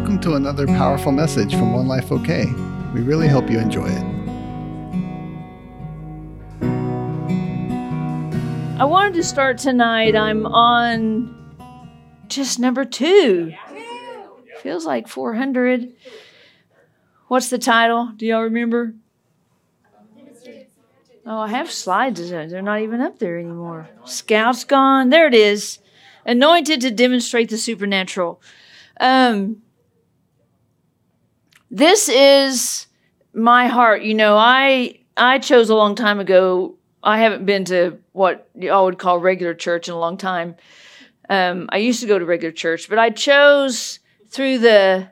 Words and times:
welcome 0.00 0.18
to 0.18 0.32
another 0.34 0.66
powerful 0.66 1.12
message 1.12 1.52
from 1.52 1.74
One 1.74 1.86
Life 1.86 2.10
OK. 2.10 2.46
We 2.94 3.02
really 3.02 3.28
hope 3.28 3.50
you 3.50 3.58
enjoy 3.58 3.86
it. 3.86 4.04
I 8.80 8.84
wanted 8.84 9.12
to 9.12 9.22
start 9.22 9.58
tonight. 9.58 10.16
I'm 10.16 10.46
on 10.46 11.36
just 12.28 12.58
number 12.58 12.86
two. 12.86 13.52
Feels 14.62 14.86
like 14.86 15.06
400. 15.06 15.92
What's 17.28 17.50
the 17.50 17.58
title? 17.58 18.10
Do 18.16 18.24
y'all 18.24 18.44
remember? 18.44 18.94
Oh, 21.26 21.40
I 21.40 21.48
have 21.48 21.70
slides. 21.70 22.30
They're 22.30 22.62
not 22.62 22.80
even 22.80 23.02
up 23.02 23.18
there 23.18 23.38
anymore. 23.38 23.90
Scouts 24.06 24.64
gone. 24.64 25.10
There 25.10 25.26
it 25.26 25.34
is. 25.34 25.78
Anointed 26.24 26.80
to 26.80 26.90
demonstrate 26.90 27.50
the 27.50 27.58
supernatural. 27.58 28.40
Um, 28.98 29.60
this 31.70 32.08
is 32.08 32.86
my 33.32 33.66
heart. 33.68 34.02
You 34.02 34.14
know, 34.14 34.36
I 34.36 34.98
I 35.16 35.38
chose 35.38 35.70
a 35.70 35.74
long 35.74 35.94
time 35.94 36.20
ago. 36.20 36.76
I 37.02 37.18
haven't 37.18 37.46
been 37.46 37.64
to 37.66 37.98
what 38.12 38.48
y'all 38.54 38.84
would 38.84 38.98
call 38.98 39.18
regular 39.18 39.54
church 39.54 39.88
in 39.88 39.94
a 39.94 39.98
long 39.98 40.16
time. 40.16 40.56
Um, 41.28 41.68
I 41.70 41.78
used 41.78 42.00
to 42.00 42.06
go 42.06 42.18
to 42.18 42.24
regular 42.24 42.52
church, 42.52 42.88
but 42.88 42.98
I 42.98 43.10
chose 43.10 44.00
through 44.28 44.58
the 44.58 45.08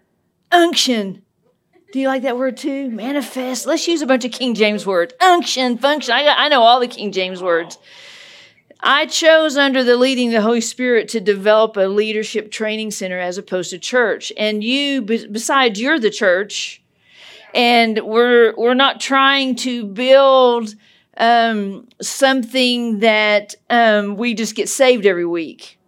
unction. 0.50 1.22
Do 1.92 2.00
you 2.00 2.08
like 2.08 2.22
that 2.22 2.36
word 2.36 2.56
too? 2.56 2.90
Manifest. 2.90 3.66
Let's 3.66 3.88
use 3.88 4.02
a 4.02 4.06
bunch 4.06 4.24
of 4.24 4.32
King 4.32 4.54
James 4.54 4.84
words. 4.84 5.14
Unction, 5.20 5.78
function. 5.78 6.12
I, 6.12 6.26
I 6.26 6.48
know 6.48 6.62
all 6.62 6.80
the 6.80 6.88
King 6.88 7.12
James 7.12 7.42
words. 7.42 7.78
I 8.80 9.06
chose 9.06 9.56
under 9.56 9.82
the 9.82 9.96
leading 9.96 10.28
of 10.28 10.34
the 10.34 10.42
Holy 10.42 10.60
Spirit 10.60 11.08
to 11.08 11.20
develop 11.20 11.76
a 11.76 11.88
leadership 11.88 12.50
training 12.50 12.92
center 12.92 13.18
as 13.18 13.36
opposed 13.36 13.70
to 13.70 13.78
church. 13.78 14.32
And 14.36 14.62
you, 14.62 15.02
besides, 15.02 15.80
you're 15.80 15.98
the 15.98 16.10
church, 16.10 16.80
and 17.54 17.98
we're 18.04 18.54
we're 18.56 18.74
not 18.74 19.00
trying 19.00 19.56
to 19.56 19.84
build 19.84 20.74
um, 21.16 21.88
something 22.00 23.00
that 23.00 23.56
um, 23.68 24.16
we 24.16 24.34
just 24.34 24.54
get 24.54 24.68
saved 24.68 25.06
every 25.06 25.26
week. 25.26 25.78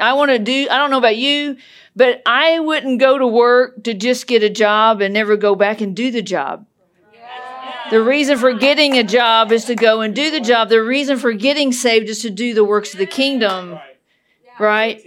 I 0.00 0.14
want 0.14 0.30
to 0.30 0.38
do. 0.38 0.66
I 0.70 0.78
don't 0.78 0.90
know 0.90 0.98
about 0.98 1.16
you, 1.16 1.56
but 1.94 2.22
I 2.26 2.58
wouldn't 2.58 2.98
go 2.98 3.18
to 3.18 3.26
work 3.26 3.84
to 3.84 3.94
just 3.94 4.26
get 4.26 4.42
a 4.42 4.50
job 4.50 5.00
and 5.00 5.14
never 5.14 5.36
go 5.36 5.54
back 5.54 5.80
and 5.80 5.94
do 5.94 6.10
the 6.10 6.22
job. 6.22 6.66
The 7.90 8.02
reason 8.02 8.38
for 8.38 8.52
getting 8.52 8.96
a 8.96 9.02
job 9.02 9.50
is 9.50 9.64
to 9.64 9.74
go 9.74 10.00
and 10.00 10.14
do 10.14 10.30
the 10.30 10.40
job. 10.40 10.68
The 10.68 10.82
reason 10.82 11.18
for 11.18 11.32
getting 11.32 11.72
saved 11.72 12.08
is 12.08 12.22
to 12.22 12.30
do 12.30 12.54
the 12.54 12.64
works 12.64 12.92
of 12.92 12.98
the 12.98 13.06
kingdom. 13.06 13.78
Right? 14.58 15.02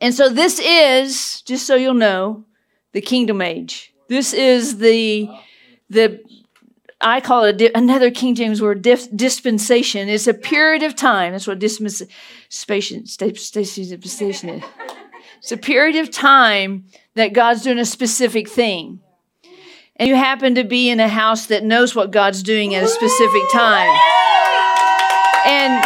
And 0.00 0.12
so 0.12 0.28
this 0.28 0.58
is, 0.58 1.42
just 1.42 1.66
so 1.66 1.76
you'll 1.76 1.94
know, 1.94 2.44
the 2.92 3.00
kingdom 3.00 3.40
age. 3.40 3.94
This 4.08 4.32
is 4.32 4.78
the 4.78 5.28
the 5.88 6.20
I 7.00 7.20
call 7.20 7.44
it 7.44 7.60
a, 7.60 7.76
another 7.76 8.10
King 8.10 8.34
James 8.34 8.62
word, 8.62 8.82
dispensation. 8.82 10.08
It's 10.08 10.26
a 10.26 10.34
period 10.34 10.82
of 10.82 10.96
time. 10.96 11.32
That's 11.32 11.46
what 11.46 11.58
dispensation, 11.58 12.08
dispensation 12.48 14.48
is. 14.48 14.62
It's 15.38 15.52
a 15.52 15.56
period 15.56 15.96
of 15.96 16.10
time 16.10 16.86
that 17.14 17.34
God's 17.34 17.62
doing 17.62 17.78
a 17.78 17.84
specific 17.84 18.48
thing 18.48 19.00
and 19.96 20.08
you 20.08 20.16
happen 20.16 20.54
to 20.56 20.64
be 20.64 20.90
in 20.90 21.00
a 21.00 21.08
house 21.08 21.46
that 21.46 21.64
knows 21.64 21.94
what 21.94 22.10
God's 22.10 22.42
doing 22.42 22.74
at 22.74 22.84
a 22.84 22.88
specific 22.88 23.42
time. 23.52 23.96
And 25.46 25.84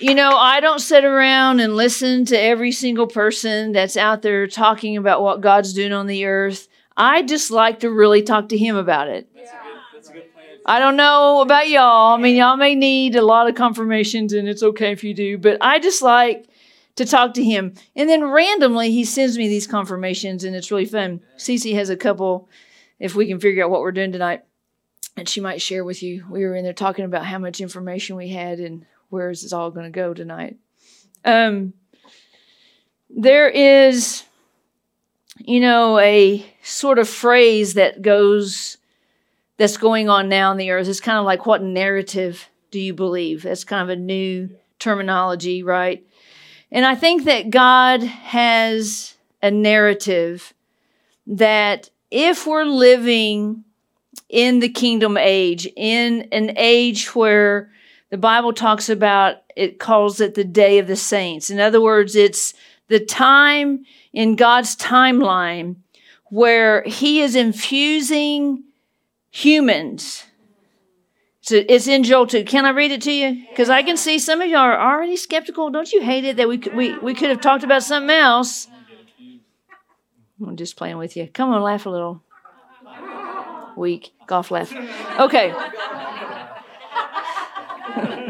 you 0.00 0.14
know, 0.14 0.30
I 0.30 0.60
don't 0.60 0.78
sit 0.78 1.04
around 1.04 1.60
and 1.60 1.76
listen 1.76 2.24
to 2.26 2.38
every 2.38 2.72
single 2.72 3.06
person 3.06 3.72
that's 3.72 3.98
out 3.98 4.22
there 4.22 4.46
talking 4.46 4.96
about 4.96 5.22
what 5.22 5.42
God's 5.42 5.74
doing 5.74 5.92
on 5.92 6.06
the 6.06 6.24
earth. 6.24 6.68
I 6.96 7.22
just 7.22 7.50
like 7.50 7.80
to 7.80 7.90
really 7.90 8.22
talk 8.22 8.48
to 8.48 8.56
Him 8.56 8.76
about 8.76 9.08
it. 9.08 9.28
I 10.64 10.78
don't 10.78 10.96
know 10.96 11.40
about 11.40 11.68
y'all. 11.68 12.14
I 12.14 12.16
mean, 12.18 12.36
y'all 12.36 12.56
may 12.56 12.74
need 12.74 13.14
a 13.14 13.22
lot 13.22 13.48
of 13.48 13.54
confirmations, 13.54 14.32
and 14.32 14.48
it's 14.48 14.62
okay 14.62 14.92
if 14.92 15.04
you 15.04 15.14
do, 15.14 15.36
but 15.36 15.58
I 15.60 15.78
just 15.78 16.02
like 16.02 16.46
to 16.96 17.04
talk 17.04 17.34
to 17.34 17.44
Him. 17.44 17.74
And 17.94 18.08
then 18.08 18.24
randomly, 18.24 18.90
He 18.90 19.04
sends 19.04 19.36
me 19.36 19.48
these 19.48 19.66
confirmations, 19.66 20.44
and 20.44 20.56
it's 20.56 20.70
really 20.70 20.86
fun. 20.86 21.20
Cece 21.36 21.74
has 21.74 21.90
a 21.90 21.96
couple 21.96 22.48
if 23.00 23.14
we 23.16 23.26
can 23.26 23.40
figure 23.40 23.64
out 23.64 23.70
what 23.70 23.80
we're 23.80 23.90
doing 23.90 24.12
tonight. 24.12 24.42
And 25.16 25.28
she 25.28 25.40
might 25.40 25.60
share 25.60 25.82
with 25.82 26.02
you. 26.02 26.24
We 26.30 26.44
were 26.44 26.54
in 26.54 26.62
there 26.62 26.72
talking 26.72 27.04
about 27.04 27.26
how 27.26 27.38
much 27.38 27.60
information 27.60 28.14
we 28.14 28.28
had 28.28 28.60
and 28.60 28.86
where 29.08 29.30
is 29.30 29.42
this 29.42 29.52
all 29.52 29.72
going 29.72 29.86
to 29.86 29.90
go 29.90 30.14
tonight. 30.14 30.58
Um, 31.24 31.72
there 33.08 33.48
is, 33.48 34.22
you 35.38 35.58
know, 35.58 35.98
a 35.98 36.46
sort 36.62 36.98
of 36.98 37.08
phrase 37.08 37.74
that 37.74 38.02
goes, 38.02 38.76
that's 39.56 39.76
going 39.76 40.08
on 40.08 40.28
now 40.28 40.50
on 40.50 40.56
the 40.56 40.70
earth. 40.70 40.88
It's 40.88 41.00
kind 41.00 41.18
of 41.18 41.24
like, 41.24 41.44
what 41.44 41.62
narrative 41.62 42.48
do 42.70 42.78
you 42.78 42.94
believe? 42.94 43.42
That's 43.42 43.64
kind 43.64 43.82
of 43.82 43.88
a 43.88 44.00
new 44.00 44.50
terminology, 44.78 45.62
right? 45.62 46.06
And 46.70 46.86
I 46.86 46.94
think 46.94 47.24
that 47.24 47.50
God 47.50 48.02
has 48.02 49.14
a 49.42 49.50
narrative 49.50 50.54
that 51.26 51.90
if 52.10 52.46
we're 52.46 52.64
living 52.64 53.64
in 54.28 54.60
the 54.60 54.68
kingdom 54.68 55.16
age, 55.16 55.68
in 55.76 56.28
an 56.32 56.52
age 56.56 57.14
where 57.14 57.70
the 58.10 58.18
Bible 58.18 58.52
talks 58.52 58.88
about, 58.88 59.42
it 59.56 59.78
calls 59.78 60.20
it 60.20 60.34
the 60.34 60.44
day 60.44 60.78
of 60.78 60.86
the 60.86 60.96
saints. 60.96 61.50
In 61.50 61.60
other 61.60 61.80
words, 61.80 62.16
it's 62.16 62.54
the 62.88 63.00
time 63.00 63.84
in 64.12 64.36
God's 64.36 64.76
timeline 64.76 65.76
where 66.26 66.82
He 66.84 67.20
is 67.20 67.34
infusing 67.36 68.64
humans. 69.30 70.24
So 71.42 71.62
it's 71.68 71.86
in 71.86 72.04
Joel 72.04 72.26
2. 72.26 72.44
Can 72.44 72.64
I 72.64 72.70
read 72.70 72.90
it 72.90 73.02
to 73.02 73.12
you? 73.12 73.44
Because 73.48 73.70
I 73.70 73.82
can 73.82 73.96
see 73.96 74.18
some 74.18 74.40
of 74.40 74.48
y'all 74.48 74.60
are 74.60 74.78
already 74.78 75.16
skeptical. 75.16 75.70
Don't 75.70 75.90
you 75.92 76.02
hate 76.02 76.24
it 76.24 76.36
that 76.36 76.48
we, 76.48 76.58
we, 76.74 76.98
we 76.98 77.14
could 77.14 77.30
have 77.30 77.40
talked 77.40 77.64
about 77.64 77.82
something 77.82 78.10
else? 78.10 78.68
I'm 80.46 80.56
just 80.56 80.76
playing 80.76 80.98
with 80.98 81.16
you. 81.16 81.28
Come 81.32 81.50
on, 81.50 81.62
laugh 81.62 81.86
a 81.86 81.90
little. 81.90 82.22
Weak. 83.76 84.12
Golf 84.26 84.50
laugh. 84.50 84.72
Okay. 85.18 85.54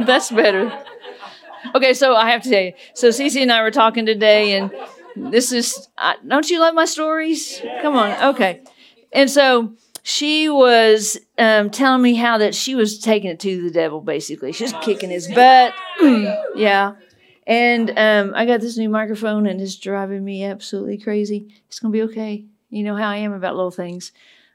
That's 0.05 0.31
better. 0.31 0.73
Okay, 1.75 1.95
so 1.95 2.15
I 2.15 2.31
have 2.31 2.43
to 2.43 2.51
tell 2.51 2.63
you. 2.63 2.73
So 2.95 3.09
Cece 3.09 3.41
and 3.41 3.53
I 3.53 3.63
were 3.63 3.71
talking 3.71 4.07
today, 4.07 4.55
and 4.55 4.71
this 5.17 5.53
is. 5.53 5.89
Uh, 5.99 6.15
don't 6.27 6.49
you 6.51 6.61
love 6.61 6.75
my 6.75 6.85
stories? 6.85 7.61
Come 7.83 7.97
on. 7.97 8.35
Okay. 8.35 8.63
And 9.13 9.31
so 9.31 9.75
she 10.03 10.49
was 10.49 11.19
um, 11.39 11.71
telling 11.71 12.03
me 12.03 12.15
how 12.15 12.39
that 12.39 12.55
she 12.55 12.75
was 12.75 12.99
taking 12.99 13.31
it 13.31 13.41
to 13.41 13.63
the 13.63 13.71
devil, 13.71 14.01
basically. 14.01 14.53
She's 14.53 14.73
kicking 14.81 15.11
his 15.11 15.29
butt. 15.29 15.75
yeah. 16.57 16.95
And 17.51 17.93
um, 17.97 18.33
I 18.37 18.47
got 18.47 18.61
this 18.61 18.79
new 18.79 18.89
microphone 18.89 19.45
and 19.45 19.61
it's 19.61 19.75
driving 19.75 20.25
me 20.25 20.45
absolutely 20.45 20.99
crazy. 20.99 21.49
It's 21.67 21.81
going 21.81 21.93
to 21.93 21.97
be 21.97 22.03
okay. 22.05 22.45
You 22.71 22.85
know 22.85 22.95
how 22.95 23.09
I 23.09 23.17
am 23.17 23.33
about 23.33 23.57
little 23.57 23.73
things. 23.73 24.13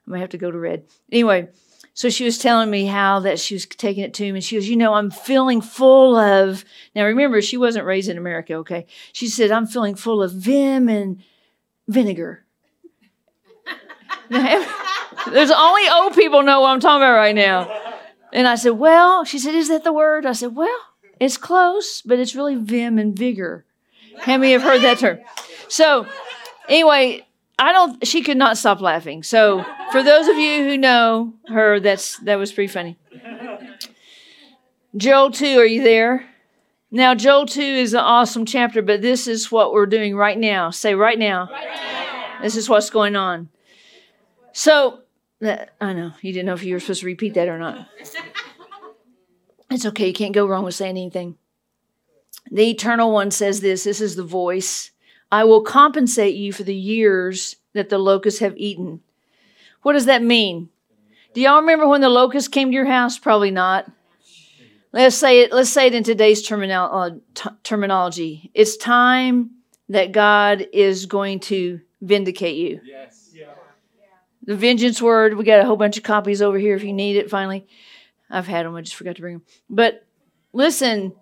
I 0.08 0.12
might 0.12 0.22
have 0.22 0.30
to 0.30 0.38
go 0.38 0.50
to 0.50 0.58
red. 0.58 0.86
Anyway, 1.12 1.50
so 1.94 2.10
she 2.10 2.24
was 2.24 2.38
telling 2.38 2.70
me 2.70 2.86
how 2.86 3.20
that 3.20 3.38
she 3.38 3.54
was 3.54 3.66
taking 3.66 4.06
it 4.06 4.14
to 4.14 4.26
him 4.26 4.36
and 4.36 4.44
she 4.44 4.56
goes, 4.56 4.70
You 4.70 4.78
know, 4.78 4.94
I'm 4.94 5.12
feeling 5.12 5.60
full 5.60 6.16
of. 6.16 6.64
Now 6.96 7.04
remember, 7.04 7.42
she 7.42 7.58
wasn't 7.58 7.86
raised 7.86 8.08
in 8.08 8.18
America, 8.18 8.54
okay? 8.56 8.86
She 9.12 9.28
said, 9.28 9.52
I'm 9.52 9.68
feeling 9.68 9.96
full 9.96 10.24
of 10.24 10.32
vim 10.32 10.88
and 10.88 11.22
vinegar. 11.90 12.46
There's 14.30 15.52
only 15.52 15.90
old 15.90 16.16
people 16.16 16.44
know 16.44 16.62
what 16.62 16.70
I'm 16.70 16.80
talking 16.80 17.04
about 17.04 17.18
right 17.18 17.36
now. 17.36 17.70
And 18.32 18.48
I 18.48 18.56
said, 18.56 18.72
Well, 18.72 19.26
she 19.26 19.38
said, 19.38 19.54
Is 19.54 19.68
that 19.68 19.84
the 19.84 19.92
word? 19.92 20.26
I 20.26 20.32
said, 20.32 20.56
Well, 20.56 20.80
it's 21.20 21.38
close, 21.38 22.02
but 22.02 22.20
it's 22.20 22.36
really 22.36 22.56
vim 22.56 22.98
and 22.98 23.18
vigor. 23.18 23.66
How 24.20 24.38
many 24.38 24.54
have 24.54 24.62
heard 24.62 24.82
that 24.82 25.00
term? 25.00 25.20
So, 25.68 26.08
anyway, 26.70 27.26
I 27.58 27.72
don't. 27.72 28.06
She 28.06 28.22
could 28.22 28.38
not 28.38 28.58
stop 28.58 28.82
laughing. 28.82 29.24
So, 29.24 29.66
for 29.92 30.04
those 30.04 30.28
of 30.28 30.38
you 30.38 30.64
who 30.64 30.78
know 30.78 31.34
her, 31.48 31.80
that's 31.80 32.18
that 32.20 32.36
was 32.36 32.52
pretty 32.52 32.72
funny. 32.72 32.98
Joel 34.96 35.32
two, 35.32 35.60
are 35.60 35.66
you 35.66 35.84
there? 35.84 36.26
Now, 36.92 37.16
Joel 37.16 37.46
two 37.46 37.62
is 37.62 37.94
an 37.94 38.00
awesome 38.00 38.46
chapter, 38.46 38.82
but 38.82 39.02
this 39.02 39.28
is 39.28 39.52
what 39.52 39.74
we're 39.74 39.86
doing 39.86 40.16
right 40.16 40.38
now. 40.38 40.70
Say 40.70 40.96
right 40.96 41.20
now. 41.20 41.50
Right 41.52 41.66
now. 41.66 42.42
This 42.42 42.56
is 42.56 42.70
what's 42.70 42.90
going 42.90 43.16
on. 43.16 43.50
So, 44.54 45.02
I 45.42 45.94
know 45.94 46.14
you 46.22 46.32
didn't 46.32 46.46
know 46.46 46.54
if 46.54 46.64
you 46.64 46.74
were 46.74 46.80
supposed 46.80 47.02
to 47.02 47.06
repeat 47.06 47.34
that 47.34 47.50
or 47.50 47.58
not. 47.58 47.90
It's 49.76 49.86
okay. 49.86 50.08
You 50.08 50.14
can't 50.14 50.34
go 50.34 50.48
wrong 50.48 50.64
with 50.64 50.74
saying 50.74 50.92
anything. 50.92 51.36
The 52.50 52.70
eternal 52.70 53.12
one 53.12 53.30
says 53.30 53.60
this 53.60 53.84
this 53.84 54.00
is 54.00 54.16
the 54.16 54.24
voice. 54.24 54.92
I 55.34 55.44
will 55.44 55.64
compensate 55.64 56.36
you 56.36 56.54
for 56.54 56.64
the 56.64 56.74
years 56.74 57.58
that 57.74 57.90
the 57.90 57.98
locusts 57.98 58.40
have 58.40 58.56
eaten. 58.56 59.02
What 59.82 59.94
does 59.94 60.06
that 60.06 60.24
mean? 60.24 60.70
Do 61.34 61.42
y'all 61.42 61.60
remember 61.60 61.90
when 61.90 62.00
the 62.00 62.08
locusts 62.08 62.48
came 62.48 62.70
to 62.70 62.74
your 62.74 62.86
house? 62.86 63.20
Probably 63.20 63.52
not. 63.52 63.92
Let's 64.94 65.18
say 65.18 65.42
it. 65.42 65.52
Let's 65.52 65.72
say 65.72 65.88
it 65.88 65.94
in 65.94 66.04
today's 66.04 66.42
terminal, 66.42 66.90
uh, 66.90 67.10
t- 67.34 67.50
terminology. 67.64 68.52
It's 68.54 68.78
time 68.78 69.52
that 69.90 70.14
God 70.14 70.66
is 70.72 71.06
going 71.06 71.42
to 71.42 71.82
vindicate 72.02 72.56
you. 72.56 72.80
Yes. 72.86 73.32
Yeah. 73.34 73.48
The 74.44 74.56
vengeance 74.56 75.02
word, 75.02 75.36
we 75.36 75.44
got 75.44 75.60
a 75.60 75.66
whole 75.66 75.76
bunch 75.76 75.98
of 75.98 76.04
copies 76.04 76.42
over 76.42 76.58
here 76.58 76.78
if 76.78 76.84
you 76.84 76.94
need 76.94 77.18
it 77.18 77.30
finally. 77.30 77.68
I've 78.30 78.48
had 78.48 78.66
them, 78.66 78.76
I 78.76 78.82
just 78.82 78.96
forgot 78.96 79.16
to 79.16 79.22
bring 79.22 79.36
them. 79.36 79.46
But 79.70 80.06
listen, 80.54 81.14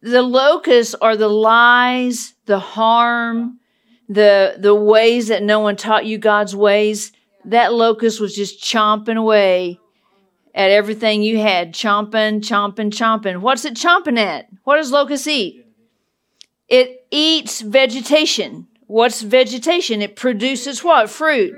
the 0.00 0.22
locusts 0.22 0.94
are 0.94 1.16
the 1.16 1.28
lies, 1.28 2.34
the 2.46 2.58
harm, 2.58 3.58
the 4.08 4.56
the 4.58 4.74
ways 4.74 5.28
that 5.28 5.42
no 5.42 5.60
one 5.60 5.76
taught 5.76 6.06
you 6.06 6.18
God's 6.18 6.56
ways. 6.56 7.12
That 7.44 7.72
locust 7.72 8.20
was 8.20 8.34
just 8.34 8.62
chomping 8.62 9.16
away 9.16 9.78
at 10.54 10.70
everything 10.70 11.22
you 11.22 11.38
had, 11.38 11.72
chomping, 11.72 12.40
chomping, 12.40 12.90
chomping. 12.90 13.40
What's 13.40 13.64
it 13.64 13.74
chomping 13.74 14.18
at? 14.18 14.48
What 14.64 14.76
does 14.76 14.90
locust 14.90 15.26
eat? 15.26 15.64
It 16.68 17.06
eats 17.10 17.60
vegetation. 17.60 18.66
What's 18.86 19.22
vegetation? 19.22 20.02
It 20.02 20.16
produces 20.16 20.82
what? 20.82 21.10
Fruit. 21.10 21.54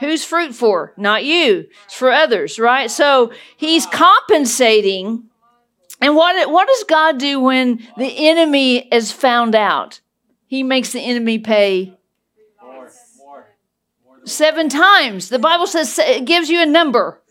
Who's 0.00 0.24
fruit 0.24 0.54
for? 0.54 0.92
Not 0.96 1.24
you. 1.24 1.66
It's 1.84 1.94
for 1.94 2.10
others, 2.10 2.58
right? 2.58 2.90
So 2.90 3.32
he's 3.56 3.86
compensating. 3.86 5.24
And 6.00 6.14
what, 6.14 6.50
what 6.50 6.68
does 6.68 6.84
God 6.84 7.18
do 7.18 7.40
when 7.40 7.86
the 7.96 8.28
enemy 8.28 8.88
is 8.92 9.10
found 9.10 9.54
out? 9.54 10.00
He 10.46 10.62
makes 10.62 10.92
the 10.92 11.00
enemy 11.00 11.38
pay 11.38 11.96
seven 14.24 14.68
times. 14.68 15.28
The 15.28 15.38
Bible 15.38 15.66
says 15.66 15.98
it 15.98 16.26
gives 16.26 16.50
you 16.50 16.60
a 16.60 16.66
number. 16.66 17.22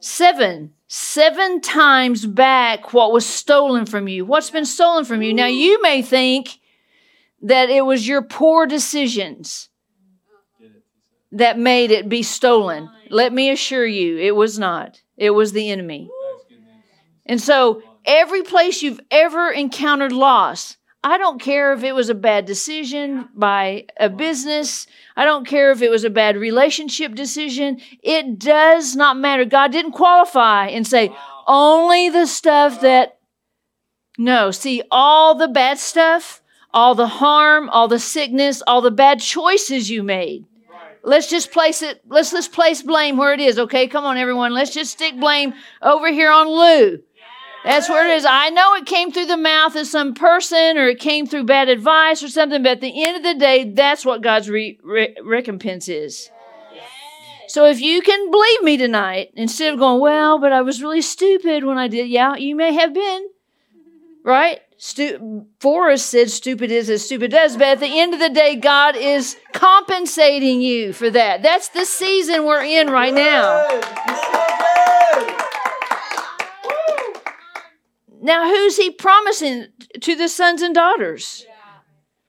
Seven. 0.00 0.72
Seven 0.88 1.60
times 1.60 2.26
back 2.26 2.92
what 2.92 3.12
was 3.12 3.26
stolen 3.26 3.86
from 3.86 4.06
you. 4.06 4.24
What's 4.24 4.50
been 4.50 4.66
stolen 4.66 5.04
from 5.04 5.22
you? 5.22 5.32
Now 5.32 5.46
you 5.46 5.80
may 5.82 6.02
think 6.02 6.58
that 7.42 7.70
it 7.70 7.84
was 7.84 8.06
your 8.06 8.22
poor 8.22 8.66
decisions 8.66 9.68
that 11.32 11.58
made 11.58 11.90
it 11.90 12.08
be 12.08 12.22
stolen. 12.22 12.90
Let 13.10 13.32
me 13.32 13.50
assure 13.50 13.86
you, 13.86 14.18
it 14.18 14.34
was 14.34 14.58
not. 14.58 15.02
It 15.16 15.30
was 15.30 15.52
the 15.52 15.70
enemy. 15.70 16.10
And 17.24 17.40
so, 17.40 17.82
every 18.04 18.42
place 18.42 18.82
you've 18.82 19.00
ever 19.10 19.50
encountered 19.50 20.12
loss, 20.12 20.76
I 21.02 21.18
don't 21.18 21.40
care 21.40 21.72
if 21.72 21.84
it 21.84 21.94
was 21.94 22.08
a 22.08 22.14
bad 22.14 22.46
decision 22.46 23.28
by 23.34 23.86
a 23.98 24.08
business. 24.08 24.86
I 25.16 25.24
don't 25.24 25.46
care 25.46 25.70
if 25.70 25.80
it 25.80 25.90
was 25.90 26.04
a 26.04 26.10
bad 26.10 26.36
relationship 26.36 27.14
decision. 27.14 27.80
It 28.02 28.38
does 28.38 28.96
not 28.96 29.16
matter. 29.16 29.44
God 29.44 29.70
didn't 29.70 29.92
qualify 29.92 30.66
and 30.66 30.86
say 30.86 31.14
only 31.46 32.08
the 32.08 32.26
stuff 32.26 32.80
that, 32.80 33.18
no, 34.18 34.50
see, 34.50 34.82
all 34.90 35.36
the 35.36 35.48
bad 35.48 35.78
stuff, 35.78 36.42
all 36.74 36.94
the 36.94 37.06
harm, 37.06 37.70
all 37.70 37.86
the 37.86 38.00
sickness, 38.00 38.62
all 38.66 38.80
the 38.80 38.90
bad 38.90 39.20
choices 39.20 39.88
you 39.88 40.02
made. 40.02 40.44
Let's 41.06 41.30
just 41.30 41.52
place 41.52 41.82
it, 41.82 42.02
let's 42.08 42.32
just 42.32 42.50
place 42.50 42.82
blame 42.82 43.16
where 43.16 43.32
it 43.32 43.38
is, 43.38 43.60
okay? 43.60 43.86
Come 43.86 44.04
on, 44.04 44.16
everyone. 44.16 44.52
Let's 44.52 44.74
just 44.74 44.90
stick 44.90 45.16
blame 45.20 45.54
over 45.80 46.10
here 46.10 46.32
on 46.32 46.48
Lou. 46.48 46.98
That's 47.64 47.88
where 47.88 48.08
it 48.10 48.16
is. 48.16 48.26
I 48.28 48.50
know 48.50 48.74
it 48.74 48.86
came 48.86 49.12
through 49.12 49.26
the 49.26 49.36
mouth 49.36 49.76
of 49.76 49.86
some 49.86 50.14
person 50.14 50.76
or 50.76 50.88
it 50.88 50.98
came 50.98 51.24
through 51.24 51.44
bad 51.44 51.68
advice 51.68 52.24
or 52.24 52.28
something, 52.28 52.60
but 52.60 52.72
at 52.72 52.80
the 52.80 53.04
end 53.04 53.16
of 53.16 53.22
the 53.22 53.38
day, 53.38 53.70
that's 53.70 54.04
what 54.04 54.20
God's 54.20 54.50
re- 54.50 54.80
re- 54.82 55.16
recompense 55.22 55.88
is. 55.88 56.28
So 57.46 57.66
if 57.66 57.80
you 57.80 58.02
can 58.02 58.32
believe 58.32 58.62
me 58.62 58.76
tonight, 58.76 59.30
instead 59.34 59.72
of 59.72 59.78
going, 59.78 60.00
well, 60.00 60.40
but 60.40 60.52
I 60.52 60.62
was 60.62 60.82
really 60.82 61.02
stupid 61.02 61.64
when 61.64 61.78
I 61.78 61.86
did, 61.86 62.08
yeah, 62.08 62.34
you 62.34 62.56
may 62.56 62.74
have 62.74 62.92
been, 62.92 63.28
right? 64.24 64.60
Stu- 64.78 65.46
Forrest 65.58 66.06
said 66.06 66.30
stupid 66.30 66.70
is 66.70 66.90
as 66.90 67.04
stupid 67.04 67.30
does, 67.30 67.56
but 67.56 67.68
at 67.68 67.80
the 67.80 67.98
end 67.98 68.12
of 68.12 68.20
the 68.20 68.28
day, 68.28 68.56
God 68.56 68.94
is 68.94 69.36
compensating 69.52 70.60
you 70.60 70.92
for 70.92 71.08
that. 71.10 71.42
That's 71.42 71.68
the 71.68 71.86
season 71.86 72.44
we're 72.44 72.62
in 72.62 72.90
right 72.90 73.14
now. 73.14 73.66
Now, 78.20 78.48
who's 78.48 78.76
he 78.76 78.90
promising 78.90 79.68
to 80.00 80.16
the 80.16 80.28
sons 80.28 80.60
and 80.60 80.74
daughters? 80.74 81.46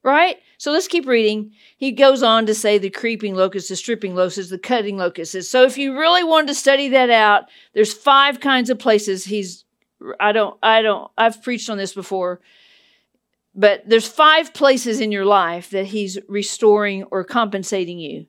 Right? 0.04 0.38
So 0.58 0.72
let's 0.72 0.88
keep 0.88 1.06
reading. 1.06 1.52
He 1.76 1.92
goes 1.92 2.24
on 2.24 2.46
to 2.46 2.56
say 2.56 2.78
the 2.78 2.90
creeping 2.90 3.36
locusts, 3.36 3.70
the 3.70 3.76
stripping 3.76 4.16
locusts, 4.16 4.50
the 4.50 4.58
cutting 4.58 4.98
locusts. 4.98 5.50
So 5.50 5.64
if 5.64 5.78
you 5.78 5.98
really 5.98 6.24
wanted 6.24 6.48
to 6.48 6.56
study 6.56 6.88
that 6.90 7.10
out, 7.10 7.46
there's 7.74 7.94
five 7.94 8.40
kinds 8.40 8.70
of 8.70 8.80
places 8.80 9.26
he's 9.26 9.66
I 10.20 10.32
don't 10.32 10.58
I 10.62 10.82
don't 10.82 11.12
I've 11.18 11.42
preached 11.44 11.70
on 11.70 11.78
this 11.78 11.94
before. 11.94 12.42
But 13.56 13.90
there's 13.90 14.08
five 14.08 14.54
places 14.54 15.00
in 15.00 15.12
your 15.12 15.26
life 15.26 15.72
that 15.72 15.88
he's 15.88 16.20
restoring 16.28 17.04
or 17.06 17.24
compensating 17.24 17.98
you. 17.98 18.28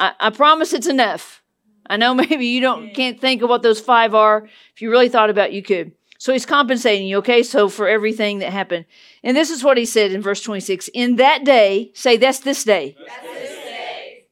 I, 0.00 0.12
I 0.18 0.30
promise 0.30 0.72
it's 0.72 0.88
enough. 0.88 1.44
I 1.88 1.96
know 1.96 2.12
maybe 2.14 2.46
you 2.46 2.60
don't 2.60 2.92
can't 2.92 3.20
think 3.20 3.42
of 3.42 3.48
what 3.48 3.62
those 3.62 3.80
five 3.80 4.14
are. 4.14 4.48
If 4.74 4.82
you 4.82 4.90
really 4.90 5.08
thought 5.08 5.30
about 5.30 5.50
it, 5.50 5.54
you 5.54 5.62
could. 5.62 5.92
So 6.18 6.32
he's 6.32 6.46
compensating 6.46 7.06
you, 7.06 7.18
okay? 7.18 7.42
So 7.42 7.68
for 7.68 7.88
everything 7.88 8.38
that 8.38 8.50
happened. 8.50 8.86
And 9.22 9.36
this 9.36 9.50
is 9.50 9.62
what 9.62 9.76
he 9.76 9.84
said 9.84 10.12
in 10.12 10.22
verse 10.22 10.42
26. 10.42 10.88
In 10.94 11.16
that 11.16 11.44
day, 11.44 11.90
say 11.94 12.16
that's 12.16 12.40
this 12.40 12.64
day. 12.64 12.96
That's 13.06 13.22
this 13.22 13.50
day. 13.50 14.24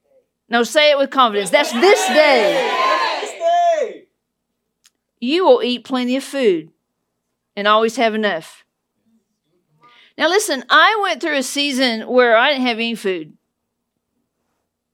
No, 0.49 0.63
say 0.63 0.91
it 0.91 0.99
with 0.99 1.11
confidence. 1.11 1.51
That's 1.51 1.73
this 1.73 2.07
day. 2.09 2.84
You 5.25 5.47
will 5.47 5.63
eat 5.63 5.85
plenty 5.85 6.17
of 6.17 6.23
food 6.23 6.71
and 7.57 7.67
always 7.67 7.97
have 7.97 8.15
enough. 8.15 8.67
Now 10.19 10.29
listen, 10.29 10.65
I 10.69 11.01
went 11.03 11.23
through 11.23 11.39
a 11.39 11.43
season 11.43 12.07
where 12.07 12.37
I 12.37 12.51
didn't 12.51 12.67
have 12.67 12.77
any 12.77 12.95
food. 12.95 13.33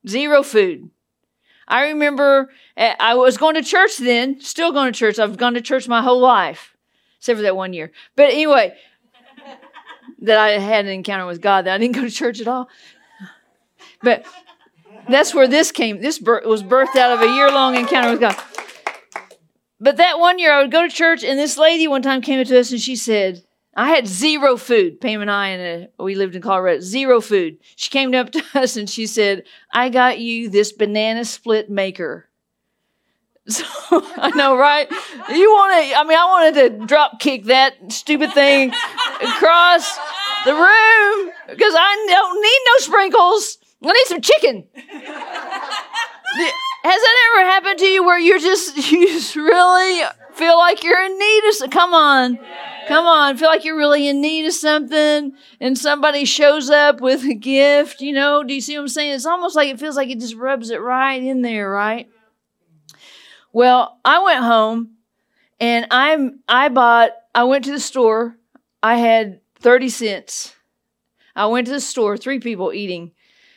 Zero 0.06 0.44
food. 0.44 0.90
I 1.66 1.88
remember 1.88 2.50
eh, 2.76 2.94
I 3.00 3.14
was 3.14 3.38
going 3.38 3.56
to 3.56 3.62
church 3.62 3.98
then, 3.98 4.40
still 4.40 4.70
going 4.70 4.92
to 4.92 4.96
church. 4.96 5.18
I've 5.18 5.36
gone 5.36 5.54
to 5.54 5.60
church 5.60 5.88
my 5.88 6.00
whole 6.00 6.20
life, 6.20 6.76
except 7.18 7.38
for 7.38 7.42
that 7.42 7.56
one 7.56 7.72
year. 7.72 7.90
But 8.14 8.26
anyway, 8.30 8.76
that 10.20 10.38
I 10.38 10.50
had 10.60 10.84
an 10.84 10.92
encounter 10.92 11.26
with 11.26 11.40
God 11.40 11.66
that 11.66 11.74
I 11.74 11.78
didn't 11.78 11.96
go 11.96 12.02
to 12.02 12.10
church 12.10 12.40
at 12.40 12.46
all. 12.46 12.68
But 14.00 14.24
that's 15.08 15.34
where 15.34 15.48
this 15.48 15.72
came. 15.72 16.00
This 16.00 16.20
was 16.20 16.62
birthed 16.62 16.94
out 16.94 17.18
of 17.18 17.20
a 17.20 17.34
year 17.34 17.50
long 17.50 17.74
encounter 17.74 18.12
with 18.12 18.20
God. 18.20 18.36
But 19.80 19.96
that 19.96 20.18
one 20.18 20.38
year 20.38 20.52
I 20.52 20.60
would 20.60 20.70
go 20.70 20.86
to 20.86 20.94
church, 20.94 21.24
and 21.24 21.38
this 21.38 21.56
lady 21.56 21.88
one 21.88 22.02
time 22.02 22.20
came 22.20 22.40
up 22.40 22.46
to 22.48 22.58
us 22.58 22.70
and 22.70 22.80
she 22.80 22.96
said, 22.96 23.42
I 23.74 23.88
had 23.88 24.06
zero 24.06 24.56
food. 24.56 25.00
Pam 25.00 25.22
and 25.22 25.30
I, 25.30 25.48
and 25.48 25.84
uh, 25.98 26.04
we 26.04 26.14
lived 26.14 26.36
in 26.36 26.42
Colorado, 26.42 26.80
zero 26.80 27.20
food. 27.20 27.58
She 27.76 27.88
came 27.88 28.14
up 28.14 28.30
to 28.32 28.42
us 28.54 28.76
and 28.76 28.90
she 28.90 29.06
said, 29.06 29.44
I 29.72 29.88
got 29.88 30.18
you 30.18 30.50
this 30.50 30.72
banana 30.72 31.24
split 31.24 31.70
maker. 31.70 32.26
So 33.48 33.64
I 33.90 34.30
know, 34.36 34.56
right? 34.56 34.88
You 34.90 35.50
want 35.50 35.72
to, 35.72 35.98
I 35.98 36.04
mean, 36.04 36.16
I 36.16 36.24
wanted 36.26 36.78
to 36.78 36.86
drop 36.86 37.18
kick 37.18 37.46
that 37.46 37.74
stupid 37.90 38.32
thing 38.32 38.70
across 39.20 39.98
the 40.44 40.52
room 40.52 41.32
because 41.48 41.74
I 41.76 42.06
don't 42.08 42.40
need 42.40 42.60
no 42.66 42.78
sprinkles. 42.78 43.58
I 43.82 43.92
need 43.92 44.06
some 44.06 44.20
chicken. 44.20 44.68
Has 46.82 47.00
that 47.02 47.32
ever 47.34 47.50
happened 47.50 47.78
to 47.80 47.86
you 47.86 48.04
where 48.04 48.18
you're 48.18 48.38
just, 48.38 48.76
you 48.92 49.06
just 49.08 49.36
really 49.36 50.02
feel 50.32 50.56
like 50.56 50.82
you're 50.82 51.04
in 51.04 51.18
need 51.18 51.48
of 51.48 51.54
some, 51.54 51.70
come 51.70 51.92
on. 51.92 52.38
Come 52.88 53.06
on, 53.06 53.36
feel 53.36 53.48
like 53.48 53.64
you're 53.64 53.76
really 53.76 54.08
in 54.08 54.20
need 54.20 54.46
of 54.46 54.52
something 54.52 55.32
and 55.60 55.78
somebody 55.78 56.24
shows 56.24 56.70
up 56.70 57.00
with 57.00 57.22
a 57.24 57.34
gift, 57.34 58.00
you 58.00 58.12
know? 58.12 58.42
Do 58.42 58.54
you 58.54 58.60
see 58.60 58.76
what 58.76 58.82
I'm 58.82 58.88
saying? 58.88 59.14
It's 59.14 59.26
almost 59.26 59.54
like 59.54 59.68
it 59.68 59.78
feels 59.78 59.94
like 59.94 60.08
it 60.08 60.18
just 60.18 60.34
rubs 60.34 60.70
it 60.70 60.80
right 60.80 61.22
in 61.22 61.42
there, 61.42 61.70
right? 61.70 62.08
Well, 63.52 64.00
I 64.04 64.22
went 64.22 64.42
home 64.42 64.96
and 65.60 65.86
I'm 65.90 66.40
I 66.48 66.68
bought 66.68 67.12
I 67.34 67.44
went 67.44 67.64
to 67.66 67.70
the 67.70 67.78
store. 67.78 68.36
I 68.82 68.96
had 68.96 69.40
30 69.60 69.88
cents. 69.90 70.56
I 71.36 71.46
went 71.46 71.66
to 71.66 71.72
the 71.72 71.80
store, 71.80 72.16
three 72.16 72.40
people 72.40 72.72
eating. 72.72 73.12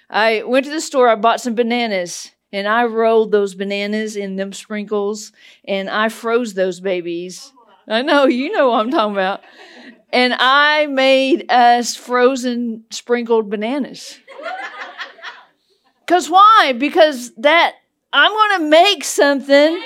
I 0.09 0.43
went 0.43 0.65
to 0.65 0.71
the 0.71 0.81
store, 0.81 1.09
I 1.09 1.15
bought 1.15 1.41
some 1.41 1.55
bananas 1.55 2.32
and 2.53 2.67
I 2.67 2.85
rolled 2.85 3.33
those 3.33 3.55
bananas 3.55 4.15
in 4.15 4.37
them 4.37 4.53
sprinkles 4.53 5.33
and 5.65 5.89
I 5.89 6.07
froze 6.07 6.53
those 6.53 6.79
babies 6.79 7.51
I 7.87 8.01
know, 8.01 8.25
you 8.25 8.51
know 8.51 8.69
what 8.69 8.79
I'm 8.79 8.91
talking 8.91 9.13
about. 9.13 9.41
And 10.11 10.33
I 10.33 10.85
made 10.85 11.51
us 11.51 11.95
frozen 11.95 12.85
sprinkled 12.91 13.49
bananas. 13.49 14.19
Because 16.05 16.29
why? 16.29 16.73
Because 16.77 17.33
that, 17.35 17.75
I'm 18.11 18.31
going 18.31 18.61
to 18.61 18.69
make 18.69 19.03
something. 19.03 19.83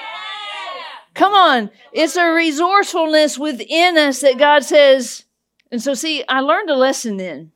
Come 1.13 1.33
on. 1.33 1.71
It's 1.93 2.15
a 2.15 2.31
resourcefulness 2.33 3.37
within 3.39 3.97
us 3.97 4.21
that 4.21 4.37
God 4.37 4.63
says. 4.63 5.23
And 5.71 5.81
so, 5.81 5.93
see, 5.93 6.23
I 6.27 6.41
learned 6.41 6.69
a 6.69 6.75
lesson 6.75 7.17
then. 7.17 7.51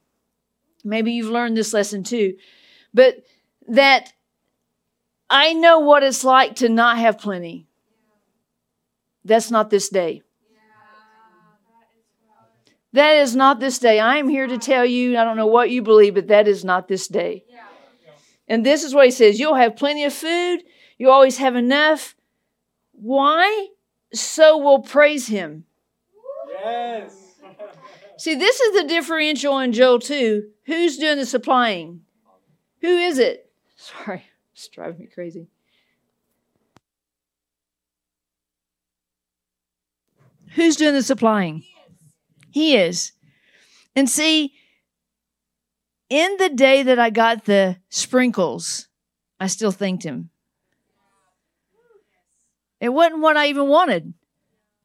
Maybe 0.84 1.12
you've 1.12 1.30
learned 1.30 1.58
this 1.58 1.74
lesson 1.74 2.04
too. 2.04 2.38
But 2.94 3.24
that 3.68 4.14
I 5.32 5.54
know 5.54 5.80
what 5.80 6.04
it's 6.04 6.26
like 6.26 6.58
to 6.58 6.68
not 6.68 6.98
have 6.98 7.18
plenty. 7.18 7.66
That's 9.24 9.50
not 9.50 9.70
this 9.70 9.88
day. 9.88 10.24
That 12.94 13.16
is 13.16 13.34
not 13.34 13.62
this 13.62 13.80
day. 13.80 14.00
I 14.02 14.18
am 14.18 14.28
here 14.28 14.46
to 14.46 14.58
tell 14.58 14.86
you, 14.86 15.18
I 15.18 15.24
don't 15.24 15.38
know 15.38 15.48
what 15.48 15.70
you 15.70 15.82
believe, 15.82 16.16
but 16.16 16.28
that 16.28 16.50
is 16.50 16.66
not 16.66 16.90
this 16.90 17.08
day. 17.08 17.46
And 18.50 18.66
this 18.66 18.84
is 18.84 18.94
what 18.94 19.06
he 19.06 19.12
says 19.12 19.40
You'll 19.40 19.56
have 19.56 19.78
plenty 19.78 20.04
of 20.04 20.14
food, 20.14 20.64
you 20.98 21.10
always 21.10 21.38
have 21.38 21.56
enough. 21.56 22.16
Why? 22.92 23.70
So 24.14 24.58
we'll 24.58 24.80
praise 24.80 25.28
him. 25.28 25.64
Yes. 26.60 27.40
See, 28.18 28.36
this 28.36 28.60
is 28.60 28.82
the 28.82 28.88
differential 28.88 29.58
in 29.60 29.72
Joel 29.72 30.00
2. 30.00 30.44
Who's 30.66 30.98
doing 30.98 31.18
the 31.18 31.26
supplying? 31.26 32.02
Who 32.82 32.98
is 32.98 33.18
it? 33.18 33.50
Sorry, 33.78 34.26
it's 34.54 34.68
driving 34.68 35.00
me 35.00 35.08
crazy. 35.08 35.48
Who's 40.56 40.76
doing 40.76 40.94
the 40.94 41.04
supplying? 41.04 41.64
He 42.52 42.76
is. 42.76 43.14
And 43.96 44.10
see, 44.10 44.54
in 46.10 46.36
the 46.38 46.50
day 46.50 46.84
that 46.84 47.00
I 47.00 47.10
got 47.10 47.46
the 47.46 47.78
sprinkles, 47.90 48.88
I 49.40 49.48
still 49.48 49.72
thanked 49.72 50.04
him. 50.04 50.30
It 52.82 52.90
wasn't 52.90 53.22
what 53.22 53.38
I 53.38 53.48
even 53.48 53.68
wanted. 53.68 54.14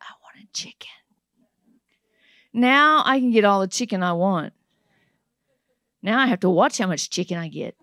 I 0.00 0.06
wanted 0.22 0.52
chicken. 0.52 0.90
Now 2.52 3.02
I 3.04 3.18
can 3.18 3.32
get 3.32 3.44
all 3.44 3.60
the 3.60 3.66
chicken 3.66 4.02
I 4.02 4.12
want. 4.12 4.52
Now 6.02 6.20
I 6.20 6.26
have 6.26 6.40
to 6.40 6.50
watch 6.50 6.78
how 6.78 6.86
much 6.86 7.10
chicken 7.10 7.38
I 7.38 7.48
get. 7.48 7.76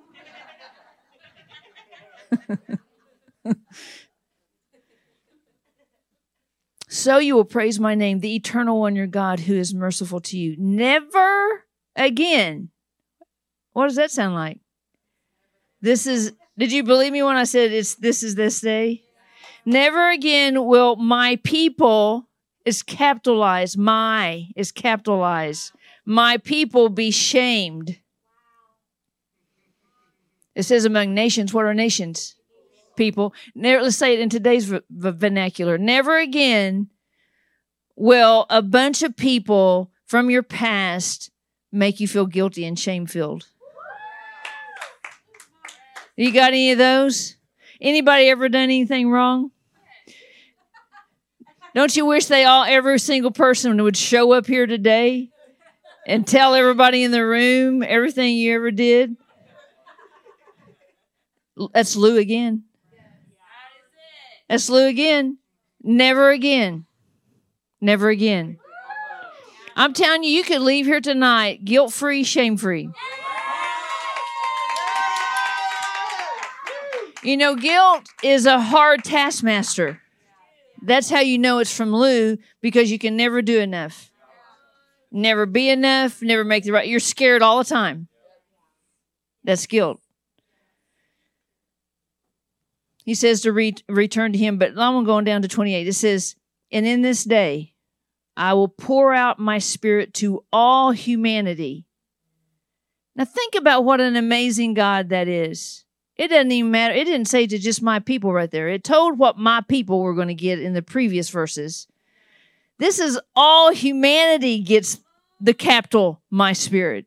So 6.88 7.18
you 7.18 7.36
will 7.36 7.46
praise 7.46 7.80
my 7.80 7.96
name, 7.96 8.20
the 8.20 8.36
eternal 8.36 8.80
one, 8.80 8.96
your 8.96 9.08
God, 9.08 9.42
who 9.42 9.56
is 9.56 9.74
merciful 9.74 10.20
to 10.22 10.38
you. 10.38 10.56
Never 10.58 11.66
again. 11.96 12.70
What 13.74 13.88
does 13.88 13.96
that 13.96 14.12
sound 14.12 14.36
like? 14.36 14.60
This 15.82 16.08
is, 16.08 16.34
did 16.58 16.72
you 16.72 16.84
believe 16.84 17.12
me 17.12 17.24
when 17.24 17.36
I 17.36 17.44
said 17.44 17.72
it's 17.72 17.96
this 17.96 18.24
is 18.24 18.36
this 18.36 18.62
day? 18.62 19.04
Never 19.66 20.10
again 20.10 20.66
will 20.66 20.96
my 20.96 21.40
people 21.44 22.30
is 22.66 22.84
capitalized, 22.84 23.78
my 23.78 24.48
is 24.56 24.72
capitalized. 24.72 25.72
My 26.06 26.38
people 26.38 26.90
be 26.90 27.12
shamed. 27.12 28.00
It 30.56 30.64
says 30.64 30.86
among 30.86 31.14
nations, 31.14 31.54
what 31.54 31.66
are 31.66 31.74
nations? 31.74 32.36
People. 32.96 33.34
Let's 33.56 33.98
say 33.98 34.14
it 34.14 34.20
in 34.20 34.30
today's 34.30 34.72
vernacular. 34.90 35.78
Never 35.78 36.20
again 36.20 36.90
will 37.96 38.46
a 38.50 38.62
bunch 38.62 39.02
of 39.02 39.16
people 39.16 39.92
from 40.06 40.30
your 40.30 40.44
past 40.44 41.32
make 41.72 42.00
you 42.00 42.08
feel 42.08 42.28
guilty 42.28 42.66
and 42.66 42.78
shame 42.78 43.08
filled. 43.08 43.48
You 46.16 46.32
got 46.32 46.50
any 46.50 46.72
of 46.72 46.78
those? 46.78 47.36
Anybody 47.82 48.30
ever 48.30 48.48
done 48.48 48.64
anything 48.64 49.10
wrong? 49.10 49.50
Don't 51.74 51.96
you 51.98 52.06
wish 52.06 52.28
they 52.28 52.46
all, 52.46 52.64
every 52.64 53.00
single 53.00 53.32
person 53.32 53.82
would 53.82 53.98
show 53.98 54.34
up 54.34 54.46
here 54.46 54.68
today 54.68 55.32
and 56.06 56.28
tell 56.28 56.54
everybody 56.54 57.04
in 57.04 57.10
the 57.10 57.26
room 57.26 57.82
everything 57.82 58.36
you 58.36 58.54
ever 58.54 58.70
did? 58.70 59.16
That's 61.74 61.96
Lou 61.96 62.18
again. 62.18 62.64
That's 64.50 64.70
Lou 64.70 64.86
again. 64.88 65.38
Never 65.82 66.32
again. 66.32 66.86
Never 67.82 68.10
again. 68.10 68.58
I'm 69.76 69.94
telling 69.94 70.24
you, 70.24 70.30
you 70.30 70.44
could 70.44 70.62
leave 70.62 70.86
here 70.86 71.02
tonight 71.02 71.66
guilt 71.66 71.92
free, 71.94 72.24
shame 72.24 72.58
free. 72.58 72.90
You 77.24 77.38
know, 77.38 77.56
guilt 77.56 78.08
is 78.22 78.46
a 78.46 78.60
hard 78.60 79.04
taskmaster. 79.04 80.02
That's 80.82 81.10
how 81.10 81.22
you 81.22 81.38
know 81.38 81.60
it's 81.60 81.76
from 81.76 81.94
Lou 81.94 82.38
because 82.62 82.92
you 82.92 83.00
can 83.00 83.16
never 83.16 83.42
do 83.42 83.60
enough. 83.60 84.12
Never 85.10 85.46
be 85.46 85.70
enough, 85.70 86.22
never 86.22 86.44
make 86.44 86.66
the 86.66 86.72
right. 86.72 86.88
You're 86.88 87.00
scared 87.00 87.42
all 87.42 87.60
the 87.60 87.64
time. 87.64 88.10
That's 89.44 89.68
guilt. 89.68 90.03
He 93.04 93.14
says 93.14 93.42
to 93.42 93.52
re- 93.52 93.76
return 93.90 94.32
to 94.32 94.38
him, 94.38 94.58
but 94.58 94.78
I'm 94.78 95.04
going 95.04 95.26
down 95.26 95.42
to 95.42 95.48
28. 95.48 95.88
It 95.88 95.94
says, 95.94 96.36
And 96.72 96.86
in 96.86 97.02
this 97.02 97.24
day 97.24 97.74
I 98.36 98.54
will 98.54 98.68
pour 98.70 99.14
out 99.14 99.40
my 99.40 99.60
spirit 99.60 100.14
to 100.16 100.44
all 100.52 100.92
humanity. 100.92 101.86
Now 103.16 103.26
think 103.26 103.56
about 103.56 103.84
what 103.84 104.02
an 104.02 104.16
amazing 104.16 104.74
God 104.74 105.10
that 105.10 105.28
is. 105.28 105.86
It 106.16 106.30
doesn't 106.30 106.52
even 106.52 106.72
matter. 106.72 106.94
It 106.94 107.06
didn't 107.06 107.28
say 107.28 107.48
to 107.48 107.58
just 107.58 107.82
my 107.82 108.00
people 108.00 108.32
right 108.32 108.50
there. 108.50 108.70
It 108.70 108.84
told 108.84 109.18
what 109.18 109.38
my 109.38 109.62
people 109.62 110.02
were 110.02 110.14
going 110.14 110.28
to 110.28 110.34
get 110.34 110.60
in 110.60 110.74
the 110.74 110.82
previous 110.82 111.30
verses. 111.30 111.88
This 112.78 113.00
is 113.00 113.20
all 113.36 113.72
humanity 113.72 114.62
gets 114.62 115.00
the 115.40 115.54
capital, 115.54 116.22
my 116.30 116.54
spirit. 116.54 117.06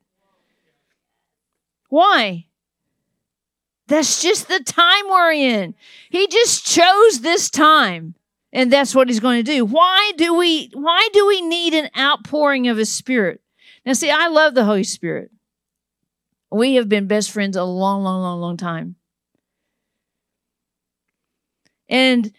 Why? 1.89 2.47
That's 3.89 4.23
just 4.23 4.49
the 4.49 4.61
time 4.61 5.05
we're 5.09 5.33
in. 5.33 5.75
He 6.11 6.27
just 6.27 6.67
chose 6.67 7.21
this 7.21 7.51
time. 7.51 8.15
And 8.53 8.73
that's 8.73 8.95
what 8.95 9.09
he's 9.09 9.21
going 9.21 9.45
to 9.45 9.53
do. 9.53 9.65
Why 9.65 10.13
do 10.17 10.35
we 10.35 10.71
why 10.73 11.09
do 11.13 11.27
we 11.27 11.43
need 11.43 11.75
an 11.75 11.91
outpouring 11.97 12.69
of 12.69 12.79
his 12.79 12.91
spirit? 12.91 13.43
Now 13.85 13.93
see, 13.93 14.11
I 14.11 14.29
love 14.29 14.55
the 14.55 14.65
Holy 14.65 14.85
Spirit. 14.85 15.31
We 16.51 16.77
have 16.77 16.89
been 16.89 17.07
best 17.07 17.31
friends 17.33 17.57
a 17.57 17.65
long, 17.65 18.03
long, 18.03 18.23
long, 18.23 18.41
long 18.41 18.57
time. 18.57 18.97
And 21.89 22.33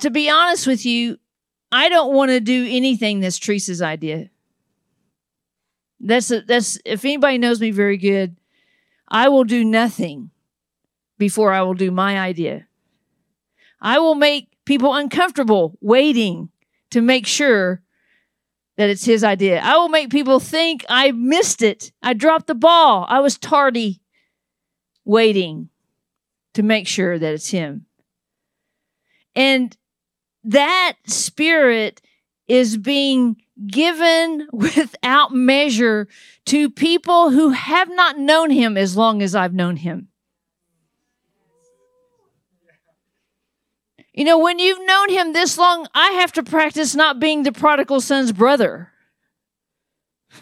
to 0.00 0.10
be 0.10 0.28
honest 0.28 0.66
with 0.66 0.84
you, 0.84 1.18
I 1.70 1.88
don't 1.88 2.14
want 2.14 2.30
to 2.30 2.40
do 2.40 2.66
anything 2.68 3.20
that's 3.20 3.38
Teresa's 3.38 3.80
idea. 3.80 4.30
That's 6.00 6.30
a, 6.30 6.40
that's 6.40 6.78
if 6.84 7.04
anybody 7.04 7.38
knows 7.38 7.60
me 7.60 7.70
very 7.70 7.96
good, 7.96 8.36
I 9.08 9.28
will 9.28 9.44
do 9.44 9.64
nothing 9.64 10.30
before 11.22 11.52
I 11.52 11.62
will 11.62 11.74
do 11.74 11.92
my 11.92 12.18
idea. 12.18 12.66
I 13.80 14.00
will 14.00 14.16
make 14.16 14.48
people 14.64 14.92
uncomfortable 14.92 15.78
waiting 15.80 16.48
to 16.90 17.00
make 17.00 17.28
sure 17.28 17.80
that 18.76 18.90
it's 18.90 19.04
his 19.04 19.22
idea. 19.22 19.60
I 19.62 19.76
will 19.76 19.88
make 19.88 20.10
people 20.10 20.40
think 20.40 20.84
I 20.88 21.12
missed 21.12 21.62
it. 21.62 21.92
I 22.02 22.12
dropped 22.14 22.48
the 22.48 22.56
ball. 22.56 23.06
I 23.08 23.20
was 23.20 23.38
tardy 23.38 24.00
waiting 25.04 25.68
to 26.54 26.64
make 26.64 26.88
sure 26.88 27.16
that 27.20 27.34
it's 27.34 27.50
him. 27.50 27.86
And 29.36 29.76
that 30.42 30.94
spirit 31.06 32.02
is 32.48 32.76
being 32.76 33.36
given 33.64 34.48
without 34.52 35.32
measure 35.32 36.08
to 36.46 36.68
people 36.68 37.30
who 37.30 37.50
have 37.50 37.90
not 37.90 38.18
known 38.18 38.50
him 38.50 38.76
as 38.76 38.96
long 38.96 39.22
as 39.22 39.36
I've 39.36 39.54
known 39.54 39.76
him. 39.76 40.08
You 44.14 44.24
know, 44.24 44.38
when 44.38 44.58
you've 44.58 44.86
known 44.86 45.08
him 45.08 45.32
this 45.32 45.56
long, 45.56 45.86
I 45.94 46.10
have 46.12 46.32
to 46.32 46.42
practice 46.42 46.94
not 46.94 47.18
being 47.18 47.42
the 47.42 47.52
prodigal 47.52 48.00
son's 48.00 48.32
brother. 48.32 48.92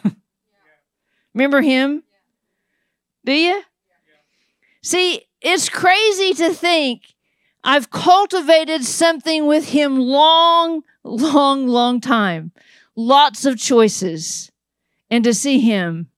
Remember 1.35 1.61
him? 1.61 2.03
Do 3.25 3.33
you? 3.33 3.63
See, 4.83 5.23
it's 5.41 5.69
crazy 5.69 6.35
to 6.35 6.53
think 6.53 7.15
I've 7.63 7.91
cultivated 7.91 8.85
something 8.85 9.47
with 9.47 9.69
him 9.69 9.99
long, 9.99 10.83
long, 11.05 11.69
long 11.69 12.01
time. 12.01 12.53
Lots 12.97 13.45
of 13.45 13.59
choices. 13.59 14.51
And 15.11 15.23
to 15.25 15.35
see 15.35 15.61
him 15.61 16.09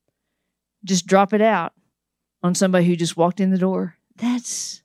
just 0.83 1.05
drop 1.05 1.33
it 1.33 1.41
out 1.41 1.73
on 2.41 2.55
somebody 2.55 2.85
who 2.85 2.95
just 2.95 3.17
walked 3.17 3.39
in 3.39 3.51
the 3.51 3.57
door. 3.57 3.95
That's 4.15 4.81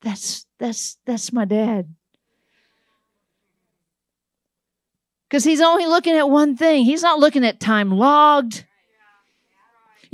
that's 0.00 0.43
that's 0.58 0.98
that's 1.04 1.32
my 1.32 1.44
dad. 1.44 1.94
Because 5.28 5.44
he's 5.44 5.60
only 5.60 5.86
looking 5.86 6.14
at 6.14 6.30
one 6.30 6.56
thing. 6.56 6.84
He's 6.84 7.02
not 7.02 7.18
looking 7.18 7.44
at 7.44 7.58
time 7.58 7.90
logged. 7.90 8.64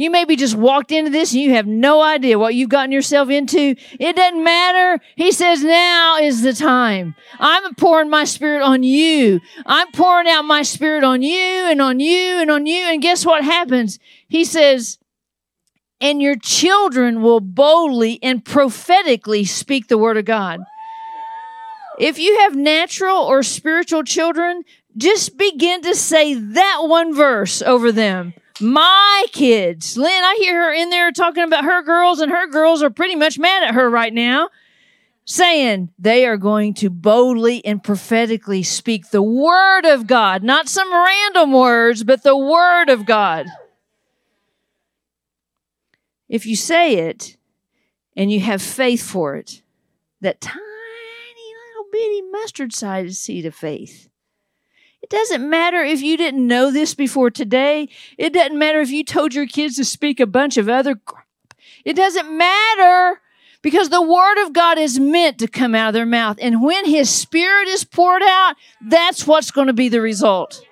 You 0.00 0.11
maybe 0.11 0.35
just 0.35 0.54
walked 0.54 0.92
into 0.92 1.11
this 1.11 1.35
and 1.35 1.42
you 1.42 1.52
have 1.52 1.66
no 1.66 2.00
idea 2.00 2.38
what 2.38 2.54
you've 2.54 2.70
gotten 2.70 2.90
yourself 2.90 3.28
into. 3.28 3.75
It 3.99 4.16
doesn't 4.16 4.42
matter. 4.42 4.99
He 5.14 5.30
says, 5.30 5.62
now 5.62 6.16
is 6.16 6.40
the 6.40 6.54
time. 6.54 7.14
I'm 7.38 7.75
pouring 7.75 8.09
my 8.09 8.25
spirit 8.25 8.62
on 8.62 8.82
you. 8.82 9.40
I'm 9.66 9.92
pouring 9.92 10.26
out 10.26 10.47
my 10.47 10.62
spirit 10.62 11.04
on 11.04 11.20
you 11.20 11.37
and 11.37 11.82
on 11.82 12.00
you 12.00 12.40
and 12.40 12.50
on 12.50 12.64
you. 12.64 12.87
And 12.87 13.02
guess 13.02 13.26
what 13.26 13.44
happens? 13.44 13.99
He 14.26 14.47
says, 14.47 14.97
and 16.00 16.23
your 16.23 16.37
children 16.37 17.23
will 17.23 17.40
boldly 17.40 18.19
and 18.23 18.45
prophetically 18.45 19.45
speak 19.45 19.88
the 19.88 19.99
word 19.99 20.16
of 20.16 20.25
God. 20.25 20.61
If 21.99 22.19
you 22.19 22.38
have 22.40 22.57
natural 22.57 23.19
or 23.19 23.42
spiritual 23.42 24.04
children, 24.04 24.64
just 24.97 25.37
begin 25.37 25.83
to 25.83 25.95
say 25.95 26.35
that 26.35 26.78
one 26.83 27.14
verse 27.14 27.61
over 27.61 27.92
them. 27.92 28.33
My 28.61 29.26
kids. 29.33 29.97
Lynn, 29.97 30.25
I 30.25 30.37
hear 30.40 30.64
her 30.64 30.73
in 30.73 30.90
there 30.90 31.12
talking 31.12 31.45
about 31.45 31.64
her 31.64 31.83
girls, 31.83 32.21
and 32.21 32.30
her 32.30 32.47
girls 32.47 32.83
are 32.83 32.90
pretty 32.90 33.16
much 33.16 33.38
mad 33.38 33.64
at 33.64 33.75
her 33.75 33.88
right 33.88 34.12
now, 34.12 34.49
saying 35.25 35.90
they 35.99 36.26
are 36.26 36.37
going 36.37 36.75
to 36.75 36.90
boldly 36.90 37.64
and 37.64 37.83
prophetically 37.83 38.62
speak 38.62 39.11
the 39.11 39.23
word 39.23 39.85
of 39.85 40.07
God, 40.07 40.42
not 40.42 40.69
some 40.69 40.92
random 40.92 41.52
words, 41.52 42.02
but 42.04 42.23
the 42.23 42.37
word 42.37 42.88
of 42.88 43.07
God. 43.07 43.47
If 46.30 46.46
you 46.46 46.54
say 46.54 46.94
it 46.94 47.37
and 48.16 48.30
you 48.30 48.40
have 48.40 48.62
faith 48.62 49.02
for 49.02 49.34
it, 49.34 49.62
that 50.20 50.40
tiny 50.40 50.60
little 50.60 51.90
bitty 51.90 52.22
mustard 52.30 52.72
sized 52.72 53.16
seed 53.16 53.44
of 53.44 53.54
faith, 53.54 54.08
it 55.02 55.10
doesn't 55.10 55.50
matter 55.50 55.82
if 55.82 56.00
you 56.00 56.16
didn't 56.16 56.46
know 56.46 56.70
this 56.70 56.94
before 56.94 57.30
today. 57.30 57.88
It 58.16 58.32
doesn't 58.32 58.56
matter 58.56 58.80
if 58.80 58.90
you 58.90 59.02
told 59.02 59.34
your 59.34 59.46
kids 59.46 59.75
to 59.76 59.84
speak 59.84 60.20
a 60.20 60.26
bunch 60.26 60.56
of 60.56 60.68
other 60.68 60.94
crap. 60.94 61.26
It 61.84 61.94
doesn't 61.94 62.30
matter 62.30 63.20
because 63.60 63.88
the 63.88 64.00
word 64.00 64.38
of 64.44 64.52
God 64.52 64.78
is 64.78 65.00
meant 65.00 65.38
to 65.38 65.49
come 65.49 65.75
out 65.75 65.88
of 65.88 65.94
their 65.94 66.06
mouth. 66.06 66.38
And 66.40 66.62
when 66.62 66.84
his 66.84 67.10
spirit 67.10 67.66
is 67.66 67.82
poured 67.82 68.22
out, 68.22 68.54
that's 68.88 69.26
what's 69.26 69.50
going 69.50 69.66
to 69.66 69.72
be 69.72 69.88
the 69.88 70.00
result. 70.00 70.64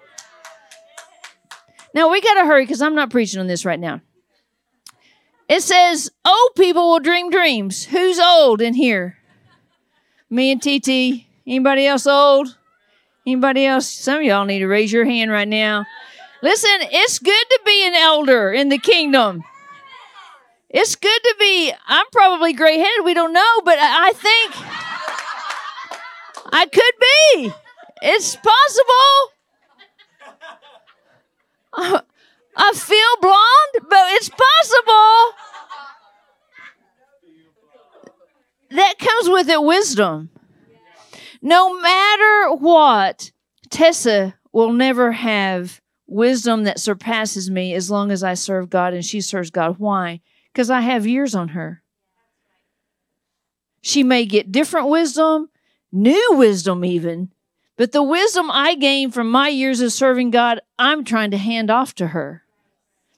Now 1.95 2.11
we 2.11 2.21
got 2.21 2.35
to 2.35 2.47
hurry 2.47 2.62
because 2.62 2.81
I'm 2.81 2.95
not 2.95 3.11
preaching 3.11 3.41
on 3.41 3.49
this 3.49 3.65
right 3.65 3.81
now. 3.81 4.03
It 5.49 5.62
says, 5.62 6.11
old 6.26 6.50
people 6.57 6.90
will 6.90 7.00
dream 7.00 7.31
dreams. 7.31 7.87
Who's 7.87 8.19
old 8.19 8.61
in 8.61 8.75
here? 8.75 9.17
Me 10.28 10.52
and 10.52 10.61
TT. 10.61 11.26
Anybody 11.47 11.87
else 11.87 12.07
old? 12.07 12.59
Anybody 13.26 13.64
else? 13.64 13.90
Some 13.90 14.19
of 14.19 14.23
y'all 14.23 14.45
need 14.45 14.59
to 14.59 14.67
raise 14.67 14.93
your 14.93 15.07
hand 15.07 15.31
right 15.31 15.49
now. 15.49 15.87
Listen, 16.43 16.71
it's 16.83 17.19
good 17.19 17.33
to 17.33 17.61
be 17.64 17.87
an 17.87 17.95
elder 17.95 18.52
in 18.52 18.69
the 18.69 18.78
kingdom. 18.78 19.43
It's 20.69 20.95
good 20.97 21.21
to 21.23 21.35
be, 21.40 21.73
I'm 21.87 22.07
probably 22.12 22.52
gray 22.52 22.78
headed, 22.78 23.05
we 23.05 23.14
don't 23.14 23.33
know, 23.33 23.61
but 23.64 23.78
I 23.81 24.12
think 24.12 24.52
I 26.52 26.67
could 26.67 26.95
be. 27.00 27.52
It's 28.02 28.37
possible. 28.37 29.33
Uh, 31.71 32.00
I 32.61 32.73
feel 32.75 33.17
blonde, 33.23 33.88
but 33.88 34.12
it's 34.15 34.29
possible. 34.29 35.35
That 38.71 38.99
comes 38.99 39.29
with 39.31 39.49
it 39.49 39.62
wisdom. 39.62 40.31
No 41.41 41.81
matter 41.81 42.53
what, 42.55 43.31
Tessa 43.71 44.35
will 44.53 44.73
never 44.73 45.12
have 45.12 45.81
wisdom 46.09 46.65
that 46.65 46.81
surpasses 46.81 47.49
me 47.49 47.75
as 47.75 47.91
long 47.91 48.11
as 48.11 48.25
I 48.25 48.35
serve 48.35 48.71
God 48.71 48.93
and 48.93 49.05
she 49.05 49.21
serves 49.21 49.50
God. 49.50 49.77
Why? 49.79 50.21
Because 50.53 50.69
I 50.69 50.81
have 50.81 51.07
years 51.07 51.35
on 51.35 51.49
her. 51.49 51.83
She 53.81 54.03
may 54.03 54.27
get 54.27 54.50
different 54.50 54.88
wisdom, 54.88 55.49
new 55.93 56.31
wisdom 56.33 56.85
even, 56.85 57.33
but 57.77 57.93
the 57.93 58.03
wisdom 58.03 58.50
I 58.50 58.75
gain 58.75 59.12
from 59.12 59.31
my 59.31 59.49
years 59.49 59.81
of 59.81 59.93
serving 59.93 60.33
God, 60.33 60.61
I'm 60.79 61.05
trying 61.05 61.31
to 61.31 61.38
hand 61.38 61.71
off 61.71 61.95
to 61.95 62.09
her. 62.09 62.43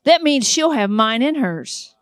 That 0.05 0.23
means 0.23 0.49
she'll 0.49 0.73
have 0.73 0.91
mine 0.91 1.23
and 1.23 1.37
hers. 1.37 1.95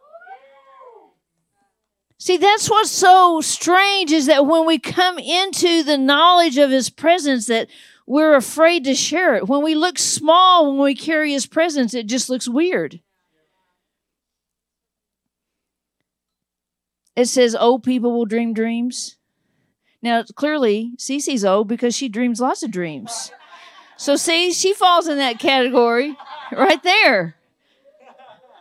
See, 2.18 2.36
that's 2.36 2.68
what's 2.68 2.90
so 2.90 3.40
strange 3.40 4.10
is 4.10 4.26
that 4.26 4.46
when 4.46 4.66
we 4.66 4.78
come 4.78 5.18
into 5.18 5.82
the 5.82 5.96
knowledge 5.96 6.58
of 6.58 6.70
his 6.70 6.90
presence 6.90 7.46
that 7.46 7.68
we're 8.08 8.34
afraid 8.34 8.84
to 8.84 8.94
share 8.94 9.36
it. 9.36 9.48
When 9.48 9.62
we 9.62 9.74
look 9.74 9.98
small 9.98 10.72
when 10.72 10.82
we 10.82 10.94
carry 10.94 11.32
his 11.32 11.46
presence, 11.46 11.92
it 11.92 12.06
just 12.06 12.30
looks 12.30 12.48
weird. 12.48 13.00
It 17.14 17.26
says 17.26 17.54
old 17.54 17.82
people 17.82 18.12
will 18.12 18.24
dream 18.24 18.54
dreams. 18.54 19.16
Now, 20.00 20.22
clearly, 20.22 20.92
Cece's 20.96 21.44
old 21.44 21.68
because 21.68 21.94
she 21.94 22.08
dreams 22.08 22.40
lots 22.40 22.62
of 22.62 22.70
dreams. 22.70 23.30
So, 23.96 24.16
see, 24.16 24.52
she 24.52 24.72
falls 24.72 25.08
in 25.08 25.18
that 25.18 25.38
category 25.38 26.16
right 26.52 26.82
there. 26.82 27.37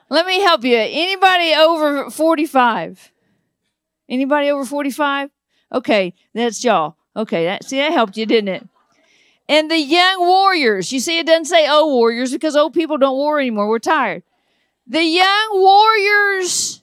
Let 0.10 0.26
me 0.26 0.40
help 0.40 0.64
you. 0.64 0.78
Anybody 0.78 1.54
over 1.54 2.10
45? 2.10 3.12
Anybody 4.10 4.50
over 4.50 4.66
45? 4.66 5.30
Okay, 5.74 6.14
that's 6.34 6.64
y'all. 6.64 6.96
Okay, 7.16 7.46
that, 7.46 7.66
see, 7.66 7.78
that 7.78 7.92
helped 7.92 8.16
you, 8.16 8.26
didn't 8.26 8.48
it? 8.48 8.68
And 9.50 9.72
the 9.72 9.80
young 9.80 10.20
warriors, 10.20 10.92
you 10.92 11.00
see, 11.00 11.20
it 11.20 11.26
doesn't 11.26 11.46
say 11.46 11.70
old 11.70 11.94
warriors 11.94 12.32
because 12.32 12.56
old 12.56 12.74
people 12.74 12.98
don't 12.98 13.16
war 13.16 13.40
anymore. 13.40 13.68
We're 13.68 13.80
tired. 13.80 14.24
The 14.86 15.04
young 15.04 15.50
warriors 15.54 16.82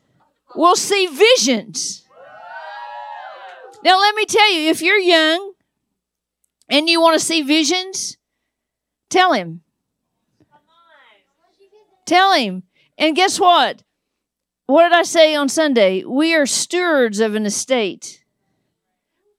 will 0.54 0.76
see 0.76 1.06
visions. 1.06 2.02
Now, 3.82 3.98
let 3.98 4.14
me 4.14 4.24
tell 4.24 4.50
you 4.52 4.70
if 4.70 4.82
you're 4.82 4.98
young 4.98 5.52
and 6.68 6.88
you 6.88 7.00
want 7.00 7.18
to 7.18 7.24
see 7.24 7.42
visions, 7.42 8.16
tell 9.10 9.32
him. 9.32 9.62
Tell 12.06 12.32
him. 12.34 12.62
And 12.96 13.16
guess 13.16 13.40
what? 13.40 13.82
what 14.66 14.84
did 14.84 14.92
I 14.92 15.02
say 15.02 15.34
on 15.34 15.48
Sunday? 15.48 16.04
We 16.04 16.34
are 16.34 16.46
stewards 16.46 17.20
of 17.20 17.34
an 17.34 17.44
estate. 17.44 18.24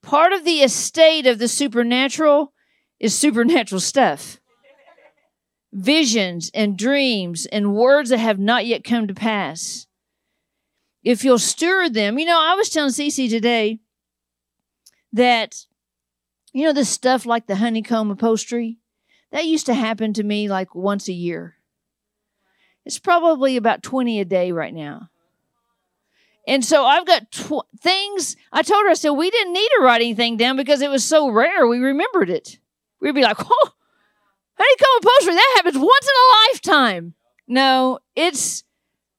Part 0.02 0.32
of 0.32 0.44
the 0.44 0.60
estate 0.62 1.26
of 1.26 1.38
the 1.38 1.48
supernatural 1.48 2.52
is 3.00 3.14
supernatural 3.14 3.80
stuff 3.80 4.38
visions 5.72 6.50
and 6.54 6.78
dreams 6.78 7.44
and 7.46 7.74
words 7.74 8.08
that 8.08 8.18
have 8.18 8.38
not 8.38 8.64
yet 8.64 8.82
come 8.82 9.06
to 9.06 9.12
pass. 9.12 9.86
If 11.02 11.22
you'll 11.22 11.38
steward 11.38 11.92
them, 11.92 12.18
you 12.18 12.24
know, 12.24 12.40
I 12.40 12.54
was 12.54 12.70
telling 12.70 12.92
Cece 12.92 13.28
today 13.28 13.80
that, 15.12 15.66
you 16.54 16.64
know, 16.64 16.72
this 16.72 16.88
stuff 16.88 17.26
like 17.26 17.46
the 17.46 17.56
honeycomb 17.56 18.10
upholstery, 18.10 18.78
that 19.32 19.44
used 19.44 19.66
to 19.66 19.74
happen 19.74 20.14
to 20.14 20.22
me 20.22 20.48
like 20.48 20.74
once 20.74 21.08
a 21.08 21.12
year. 21.12 21.55
It's 22.86 22.98
probably 23.00 23.56
about 23.56 23.82
20 23.82 24.20
a 24.20 24.24
day 24.24 24.52
right 24.52 24.72
now. 24.72 25.10
And 26.46 26.64
so 26.64 26.84
I've 26.84 27.04
got 27.04 27.32
tw- 27.32 27.66
things. 27.80 28.36
I 28.52 28.62
told 28.62 28.84
her, 28.84 28.90
I 28.90 28.94
said, 28.94 29.10
we 29.10 29.28
didn't 29.28 29.52
need 29.52 29.68
to 29.76 29.82
write 29.82 30.00
anything 30.00 30.36
down 30.36 30.56
because 30.56 30.80
it 30.80 30.88
was 30.88 31.04
so 31.04 31.28
rare. 31.28 31.66
We 31.66 31.78
remembered 31.78 32.30
it. 32.30 32.60
We'd 33.00 33.16
be 33.16 33.22
like, 33.22 33.40
oh, 33.40 33.70
how 34.54 34.64
do 34.64 34.70
you 34.70 34.76
come 34.78 34.88
honeycomb 34.88 35.10
upholstery, 35.10 35.34
that 35.34 35.52
happens 35.56 35.76
once 35.76 36.06
in 36.06 36.14
a 36.14 36.30
lifetime. 36.52 37.14
No, 37.48 37.98
it's 38.14 38.64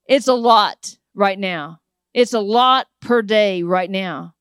it's 0.08 0.27
a 0.27 0.34
lot 0.34 0.97
right 1.13 1.38
now. 1.38 1.82
It's 2.13 2.34
a 2.34 2.39
lot 2.39 2.88
per 3.01 3.21
day 3.21 3.63
right 3.63 3.89
now. 3.89 4.34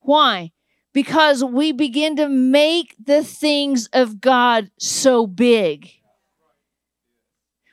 Why? 0.00 0.52
Because 0.94 1.44
we 1.44 1.72
begin 1.72 2.16
to 2.16 2.28
make 2.28 2.96
the 2.98 3.22
things 3.22 3.88
of 3.92 4.20
God 4.20 4.70
so 4.78 5.26
big. 5.26 5.97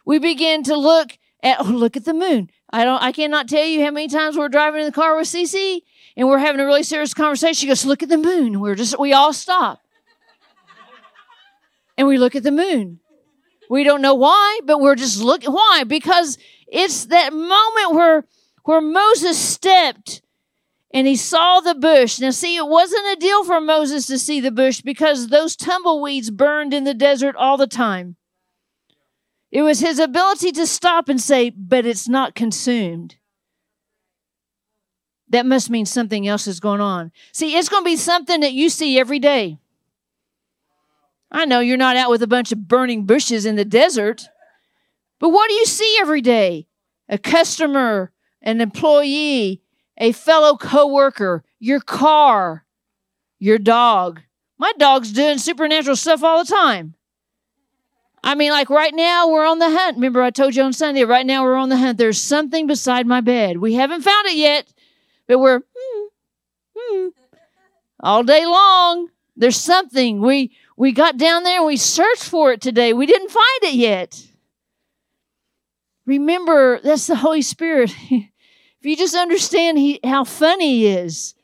We 0.05 0.19
begin 0.19 0.63
to 0.63 0.75
look 0.75 1.17
at, 1.41 1.59
oh, 1.59 1.63
look 1.63 1.97
at 1.97 2.05
the 2.05 2.13
moon. 2.13 2.49
I 2.71 2.83
don't 2.83 3.01
I 3.01 3.11
cannot 3.11 3.47
tell 3.47 3.65
you 3.65 3.83
how 3.83 3.91
many 3.91 4.07
times 4.07 4.37
we're 4.37 4.49
driving 4.49 4.81
in 4.81 4.85
the 4.85 4.91
car 4.91 5.15
with 5.15 5.27
Cece 5.27 5.81
and 6.17 6.27
we're 6.27 6.39
having 6.39 6.59
a 6.61 6.65
really 6.65 6.83
serious 6.83 7.13
conversation. 7.13 7.53
She 7.53 7.67
goes, 7.67 7.85
Look 7.85 8.03
at 8.03 8.09
the 8.09 8.17
moon. 8.17 8.59
We're 8.59 8.75
just 8.75 8.99
we 8.99 9.13
all 9.13 9.33
stop. 9.33 9.81
and 11.97 12.07
we 12.07 12.17
look 12.17 12.35
at 12.35 12.43
the 12.43 12.51
moon. 12.51 12.99
We 13.69 13.83
don't 13.83 14.01
know 14.01 14.13
why, 14.13 14.59
but 14.65 14.79
we're 14.79 14.95
just 14.95 15.21
looking 15.21 15.51
why? 15.51 15.83
Because 15.87 16.37
it's 16.67 17.05
that 17.05 17.33
moment 17.33 17.93
where 17.93 18.25
where 18.63 18.81
Moses 18.81 19.37
stepped 19.37 20.21
and 20.93 21.07
he 21.07 21.15
saw 21.15 21.59
the 21.59 21.75
bush. 21.75 22.19
Now, 22.19 22.31
see, 22.31 22.55
it 22.55 22.67
wasn't 22.67 23.17
a 23.17 23.19
deal 23.19 23.43
for 23.43 23.61
Moses 23.61 24.07
to 24.07 24.17
see 24.17 24.39
the 24.39 24.51
bush 24.51 24.81
because 24.81 25.27
those 25.27 25.55
tumbleweeds 25.55 26.31
burned 26.31 26.73
in 26.73 26.83
the 26.83 26.93
desert 26.93 27.35
all 27.35 27.57
the 27.57 27.67
time. 27.67 28.15
It 29.51 29.61
was 29.61 29.79
his 29.79 29.99
ability 29.99 30.51
to 30.53 30.67
stop 30.67 31.07
and 31.09 31.19
say, 31.21 31.49
but 31.49 31.85
it's 31.85 32.07
not 32.07 32.35
consumed. 32.35 33.15
That 35.29 35.45
must 35.45 35.69
mean 35.69 35.85
something 35.85 36.27
else 36.27 36.47
is 36.47 36.59
going 36.59 36.81
on. 36.81 37.11
See, 37.31 37.57
it's 37.57 37.69
going 37.69 37.83
to 37.83 37.89
be 37.89 37.95
something 37.95 38.41
that 38.41 38.53
you 38.53 38.69
see 38.69 38.99
every 38.99 39.19
day. 39.19 39.59
I 41.31 41.45
know 41.45 41.59
you're 41.59 41.77
not 41.77 41.97
out 41.97 42.09
with 42.09 42.21
a 42.21 42.27
bunch 42.27 42.51
of 42.51 42.67
burning 42.67 43.05
bushes 43.05 43.45
in 43.45 43.55
the 43.55 43.65
desert, 43.65 44.27
but 45.19 45.29
what 45.29 45.49
do 45.49 45.55
you 45.55 45.65
see 45.65 45.97
every 45.99 46.21
day? 46.21 46.67
A 47.09 47.17
customer, 47.17 48.11
an 48.41 48.61
employee, 48.61 49.61
a 49.97 50.11
fellow 50.11 50.57
coworker, 50.57 51.43
your 51.59 51.79
car, 51.79 52.65
your 53.39 53.57
dog. 53.57 54.21
My 54.57 54.71
dog's 54.77 55.11
doing 55.11 55.37
supernatural 55.37 55.95
stuff 55.95 56.23
all 56.23 56.43
the 56.43 56.51
time. 56.51 56.95
I 58.25 58.33
mean, 58.33 58.51
like 58.51 58.71
right 58.71 58.93
now, 58.93 59.29
we're 59.29 59.45
on 59.45 59.59
the 59.59 59.69
hunt. 59.69 59.97
Remember, 59.97 60.23
I 60.23 60.31
told 60.31 60.55
you 60.55 60.63
on 60.63 60.73
Sunday, 60.73 61.03
right 61.03 61.27
now, 61.27 61.43
we're 61.43 61.55
on 61.55 61.69
the 61.69 61.77
hunt. 61.77 61.99
There's 61.99 62.19
something 62.19 62.65
beside 62.65 63.05
my 63.05 63.21
bed. 63.21 63.57
We 63.57 63.75
haven't 63.75 64.01
found 64.01 64.25
it 64.25 64.35
yet, 64.35 64.67
but 65.27 65.37
we're 65.37 65.61
hmm, 65.77 66.05
hmm, 66.75 67.07
all 67.99 68.23
day 68.23 68.43
long. 68.47 69.09
There's 69.37 69.61
something. 69.61 70.21
We 70.21 70.57
we 70.75 70.91
got 70.91 71.17
down 71.17 71.43
there 71.43 71.59
and 71.59 71.67
we 71.67 71.77
searched 71.77 72.23
for 72.23 72.51
it 72.51 72.61
today. 72.61 72.93
We 72.93 73.05
didn't 73.05 73.29
find 73.29 73.61
it 73.61 73.75
yet. 73.75 74.25
Remember, 76.07 76.79
that's 76.79 77.05
the 77.05 77.17
Holy 77.17 77.43
Spirit. 77.43 77.93
if 78.09 78.29
you 78.81 78.97
just 78.97 79.15
understand 79.15 79.77
he, 79.77 79.99
how 80.03 80.23
funny 80.23 80.79
He 80.79 80.87
is, 80.87 81.35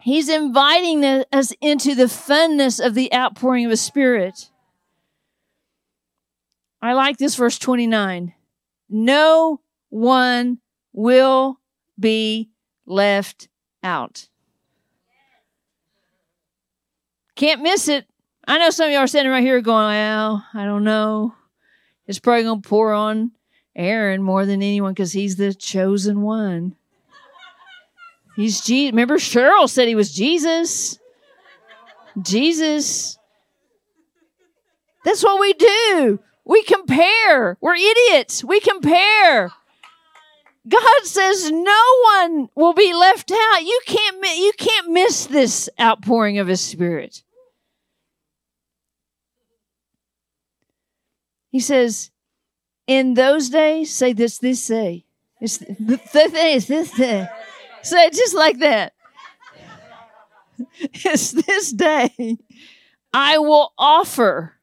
He's 0.00 0.28
inviting 0.28 1.04
us 1.04 1.52
into 1.60 1.94
the 1.94 2.06
funness 2.06 2.84
of 2.84 2.94
the 2.94 3.14
outpouring 3.14 3.66
of 3.66 3.70
His 3.70 3.80
Spirit. 3.80 4.48
I 6.82 6.94
like 6.94 7.16
this 7.16 7.36
verse 7.36 7.58
29. 7.58 8.34
No 8.90 9.60
one 9.88 10.58
will 10.92 11.60
be 11.98 12.50
left 12.84 13.48
out. 13.84 14.28
Can't 17.36 17.62
miss 17.62 17.88
it. 17.88 18.06
I 18.46 18.58
know 18.58 18.70
some 18.70 18.86
of 18.86 18.92
y'all 18.92 19.02
are 19.02 19.06
sitting 19.06 19.30
right 19.30 19.42
here 19.42 19.60
going, 19.60 19.86
well, 19.86 20.44
I 20.52 20.64
don't 20.64 20.82
know. 20.82 21.34
It's 22.08 22.18
probably 22.18 22.42
going 22.42 22.60
to 22.60 22.68
pour 22.68 22.92
on 22.92 23.30
Aaron 23.76 24.20
more 24.20 24.44
than 24.44 24.62
anyone 24.62 24.92
because 24.92 25.12
he's 25.12 25.36
the 25.36 25.54
chosen 25.54 26.22
one. 26.22 26.74
He's 28.34 28.60
Jesus. 28.60 28.92
Remember, 28.92 29.18
Cheryl 29.18 29.68
said 29.68 29.86
he 29.86 29.94
was 29.94 30.12
Jesus. 30.12 30.98
Jesus. 32.20 33.18
That's 35.04 35.22
what 35.22 35.40
we 35.40 35.52
do. 35.52 36.18
We 36.44 36.62
compare. 36.64 37.56
We're 37.60 37.74
idiots. 37.74 38.42
We 38.42 38.60
compare. 38.60 39.52
God 40.68 41.04
says 41.04 41.50
no 41.50 41.82
one 42.04 42.48
will 42.54 42.72
be 42.72 42.92
left 42.92 43.32
out. 43.32 43.62
You 43.62 43.80
can't 43.86 44.16
you 44.38 44.52
can't 44.56 44.90
miss 44.90 45.26
this 45.26 45.68
outpouring 45.80 46.38
of 46.38 46.46
his 46.46 46.60
spirit. 46.60 47.22
He 51.50 51.60
says, 51.60 52.10
in 52.86 53.14
those 53.14 53.50
days, 53.50 53.92
say 53.92 54.12
this 54.12 54.38
this 54.38 54.62
say. 54.62 55.04
It's 55.40 55.58
the, 55.58 55.98
thing 55.98 56.56
is 56.56 56.68
this 56.68 56.90
day. 56.92 57.28
Say 57.82 58.06
it 58.06 58.12
just 58.14 58.34
like 58.34 58.58
that. 58.58 58.94
It's 60.78 61.32
this 61.32 61.72
day 61.72 62.38
I 63.12 63.38
will 63.38 63.72
offer 63.76 64.54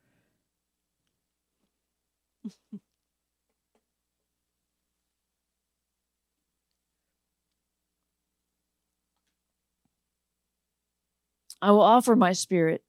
I 11.61 11.71
will 11.71 11.81
offer 11.81 12.15
my 12.15 12.31
spirit 12.31 12.83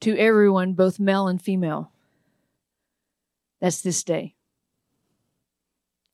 to 0.00 0.16
everyone, 0.18 0.74
both 0.74 1.00
male 1.00 1.28
and 1.28 1.40
female. 1.40 1.90
That's 3.60 3.80
this 3.80 4.04
day. 4.04 4.34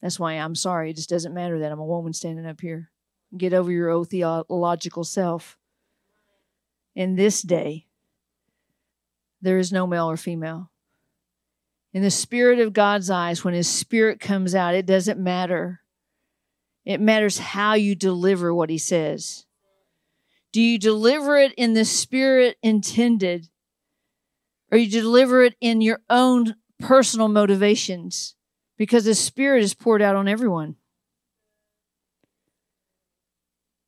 That's 0.01 0.19
why 0.19 0.35
I'm 0.35 0.55
sorry. 0.55 0.91
It 0.91 0.97
just 0.97 1.11
doesn't 1.11 1.35
matter 1.35 1.59
that 1.59 1.73
I'm 1.73 1.81
a 1.81 1.85
woman 1.85 2.13
standing 2.13 2.47
up 2.47 2.61
here. 2.61 2.91
Get 3.37 3.53
over 3.53 3.71
your 3.71 3.91
old 3.91 4.09
theological 4.09 5.05
self. 5.05 5.59
In 6.95 7.17
this 7.17 7.43
day, 7.43 7.87
there 9.43 9.59
is 9.59 9.73
no 9.73 9.87
male 9.87 10.11
or 10.11 10.17
female. 10.17 10.71
In 11.93 12.03
the 12.03 12.11
spirit 12.11 12.61
of 12.61 12.73
God's 12.73 13.11
eyes, 13.11 13.45
when 13.45 13.55
His 13.55 13.69
spirit 13.69 14.21
comes 14.21 14.55
out, 14.55 14.75
it 14.75 14.87
doesn't 14.87 15.19
matter. 15.19 15.81
It 16.85 17.01
matters 17.01 17.39
how 17.39 17.75
you 17.75 17.95
deliver 17.95 18.55
what 18.55 18.71
He 18.71 18.79
says. 18.79 19.47
Do 20.53 20.61
you 20.61 20.79
deliver 20.79 21.37
it 21.37 21.53
in 21.55 21.75
the 21.75 21.85
spirit 21.85 22.57
intended? 22.63 23.49
Or 24.73 24.79
you 24.79 24.91
deliver 24.91 25.43
it 25.43 25.55
in 25.61 25.81
your 25.81 26.01
own 26.09 26.57
personal 26.79 27.29
motivations? 27.29 28.35
Because 28.77 29.05
the 29.05 29.15
spirit 29.15 29.63
is 29.63 29.75
poured 29.75 30.03
out 30.03 30.17
on 30.17 30.27
everyone. 30.27 30.77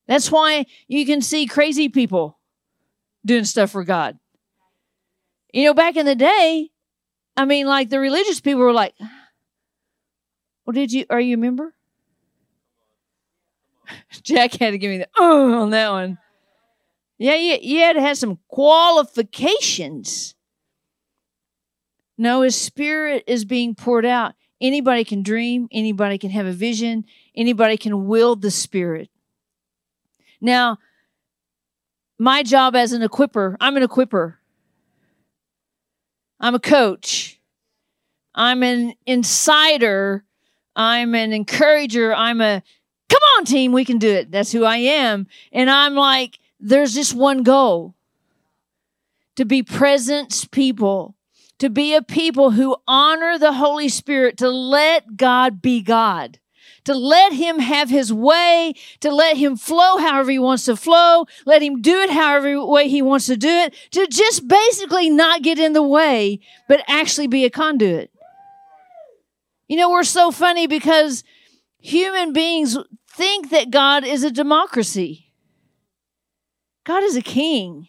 That's 0.06 0.30
why 0.30 0.66
you 0.88 1.06
can 1.06 1.22
see 1.22 1.46
crazy 1.46 1.88
people 1.88 2.38
doing 3.24 3.44
stuff 3.44 3.70
for 3.70 3.84
God. 3.84 4.18
You 5.52 5.64
know, 5.64 5.74
back 5.74 5.96
in 5.96 6.06
the 6.06 6.14
day, 6.14 6.70
I 7.36 7.44
mean, 7.44 7.66
like 7.66 7.88
the 7.88 8.00
religious 8.00 8.40
people 8.40 8.60
were 8.60 8.72
like, 8.72 8.94
well, 10.64 10.72
did 10.72 10.92
you, 10.92 11.06
are 11.10 11.20
you 11.20 11.34
a 11.34 11.38
member? 11.38 11.74
Jack 14.22 14.54
had 14.54 14.70
to 14.70 14.78
give 14.78 14.90
me 14.90 14.98
the, 14.98 15.08
oh, 15.16 15.62
on 15.62 15.70
that 15.70 15.90
one. 15.90 16.18
Yeah, 17.22 17.36
you, 17.36 17.78
had 17.78 17.92
to 17.92 18.00
have 18.00 18.18
some 18.18 18.40
qualifications. 18.48 20.34
No, 22.18 22.42
his 22.42 22.56
spirit 22.56 23.22
is 23.28 23.44
being 23.44 23.76
poured 23.76 24.04
out. 24.04 24.34
Anybody 24.60 25.04
can 25.04 25.22
dream, 25.22 25.68
anybody 25.70 26.18
can 26.18 26.30
have 26.30 26.46
a 26.46 26.52
vision, 26.52 27.04
anybody 27.36 27.76
can 27.76 28.08
wield 28.08 28.42
the 28.42 28.50
spirit. 28.50 29.08
Now, 30.40 30.78
my 32.18 32.42
job 32.42 32.74
as 32.74 32.90
an 32.90 33.02
equiper, 33.02 33.54
I'm 33.60 33.76
an 33.76 33.84
equiper. 33.84 34.34
I'm 36.40 36.56
a 36.56 36.60
coach. 36.60 37.40
I'm 38.34 38.64
an 38.64 38.94
insider. 39.06 40.24
I'm 40.74 41.14
an 41.14 41.32
encourager. 41.32 42.12
I'm 42.12 42.40
a 42.40 42.64
come 43.08 43.22
on 43.38 43.44
team, 43.44 43.70
we 43.70 43.84
can 43.84 43.98
do 43.98 44.10
it. 44.10 44.32
That's 44.32 44.50
who 44.50 44.64
I 44.64 44.78
am. 44.78 45.28
And 45.52 45.70
I'm 45.70 45.94
like 45.94 46.40
there's 46.62 46.94
just 46.94 47.14
one 47.14 47.42
goal 47.42 47.94
to 49.34 49.44
be 49.44 49.62
presence 49.62 50.44
people, 50.44 51.16
to 51.58 51.68
be 51.68 51.94
a 51.94 52.02
people 52.02 52.52
who 52.52 52.76
honor 52.86 53.38
the 53.38 53.54
Holy 53.54 53.88
Spirit, 53.88 54.36
to 54.38 54.48
let 54.48 55.16
God 55.16 55.60
be 55.60 55.82
God, 55.82 56.38
to 56.84 56.94
let 56.94 57.32
Him 57.32 57.58
have 57.58 57.90
His 57.90 58.12
way, 58.12 58.74
to 59.00 59.10
let 59.10 59.36
Him 59.36 59.56
flow 59.56 59.98
however 59.98 60.30
He 60.30 60.38
wants 60.38 60.64
to 60.66 60.76
flow, 60.76 61.26
let 61.44 61.62
Him 61.62 61.82
do 61.82 62.00
it 62.00 62.10
however 62.10 62.64
way 62.64 62.88
He 62.88 63.02
wants 63.02 63.26
to 63.26 63.36
do 63.36 63.48
it, 63.48 63.74
to 63.90 64.06
just 64.06 64.46
basically 64.46 65.10
not 65.10 65.42
get 65.42 65.58
in 65.58 65.72
the 65.72 65.82
way, 65.82 66.38
but 66.68 66.84
actually 66.86 67.26
be 67.26 67.44
a 67.44 67.50
conduit. 67.50 68.10
You 69.68 69.76
know, 69.76 69.90
we're 69.90 70.04
so 70.04 70.30
funny 70.30 70.66
because 70.66 71.24
human 71.78 72.32
beings 72.32 72.76
think 73.08 73.50
that 73.50 73.70
God 73.70 74.04
is 74.04 74.22
a 74.22 74.30
democracy. 74.30 75.31
God 76.84 77.02
is 77.04 77.16
a 77.16 77.22
king. 77.22 77.88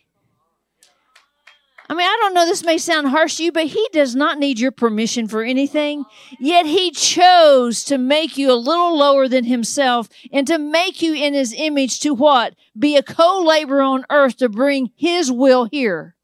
I 1.90 1.96
mean, 1.96 2.08
I 2.08 2.18
don't 2.22 2.34
know, 2.34 2.46
this 2.46 2.64
may 2.64 2.78
sound 2.78 3.10
harsh 3.10 3.38
to 3.38 3.44
you, 3.44 3.52
but 3.52 3.68
He 3.68 3.88
does 3.92 4.16
not 4.16 4.40
need 4.40 4.60
your 4.60 4.72
permission 4.72 5.28
for 5.28 5.44
anything. 5.44 6.06
Yet 6.40 6.66
He 6.66 6.92
chose 6.92 7.84
to 7.86 7.98
make 7.98 8.38
you 8.38 8.52
a 8.52 8.56
little 8.56 8.98
lower 8.98 9.28
than 9.28 9.44
Himself 9.44 10.08
and 10.32 10.48
to 10.48 10.58
make 10.58 11.02
you 11.02 11.14
in 11.14 11.34
His 11.34 11.54
image 11.56 12.00
to 12.02 12.14
what? 12.14 12.56
Be 12.78 12.96
a 12.96 13.04
co 13.04 13.44
laborer 13.44 13.82
on 13.82 14.06
earth 14.10 14.38
to 14.38 14.50
bring 14.50 14.92
His 14.96 15.32
will 15.32 15.66
here. 15.66 16.16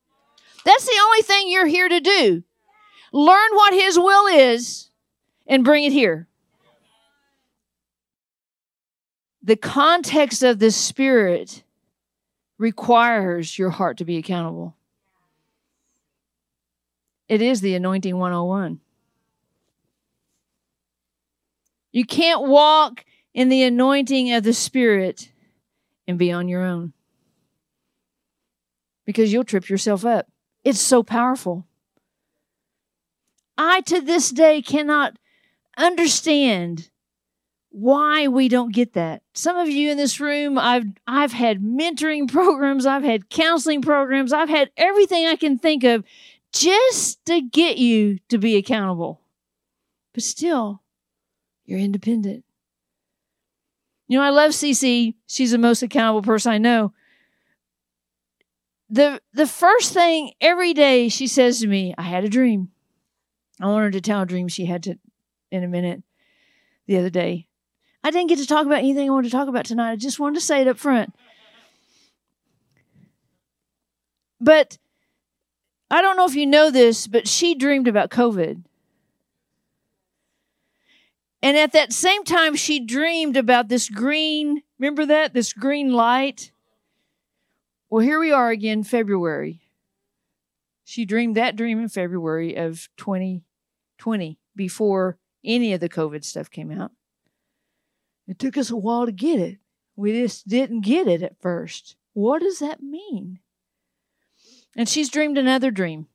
That's 0.64 0.86
the 0.86 1.00
only 1.04 1.22
thing 1.24 1.50
you're 1.50 1.68
here 1.68 1.90
to 1.90 2.00
do. 2.00 2.44
Learn 3.12 3.50
what 3.52 3.74
His 3.74 3.98
will 4.00 4.28
is 4.28 4.90
and 5.46 5.66
bring 5.66 5.84
it 5.84 5.92
here. 5.92 6.28
The 9.44 9.56
context 9.56 10.42
of 10.42 10.60
the 10.60 10.72
Spirit 10.72 11.64
requires 12.60 13.58
your 13.58 13.72
heart 13.72 13.98
to 13.98 14.06
be 14.06 14.18
accountable. 14.18 14.76
It 17.28 17.42
is 17.42 17.62
the 17.62 17.74
anointing 17.74 18.18
101. 18.18 18.80
You 21.92 22.06
can't 22.06 22.48
walk 22.48 23.06
in 23.34 23.50
the 23.50 23.64
anointing 23.64 24.32
of 24.34 24.44
the 24.44 24.54
Spirit 24.54 25.32
and 26.08 26.20
be 26.20 26.32
on 26.32 26.48
your 26.48 26.64
own 26.64 26.94
because 29.06 29.34
you'll 29.34 29.44
trip 29.44 29.70
yourself 29.70 30.06
up. 30.06 30.28
It's 30.64 30.80
so 30.80 31.02
powerful. 31.02 31.66
I, 33.58 33.82
to 33.82 34.02
this 34.02 34.30
day, 34.30 34.62
cannot 34.62 35.18
understand 35.78 36.89
why 37.72 38.28
we 38.28 38.50
don't 38.50 38.74
get 38.74 38.94
that. 38.94 39.22
Some 39.34 39.58
of 39.58 39.70
you 39.70 39.92
in 39.92 39.98
this 39.98 40.20
room, 40.20 40.58
I've 40.58 40.86
I've 41.08 41.32
had 41.32 41.62
mentoring 41.62 42.32
programs, 42.32 42.86
I've 42.86 43.04
had 43.04 43.30
counseling 43.30 43.82
programs, 43.82 44.34
I've 44.34 44.50
had 44.50 44.72
everything 44.76 45.28
I 45.28 45.36
can 45.36 45.58
think 45.58 45.84
of 45.84 46.04
just 46.52 47.24
to 47.26 47.42
get 47.42 47.78
you 47.78 48.20
to 48.30 48.38
be 48.38 48.56
accountable. 48.56 49.22
But 50.14 50.24
still, 50.24 50.82
you're 51.66 51.80
independent. 51.80 52.44
You 54.08 54.18
know, 54.18 54.24
I 54.24 54.32
love 54.32 54.52
Cece. 54.52 55.14
She's 55.28 55.52
the 55.52 55.60
most 55.60 55.84
accountable 55.84 56.24
person 56.24 56.52
I 56.52 56.58
know. 56.58 56.94
The 58.90 59.22
the 59.34 59.46
first 59.46 59.94
thing 59.94 60.32
every 60.42 60.74
day 60.74 61.10
she 61.10 61.28
says 61.28 61.60
to 61.60 61.68
me, 61.68 61.94
I 61.96 62.02
had 62.02 62.24
a 62.24 62.30
dream. 62.30 62.70
I 63.62 63.68
want 63.68 63.84
her 63.84 63.92
to 63.92 64.02
tell 64.02 64.22
a 64.22 64.26
dream 64.26 64.48
she 64.48 64.66
had 64.66 64.82
to 64.84 64.96
in 65.52 65.64
a 65.64 65.68
minute 65.68 66.02
the 66.88 66.98
other 66.98 67.12
day. 67.12 67.49
I 68.04 68.12
didn't 68.12 68.30
get 68.30 68.40
to 68.40 68.48
talk 68.48 68.66
about 68.66 68.80
anything 68.80 69.10
I 69.10 69.14
wanted 69.14 69.30
to 69.30 69.38
talk 69.38 69.48
about 69.48 69.66
tonight. 69.66 69.92
I 69.92 69.96
just 69.96 70.20
wanted 70.20 70.36
to 70.36 70.46
say 70.46 70.62
it 70.62 70.68
up 70.68 70.78
front. 70.78 71.14
but 74.40 74.78
I 75.92 76.02
don't 76.02 76.16
know 76.16 76.26
if 76.26 76.36
you 76.36 76.46
know 76.46 76.72
this, 76.72 77.08
but 77.08 77.28
she 77.28 77.56
dreamed 77.56 77.88
about 77.88 78.10
COVID. 78.10 78.64
And 81.42 81.58
at 81.58 81.72
that 81.72 81.94
same 81.94 82.24
time, 82.24 82.56
she 82.56 82.80
dreamed 82.80 83.38
about 83.38 83.70
this 83.70 83.90
green, 83.90 84.64
remember 84.78 85.06
that? 85.06 85.34
This 85.34 85.54
green 85.54 85.94
light. 85.94 86.52
Well, 87.90 88.04
here 88.04 88.20
we 88.20 88.32
are 88.32 88.50
again, 88.50 88.84
February. 88.84 89.62
She 90.84 91.06
dreamed 91.06 91.38
that 91.38 91.56
dream 91.56 91.80
in 91.80 91.90
February 91.90 92.56
of 92.56 92.90
2020 92.98 94.40
before 94.56 95.18
any 95.46 95.74
of 95.74 95.80
the 95.80 95.90
COVID 95.90 96.24
stuff 96.24 96.52
came 96.52 96.72
out. 96.72 96.92
It 98.30 98.38
took 98.38 98.58
us 98.58 98.70
a 98.70 98.78
while 98.78 99.08
to 99.08 99.12
get 99.12 99.40
it. 99.40 99.58
We 99.96 100.14
just 100.14 100.48
didn't 100.48 100.82
get 100.82 101.08
it 101.08 101.24
at 101.24 101.42
first. 101.42 101.96
What 102.14 102.44
does 102.44 102.60
that 102.60 102.82
mean? 102.82 103.40
And 104.78 104.88
she's 104.88 105.10
dreamed 105.10 105.40
another 105.40 105.72
dream. 105.72 106.06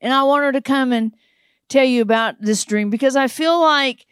And 0.00 0.14
I 0.14 0.22
want 0.22 0.44
her 0.44 0.52
to 0.52 0.60
come 0.60 0.92
and 0.92 1.12
tell 1.68 1.84
you 1.84 2.02
about 2.02 2.40
this 2.40 2.64
dream 2.64 2.88
because 2.88 3.16
I 3.16 3.26
feel 3.26 3.60
like 3.60 4.06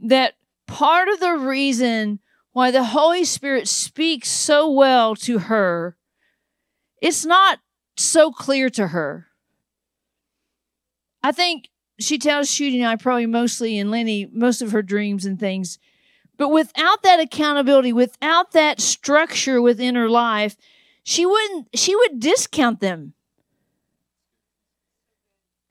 that 0.00 0.34
part 0.66 1.08
of 1.08 1.20
the 1.20 1.34
reason 1.34 2.20
why 2.52 2.70
the 2.70 2.84
Holy 2.84 3.24
Spirit 3.24 3.68
speaks 3.68 4.30
so 4.30 4.70
well 4.70 5.14
to 5.16 5.40
her, 5.40 5.98
it's 7.02 7.26
not 7.26 7.58
so 7.98 8.32
clear 8.32 8.70
to 8.70 8.88
her. 8.88 9.26
I 11.22 11.32
think 11.32 11.68
she 11.98 12.18
tells 12.18 12.48
Shooty 12.48 12.76
and 12.76 12.86
I 12.86 12.96
probably 12.96 13.26
mostly 13.26 13.78
and 13.78 13.90
Lenny 13.90 14.26
most 14.32 14.62
of 14.62 14.72
her 14.72 14.82
dreams 14.82 15.26
and 15.26 15.38
things. 15.38 15.78
But 16.36 16.48
without 16.48 17.02
that 17.02 17.20
accountability, 17.20 17.92
without 17.92 18.52
that 18.52 18.80
structure 18.80 19.62
within 19.62 19.94
her 19.94 20.08
life, 20.08 20.56
she 21.04 21.24
wouldn't 21.26 21.68
she 21.74 21.94
would 21.94 22.18
discount 22.18 22.80
them. 22.80 23.14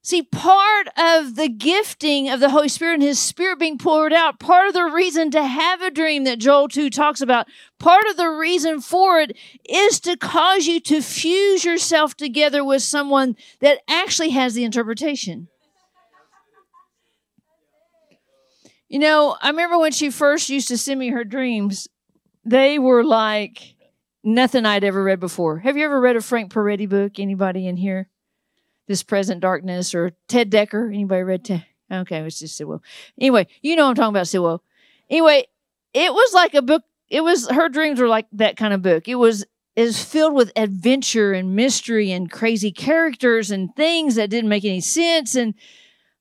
See, 0.06 0.22
part 0.22 0.90
of 0.98 1.36
the 1.36 1.48
gifting 1.48 2.30
of 2.30 2.42
the 2.42 2.50
Holy 2.50 2.68
Spirit 2.68 2.96
and 2.96 3.04
His 3.04 3.20
Spirit 3.20 3.58
being 3.58 3.78
poured 3.78 4.12
out, 4.12 4.38
part 4.38 4.68
of 4.68 4.74
the 4.74 4.84
reason 4.84 5.32
to 5.32 5.46
have 5.46 5.82
a 5.82 5.90
dream 5.90 6.26
that 6.26 6.40
Joel 6.40 6.68
2 6.68 6.90
talks 6.90 7.22
about, 7.22 7.48
part 7.80 8.04
of 8.10 8.18
the 8.18 8.28
reason 8.28 8.82
for 8.82 9.22
it 9.22 9.38
is 9.64 10.02
to 10.02 10.18
cause 10.18 10.68
you 10.68 10.82
to 10.82 11.02
fuse 11.02 11.64
yourself 11.64 12.16
together 12.16 12.66
with 12.66 12.84
someone 12.84 13.38
that 13.62 13.80
actually 13.88 14.32
has 14.32 14.56
the 14.56 14.66
interpretation. 14.66 15.48
You 18.94 19.00
know, 19.00 19.36
I 19.42 19.50
remember 19.50 19.80
when 19.80 19.92
she 19.92 20.12
first 20.12 20.52
used 20.52 20.68
to 20.68 20.78
send 20.78 21.00
me 21.00 21.10
her 21.10 21.24
dreams, 21.24 21.88
they 22.46 22.78
were 22.78 23.04
like 23.04 23.74
nothing 24.24 24.68
I'd 24.68 24.84
ever 24.84 25.04
read 25.04 25.20
before. 25.20 25.58
Have 25.58 25.78
you 25.78 25.86
ever 25.86 26.00
read 26.00 26.16
a 26.16 26.22
Frank 26.22 26.54
Peretti 26.54 26.88
book? 26.88 27.18
Anybody 27.18 27.66
in 27.66 27.76
here? 27.76 28.08
This 28.88 29.02
Present 29.02 29.42
Darkness 29.42 29.96
or 29.96 30.12
Ted 30.28 30.52
Dekker? 30.52 30.94
Anybody 30.94 31.24
read 31.24 31.44
Ted? 31.44 31.66
Okay, 31.92 32.20
it's 32.20 32.38
just 32.38 32.56
Sidwell. 32.56 32.84
Anyway, 33.20 33.48
you 33.64 33.76
know 33.76 33.90
I'm 33.90 33.96
talking 33.96 34.14
about 34.14 34.28
Sidwell. 34.28 34.62
Anyway, 35.10 35.48
it 35.96 36.14
was 36.14 36.34
like 36.36 36.54
a 36.54 36.62
book. 36.62 36.84
It 37.10 37.22
was 37.22 37.50
her 37.50 37.70
dreams 37.70 38.00
were 38.00 38.08
like 38.08 38.28
that 38.34 38.58
kind 38.58 38.76
of 38.76 38.84
book. 38.84 39.08
It 39.08 39.16
was 39.16 39.44
is 39.76 40.06
filled 40.06 40.36
with 40.36 40.52
adventure 40.56 41.34
and 41.34 41.56
mystery 41.56 42.12
and 42.12 42.30
crazy 42.30 42.72
characters 42.72 43.50
and 43.50 43.76
things 43.76 44.14
that 44.14 44.30
didn't 44.30 44.50
make 44.50 44.66
any 44.66 44.82
sense. 44.82 45.34
And 45.34 45.56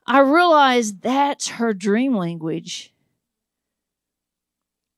I 0.07 0.21
realized 0.21 1.03
that's 1.03 1.49
her 1.49 1.73
dream 1.73 2.15
language. 2.17 2.93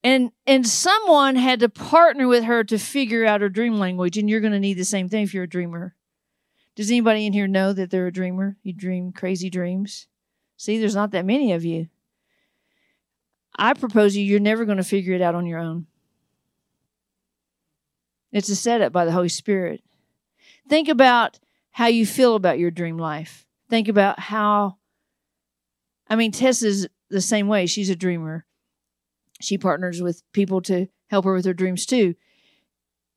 And 0.02 0.32
and 0.46 0.66
someone 0.66 1.36
had 1.36 1.60
to 1.60 1.68
partner 1.68 2.28
with 2.28 2.44
her 2.44 2.62
to 2.64 2.78
figure 2.78 3.24
out 3.24 3.40
her 3.40 3.48
dream 3.48 3.78
language. 3.78 4.18
And 4.18 4.28
you're 4.28 4.40
going 4.40 4.52
to 4.52 4.60
need 4.60 4.74
the 4.74 4.84
same 4.84 5.08
thing 5.08 5.22
if 5.22 5.32
you're 5.32 5.44
a 5.44 5.48
dreamer. 5.48 5.94
Does 6.76 6.90
anybody 6.90 7.26
in 7.26 7.32
here 7.32 7.46
know 7.46 7.72
that 7.72 7.90
they're 7.90 8.06
a 8.06 8.12
dreamer? 8.12 8.56
You 8.62 8.72
dream 8.72 9.12
crazy 9.12 9.48
dreams? 9.48 10.06
See, 10.56 10.78
there's 10.78 10.94
not 10.94 11.12
that 11.12 11.24
many 11.24 11.52
of 11.52 11.64
you. 11.64 11.88
I 13.56 13.74
propose 13.74 14.16
you, 14.16 14.24
you're 14.24 14.40
never 14.40 14.64
going 14.64 14.78
to 14.78 14.84
figure 14.84 15.14
it 15.14 15.22
out 15.22 15.34
on 15.34 15.46
your 15.46 15.60
own. 15.60 15.86
It's 18.32 18.48
a 18.48 18.56
setup 18.56 18.92
by 18.92 19.04
the 19.04 19.12
Holy 19.12 19.28
Spirit. 19.28 19.82
Think 20.68 20.88
about 20.88 21.38
how 21.70 21.86
you 21.86 22.04
feel 22.04 22.34
about 22.34 22.58
your 22.58 22.72
dream 22.72 22.98
life. 22.98 23.46
Think 23.70 23.86
about 23.86 24.18
how, 24.18 24.78
I 26.08 26.16
mean, 26.16 26.32
Tessa's 26.32 26.86
the 27.10 27.20
same 27.20 27.48
way. 27.48 27.66
She's 27.66 27.90
a 27.90 27.96
dreamer. 27.96 28.46
She 29.40 29.58
partners 29.58 30.02
with 30.02 30.22
people 30.32 30.60
to 30.62 30.88
help 31.08 31.24
her 31.24 31.34
with 31.34 31.44
her 31.44 31.54
dreams 31.54 31.86
too. 31.86 32.14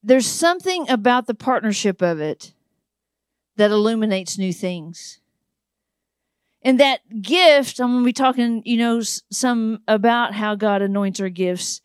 There's 0.04 0.28
something 0.28 0.90
about 0.90 1.28
the 1.28 1.34
partnership 1.34 2.02
of 2.02 2.20
it 2.20 2.54
that 3.56 3.72
illuminates 3.72 4.38
new 4.38 4.54
things. 4.54 5.20
And 6.62 6.80
that 6.80 7.22
gift, 7.22 7.80
I'm 7.80 7.92
going 7.92 8.04
to 8.04 8.06
be 8.06 8.14
talking, 8.14 8.62
you 8.66 8.78
know, 8.78 9.02
some 9.02 9.80
about 9.88 10.34
how 10.34 10.56
God 10.56 10.82
anoints 10.82 11.20
our 11.20 11.30
gifts. 11.30 11.82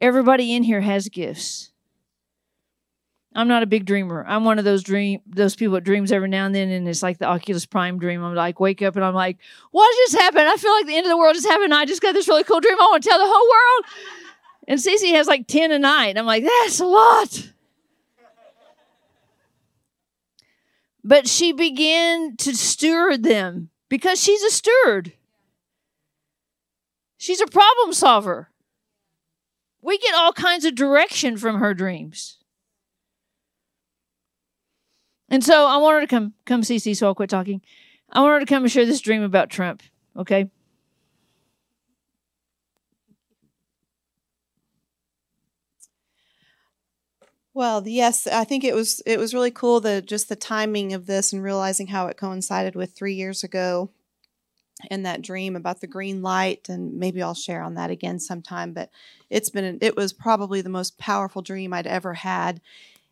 Everybody 0.00 0.54
in 0.54 0.62
here 0.62 0.82
has 0.82 1.08
gifts. 1.08 1.72
I'm 3.36 3.48
not 3.48 3.62
a 3.62 3.66
big 3.66 3.84
dreamer. 3.84 4.24
I'm 4.26 4.46
one 4.46 4.58
of 4.58 4.64
those 4.64 4.82
dream 4.82 5.20
those 5.26 5.54
people 5.54 5.74
that 5.74 5.84
dreams 5.84 6.10
every 6.10 6.28
now 6.28 6.46
and 6.46 6.54
then, 6.54 6.70
and 6.70 6.88
it's 6.88 7.02
like 7.02 7.18
the 7.18 7.26
Oculus 7.26 7.66
Prime 7.66 7.98
dream. 7.98 8.24
I'm 8.24 8.34
like, 8.34 8.58
wake 8.60 8.80
up 8.80 8.96
and 8.96 9.04
I'm 9.04 9.14
like, 9.14 9.36
what 9.72 9.94
just 10.06 10.18
happened? 10.18 10.48
I 10.48 10.56
feel 10.56 10.72
like 10.72 10.86
the 10.86 10.96
end 10.96 11.04
of 11.04 11.10
the 11.10 11.18
world 11.18 11.34
just 11.34 11.46
happened. 11.46 11.74
I 11.74 11.84
just 11.84 12.00
got 12.00 12.14
this 12.14 12.28
really 12.28 12.44
cool 12.44 12.60
dream. 12.60 12.76
I 12.80 12.84
want 12.84 13.02
to 13.02 13.08
tell 13.10 13.18
the 13.18 13.26
whole 13.26 13.48
world. 13.50 13.84
And 14.66 14.80
Cece 14.80 15.14
has 15.14 15.26
like 15.26 15.46
10 15.46 15.70
a 15.70 15.78
night. 15.78 16.16
I'm 16.16 16.24
like, 16.24 16.44
that's 16.44 16.80
a 16.80 16.86
lot. 16.86 17.52
But 21.04 21.28
she 21.28 21.52
began 21.52 22.36
to 22.38 22.56
steward 22.56 23.22
them 23.22 23.68
because 23.90 24.20
she's 24.20 24.42
a 24.42 24.50
steward. 24.50 25.12
She's 27.18 27.42
a 27.42 27.46
problem 27.46 27.92
solver. 27.92 28.50
We 29.82 29.98
get 29.98 30.14
all 30.14 30.32
kinds 30.32 30.64
of 30.64 30.74
direction 30.74 31.36
from 31.36 31.60
her 31.60 31.74
dreams. 31.74 32.38
And 35.28 35.42
so 35.42 35.66
I 35.66 35.76
want 35.78 35.94
her 35.96 36.00
to 36.02 36.06
come, 36.06 36.34
come 36.44 36.62
see, 36.62 36.78
see, 36.78 36.94
so 36.94 37.06
I'll 37.08 37.14
quit 37.14 37.30
talking. 37.30 37.60
I 38.10 38.20
want 38.20 38.34
her 38.34 38.40
to 38.40 38.46
come 38.46 38.62
and 38.62 38.70
share 38.72 38.86
this 38.86 39.00
dream 39.00 39.22
about 39.22 39.50
Trump, 39.50 39.82
okay? 40.16 40.48
Well, 47.54 47.88
yes, 47.88 48.26
I 48.26 48.44
think 48.44 48.64
it 48.64 48.74
was 48.74 49.00
it 49.06 49.18
was 49.18 49.32
really 49.32 49.50
cool 49.50 49.80
the 49.80 50.02
just 50.02 50.28
the 50.28 50.36
timing 50.36 50.92
of 50.92 51.06
this 51.06 51.32
and 51.32 51.42
realizing 51.42 51.86
how 51.88 52.06
it 52.06 52.18
coincided 52.18 52.74
with 52.76 52.92
three 52.92 53.14
years 53.14 53.42
ago 53.42 53.90
and 54.90 55.06
that 55.06 55.22
dream 55.22 55.56
about 55.56 55.80
the 55.80 55.86
green 55.86 56.22
light 56.22 56.68
and 56.68 56.94
maybe 56.98 57.22
I'll 57.22 57.34
share 57.34 57.62
on 57.62 57.74
that 57.74 57.90
again 57.90 58.18
sometime 58.18 58.72
but 58.72 58.90
it's 59.30 59.48
been 59.50 59.78
it 59.80 59.96
was 59.96 60.12
probably 60.12 60.60
the 60.60 60.68
most 60.68 60.98
powerful 60.98 61.42
dream 61.42 61.72
I'd 61.72 61.86
ever 61.86 62.14
had 62.14 62.60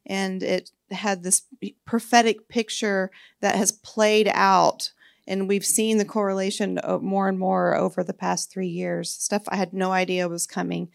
and 0.07 0.43
it 0.43 0.71
had 0.95 1.23
this 1.23 1.43
prophetic 1.85 2.49
picture 2.49 3.11
that 3.41 3.57
has 3.57 3.73
played 3.73 4.29
out 4.33 4.93
and 5.27 5.49
we've 5.49 5.65
seen 5.65 5.97
the 5.99 6.05
correlation 6.05 6.79
more 7.01 7.29
and 7.29 7.39
more 7.39 7.75
over 7.75 8.03
the 8.03 8.13
past 8.13 8.53
3 8.53 8.67
years 8.67 9.11
stuff 9.11 9.45
I 9.49 9.57
had 9.57 9.73
no 9.73 9.93
idea 9.93 10.29
was 10.29 10.47
coming 10.47 10.89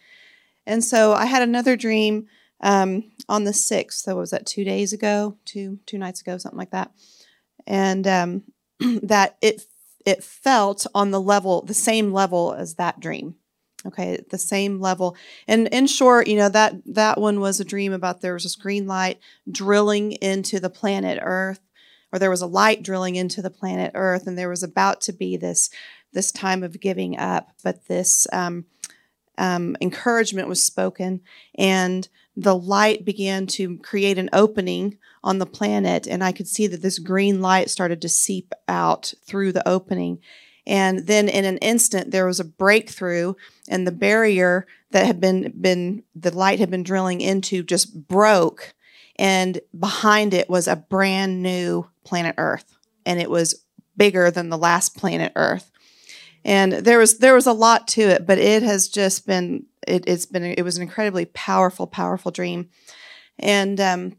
and 0.66 0.84
so 0.84 1.14
I 1.14 1.26
had 1.26 1.42
another 1.42 1.76
dream 1.76 2.28
um, 2.62 3.12
on 3.28 3.44
the 3.44 3.52
6th. 3.52 3.94
So 3.94 4.16
was 4.16 4.32
that 4.32 4.46
two 4.46 4.64
days 4.64 4.94
ago, 4.94 5.38
two 5.46 5.80
two 5.86 5.98
nights 5.98 6.22
ago, 6.22 6.38
something 6.38 6.58
like 6.58 6.72
that. 6.72 6.92
And 7.66 8.08
um, 8.08 8.44
that 8.80 9.38
it 9.42 9.64
it 10.06 10.24
felt 10.24 10.86
on 10.96 11.12
the 11.12 11.22
level, 11.22 11.64
the 11.64 11.74
same 11.74 12.14
level 12.14 12.54
as 12.54 12.76
that 12.76 13.00
dream. 13.00 13.36
Okay, 13.86 14.20
the 14.30 14.38
same 14.38 14.82
level. 14.82 15.16
And 15.48 15.68
in 15.70 15.88
short, 15.88 16.28
you 16.28 16.36
know 16.36 16.50
that 16.50 16.76
that 16.86 17.20
one 17.20 17.40
was 17.40 17.60
a 17.60 17.66
dream 17.66 17.94
about 17.94 18.22
there 18.22 18.34
was 18.34 18.44
this 18.44 18.56
green 18.56 18.88
light 18.88 19.20
drilling 19.50 20.14
into 20.14 20.60
the 20.60 20.70
planet 20.70 21.20
Earth, 21.22 21.62
or 22.12 22.20
there 22.20 22.30
was 22.30 22.42
a 22.42 22.48
light 22.48 22.84
drilling 22.84 23.16
into 23.16 23.42
the 23.42 23.50
planet 23.50 23.92
Earth, 23.96 24.28
and 24.28 24.38
there 24.38 24.50
was 24.50 24.64
about 24.64 25.02
to 25.02 25.14
be 25.14 25.38
this 25.38 25.70
this 26.12 26.32
time 26.32 26.64
of 26.64 26.82
giving 26.82 27.18
up, 27.18 27.52
but 27.64 27.88
this 27.88 28.28
um, 28.34 28.66
um, 29.38 29.78
encouragement 29.80 30.48
was 30.48 30.64
spoken, 30.64 31.22
and 31.56 32.10
the 32.36 32.56
light 32.56 33.06
began 33.06 33.48
to 33.48 33.78
create 33.78 34.18
an 34.18 34.30
opening 34.34 34.98
on 35.24 35.40
the 35.40 35.46
planet, 35.46 36.08
and 36.08 36.24
I 36.24 36.32
could 36.32 36.48
see 36.48 36.68
that 36.68 36.82
this 36.82 37.00
green 37.00 37.42
light 37.42 37.70
started 37.70 38.02
to 38.02 38.10
seep 38.10 38.54
out 38.68 39.14
through 39.26 39.52
the 39.52 39.68
opening. 39.68 40.20
And 40.70 41.08
then 41.08 41.28
in 41.28 41.46
an 41.46 41.58
instant, 41.58 42.12
there 42.12 42.28
was 42.28 42.40
a 42.40 42.46
breakthrough, 42.46 43.34
and 43.68 43.88
the 43.88 43.92
barrier 43.92 44.68
that 44.92 45.08
had 45.08 45.20
been, 45.20 45.52
been 45.60 46.04
the 46.14 46.30
light 46.30 46.60
had 46.60 46.70
been 46.70 46.84
drilling 46.84 47.22
into 47.22 47.64
just 47.64 48.08
broke. 48.08 48.76
And 49.16 49.60
behind 49.78 50.36
it 50.36 50.48
was 50.48 50.68
a 50.68 50.76
brand 50.76 51.42
new 51.42 51.88
planet 52.06 52.36
Earth, 52.38 52.78
and 53.04 53.20
it 53.20 53.32
was 53.32 53.66
bigger 53.98 54.30
than 54.30 54.50
the 54.50 54.60
last 54.60 54.96
planet 54.96 55.34
Earth. 55.36 55.72
And 56.46 56.72
there 56.72 57.00
was 57.00 57.18
there 57.18 57.34
was 57.34 57.48
a 57.48 57.52
lot 57.52 57.88
to 57.90 58.02
it, 58.02 58.28
but 58.28 58.38
it 58.38 58.62
has 58.62 58.88
just 58.88 59.26
been 59.26 59.66
it, 59.88 60.08
has 60.08 60.28
been 60.28 60.44
it 60.44 60.62
was 60.62 60.78
an 60.78 60.84
incredibly 60.84 61.26
powerful, 61.26 61.88
powerful 61.88 62.32
dream. 62.32 62.70
And 63.40 63.82
um, 63.82 64.18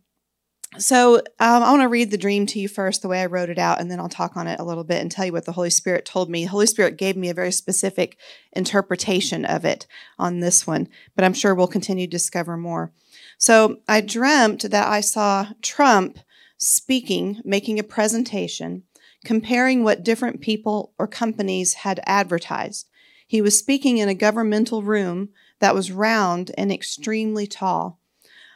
so 0.79 1.17
um, 1.17 1.63
I 1.63 1.71
want 1.71 1.83
to 1.83 1.89
read 1.89 2.11
the 2.11 2.19
dream 2.19 2.47
to 2.47 2.61
you 2.61 2.69
first, 2.69 3.03
the 3.03 3.09
way 3.09 3.23
I 3.23 3.27
wrote 3.27 3.51
it 3.51 3.59
out, 3.59 3.81
and 3.81 3.91
then 3.91 3.99
I'll 3.99 4.09
talk 4.09 4.37
on 4.37 4.47
it 4.47 4.61
a 4.61 4.65
little 4.65 4.85
bit 4.85 5.01
and 5.01 5.11
tell 5.11 5.27
you 5.27 5.33
what 5.33 5.45
the 5.45 5.53
Holy 5.53 5.71
Spirit 5.71 6.05
told 6.05 6.31
me. 6.31 6.45
The 6.45 6.51
Holy 6.51 6.67
Spirit 6.67 6.97
gave 6.97 7.17
me 7.17 7.29
a 7.29 7.35
very 7.35 7.51
specific 7.51 8.17
interpretation 8.53 9.45
of 9.45 9.65
it 9.65 9.87
on 10.19 10.41
this 10.41 10.67
one, 10.67 10.89
but 11.17 11.25
I'm 11.25 11.33
sure 11.33 11.55
we'll 11.55 11.67
continue 11.67 12.07
to 12.07 12.11
discover 12.11 12.57
more. 12.57 12.93
So 13.37 13.79
I 13.89 14.01
dreamt 14.01 14.71
that 14.71 14.87
I 14.87 15.01
saw 15.01 15.49
Trump 15.61 16.19
speaking, 16.57 17.41
making 17.45 17.79
a 17.79 17.85
presentation, 17.85 18.85
comparing 19.25 19.83
what 19.83 20.05
different 20.05 20.41
people 20.41 20.93
or 20.99 21.07
companies 21.07 21.75
had 21.75 22.01
advertised. 22.07 22.89
He 23.27 23.41
was 23.41 23.59
speaking 23.59 23.99
in 23.99 24.09
a 24.09 24.15
governmental 24.15 24.83
room 24.83 25.31
that 25.61 25.75
was 25.75 25.93
round 25.93 26.51
and 26.57 26.73
extremely 26.73 27.47
tall. 27.47 28.00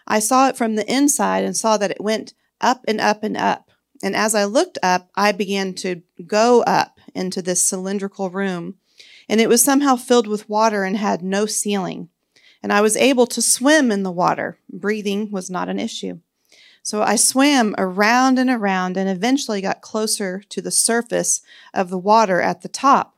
I 0.06 0.18
saw 0.18 0.48
it 0.48 0.56
from 0.56 0.74
the 0.74 0.90
inside 0.92 1.44
and 1.44 1.56
saw 1.56 1.76
that 1.76 1.90
it 1.90 2.00
went 2.00 2.34
up 2.60 2.84
and 2.86 3.00
up 3.00 3.22
and 3.22 3.36
up. 3.36 3.70
And 4.02 4.14
as 4.14 4.34
I 4.34 4.44
looked 4.44 4.78
up, 4.82 5.10
I 5.14 5.32
began 5.32 5.74
to 5.74 6.02
go 6.26 6.62
up 6.62 6.98
into 7.14 7.40
this 7.40 7.64
cylindrical 7.64 8.30
room. 8.30 8.76
And 9.28 9.40
it 9.40 9.48
was 9.48 9.64
somehow 9.64 9.96
filled 9.96 10.26
with 10.26 10.48
water 10.48 10.84
and 10.84 10.96
had 10.96 11.22
no 11.22 11.46
ceiling. 11.46 12.10
And 12.62 12.72
I 12.72 12.80
was 12.80 12.96
able 12.96 13.26
to 13.28 13.42
swim 13.42 13.90
in 13.90 14.02
the 14.02 14.10
water. 14.10 14.58
Breathing 14.70 15.30
was 15.30 15.50
not 15.50 15.68
an 15.68 15.78
issue. 15.78 16.20
So 16.82 17.02
I 17.02 17.16
swam 17.16 17.74
around 17.78 18.38
and 18.38 18.50
around 18.50 18.98
and 18.98 19.08
eventually 19.08 19.62
got 19.62 19.80
closer 19.80 20.42
to 20.50 20.60
the 20.60 20.70
surface 20.70 21.40
of 21.72 21.88
the 21.88 21.98
water 21.98 22.42
at 22.42 22.60
the 22.60 22.68
top. 22.68 23.16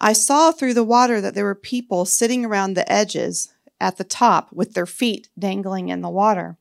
I 0.00 0.12
saw 0.12 0.50
through 0.50 0.74
the 0.74 0.84
water 0.84 1.20
that 1.20 1.34
there 1.34 1.44
were 1.44 1.54
people 1.54 2.04
sitting 2.04 2.44
around 2.44 2.74
the 2.74 2.90
edges 2.90 3.52
at 3.80 3.96
the 3.96 4.04
top 4.04 4.52
with 4.52 4.74
their 4.74 4.86
feet 4.86 5.28
dangling 5.38 5.88
in 5.88 6.00
the 6.00 6.10
water. 6.10 6.56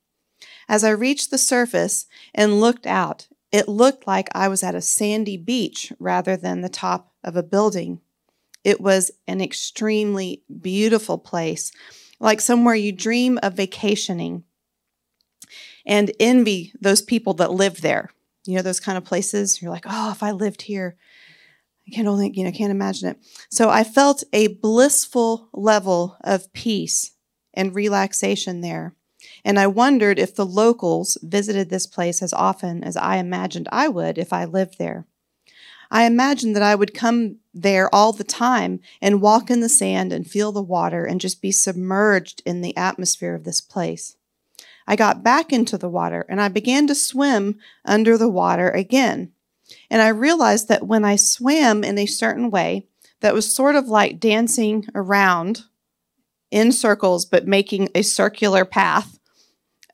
As 0.70 0.84
I 0.84 0.90
reached 0.90 1.32
the 1.32 1.38
surface 1.38 2.06
and 2.34 2.60
looked 2.60 2.86
out, 2.86 3.28
it 3.52 3.68
looked 3.68 4.06
like 4.06 4.30
I 4.34 4.48
was 4.48 4.64
at 4.64 4.76
a 4.76 4.82
sandy 4.82 5.38
beach 5.38 5.94
rather 6.00 6.36
than 6.36 6.62
the 6.62 6.70
top 6.70 7.14
of 7.24 7.36
a 7.36 7.44
building. 7.44 8.02
It 8.64 8.82
was 8.82 9.12
an 9.28 9.42
extremely 9.42 10.44
beautiful 10.62 11.18
place, 11.18 11.72
like 12.20 12.42
somewhere 12.42 12.76
you 12.76 12.92
dream 12.92 13.40
of 13.42 13.54
vacationing 13.54 14.44
and 15.86 16.12
envy 16.20 16.74
those 16.82 17.02
people 17.02 17.34
that 17.36 17.52
live 17.52 17.82
there. 17.82 18.12
You 18.46 18.56
know, 18.56 18.62
those 18.62 18.80
kind 18.80 18.98
of 18.98 19.06
places. 19.06 19.62
You're 19.62 19.72
like, 19.72 19.86
oh, 19.88 20.12
if 20.12 20.22
I 20.22 20.32
lived 20.32 20.64
here, 20.64 20.98
I 21.88 21.96
can't 21.96 22.08
only, 22.08 22.32
you 22.34 22.44
know, 22.44 22.52
can't 22.52 22.72
imagine 22.72 23.10
it. 23.10 23.18
So 23.50 23.70
I 23.70 23.84
felt 23.84 24.24
a 24.34 24.48
blissful 24.48 25.50
level 25.54 26.18
of 26.22 26.52
peace 26.54 27.12
and 27.54 27.74
relaxation 27.74 28.62
there. 28.62 28.96
And 29.46 29.58
I 29.58 29.68
wondered 29.68 30.20
if 30.20 30.36
the 30.36 30.46
locals 30.46 31.18
visited 31.24 31.70
this 31.70 31.88
place 31.88 32.22
as 32.22 32.34
often 32.34 32.84
as 32.84 32.98
I 32.98 33.18
imagined 33.18 33.70
I 33.72 33.88
would 33.88 34.18
if 34.18 34.34
I 34.34 34.46
lived 34.46 34.78
there. 34.78 35.06
I 35.90 36.04
imagined 36.04 36.56
that 36.56 36.64
I 36.64 36.76
would 36.76 36.94
come 36.94 37.38
there 37.54 37.94
all 37.96 38.12
the 38.12 38.26
time 38.26 38.82
and 39.02 39.22
walk 39.22 39.50
in 39.50 39.62
the 39.62 39.70
sand 39.70 40.12
and 40.12 40.30
feel 40.30 40.52
the 40.52 40.62
water 40.62 41.06
and 41.06 41.22
just 41.22 41.42
be 41.42 41.52
submerged 41.52 42.42
in 42.46 42.62
the 42.62 42.76
atmosphere 42.76 43.34
of 43.34 43.46
this 43.46 43.62
place. 43.62 44.18
I 44.86 44.96
got 44.96 45.24
back 45.24 45.54
into 45.54 45.78
the 45.78 45.90
water 45.90 46.26
and 46.28 46.42
I 46.42 46.50
began 46.50 46.88
to 46.88 46.96
swim 46.96 47.58
under 47.86 48.18
the 48.18 48.30
water 48.30 48.70
again. 48.70 49.32
And 49.90 50.02
I 50.02 50.10
realized 50.10 50.68
that 50.68 50.88
when 50.88 51.04
I 51.06 51.16
swam 51.16 51.84
in 51.84 51.98
a 51.98 52.06
certain 52.06 52.50
way, 52.50 52.88
that 53.22 53.34
was 53.34 53.54
sort 53.54 53.76
of 53.76 53.88
like 53.88 54.20
dancing 54.20 54.86
around 54.94 55.64
in 56.52 56.72
circles, 56.72 57.26
but 57.26 57.48
making 57.48 57.90
a 57.94 58.02
circular 58.02 58.64
path 58.66 59.20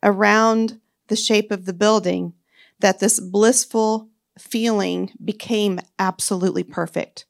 around 0.01 0.79
the 1.07 1.15
shape 1.15 1.51
of 1.51 1.65
the 1.65 1.73
building, 1.73 2.33
that 2.79 2.99
this 2.99 3.19
blissful 3.19 4.09
feeling 4.37 5.11
became 5.23 5.79
absolutely 5.97 6.63
perfect. 6.63 7.25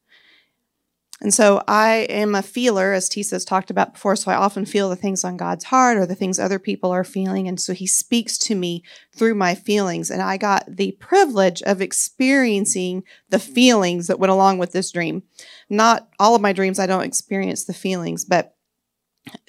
And 1.22 1.34
so 1.34 1.64
I 1.68 2.08
am 2.10 2.36
a 2.36 2.42
feeler, 2.42 2.92
as 2.92 3.08
Tisa's 3.08 3.46
talked 3.46 3.70
about 3.70 3.94
before. 3.94 4.16
So 4.16 4.32
I 4.32 4.36
often 4.36 4.66
feel 4.66 4.90
the 4.90 4.96
things 4.96 5.24
on 5.24 5.38
God's 5.38 5.66
heart 5.66 5.98
or 5.98 6.06
the 6.06 6.16
things 6.16 6.38
other 6.38 6.60
people 6.60 6.92
are 6.92 7.04
feeling. 7.04 7.48
And 7.48 7.60
so 7.62 7.74
he 7.74 7.88
speaks 7.88 8.38
to 8.40 8.56
me 8.56 8.84
through 9.16 9.36
my 9.36 9.56
feelings. 9.56 10.10
And 10.10 10.22
I 10.22 10.38
got 10.38 10.66
the 10.68 10.92
privilege 10.94 11.62
of 11.64 11.82
experiencing 11.82 13.04
the 13.30 13.40
feelings 13.40 14.08
that 14.08 14.20
went 14.20 14.32
along 14.32 14.58
with 14.58 14.74
this 14.74 14.92
dream. 14.92 15.24
Not 15.70 16.10
all 16.20 16.36
of 16.36 16.42
my 16.42 16.52
dreams, 16.52 16.80
I 16.80 16.88
don't 16.88 17.04
experience 17.04 17.64
the 17.64 17.74
feelings, 17.74 18.26
but 18.26 18.56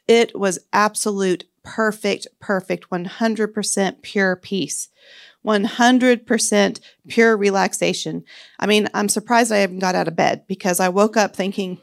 it 0.07 0.39
was 0.39 0.59
absolute, 0.73 1.45
perfect, 1.65 2.29
perfect, 2.41 2.91
100% 2.91 4.03
pure 4.03 4.37
peace. 4.37 4.89
100% 5.45 6.81
pure 7.09 7.37
relaxation. 7.37 8.25
I 8.59 8.67
mean, 8.67 8.89
I'm 8.95 9.09
surprised 9.09 9.53
I 9.53 9.63
even 9.63 9.79
got 9.79 9.95
out 9.95 10.09
of 10.09 10.17
bed 10.17 10.45
because 10.47 10.81
I 10.81 10.89
woke 10.89 11.17
up 11.17 11.37
thinking, 11.37 11.79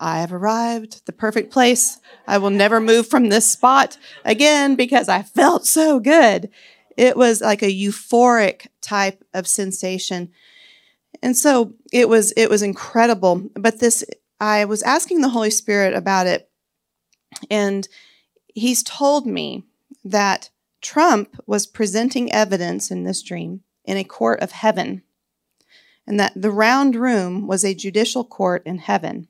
I 0.00 0.20
have 0.20 0.32
arrived, 0.32 1.06
the 1.06 1.12
perfect 1.12 1.52
place. 1.52 2.00
I 2.26 2.38
will 2.38 2.50
never 2.50 2.80
move 2.80 3.06
from 3.06 3.28
this 3.28 3.50
spot 3.50 3.98
again 4.24 4.74
because 4.74 5.08
I 5.08 5.22
felt 5.22 5.66
so 5.66 6.00
good. 6.00 6.50
It 6.96 7.16
was 7.16 7.40
like 7.40 7.62
a 7.62 7.72
euphoric 7.72 8.66
type 8.80 9.22
of 9.32 9.46
sensation. 9.46 10.32
And 11.22 11.36
so 11.36 11.74
it 11.92 12.08
was 12.08 12.32
it 12.36 12.50
was 12.50 12.62
incredible. 12.62 13.48
But 13.54 13.78
this 13.78 14.04
I 14.40 14.64
was 14.64 14.82
asking 14.82 15.20
the 15.20 15.28
Holy 15.28 15.50
Spirit 15.50 15.94
about 15.94 16.26
it 16.26 16.50
and 17.48 17.86
he's 18.54 18.82
told 18.82 19.26
me 19.26 19.64
that 20.04 20.50
Trump 20.82 21.40
was 21.46 21.66
presenting 21.66 22.32
evidence 22.32 22.90
in 22.90 23.04
this 23.04 23.22
dream 23.22 23.62
in 23.84 23.96
a 23.96 24.04
court 24.04 24.40
of 24.40 24.52
heaven, 24.52 25.02
and 26.06 26.18
that 26.18 26.32
the 26.34 26.50
round 26.50 26.96
room 26.96 27.46
was 27.46 27.64
a 27.64 27.74
judicial 27.74 28.24
court 28.24 28.62
in 28.66 28.78
heaven. 28.78 29.28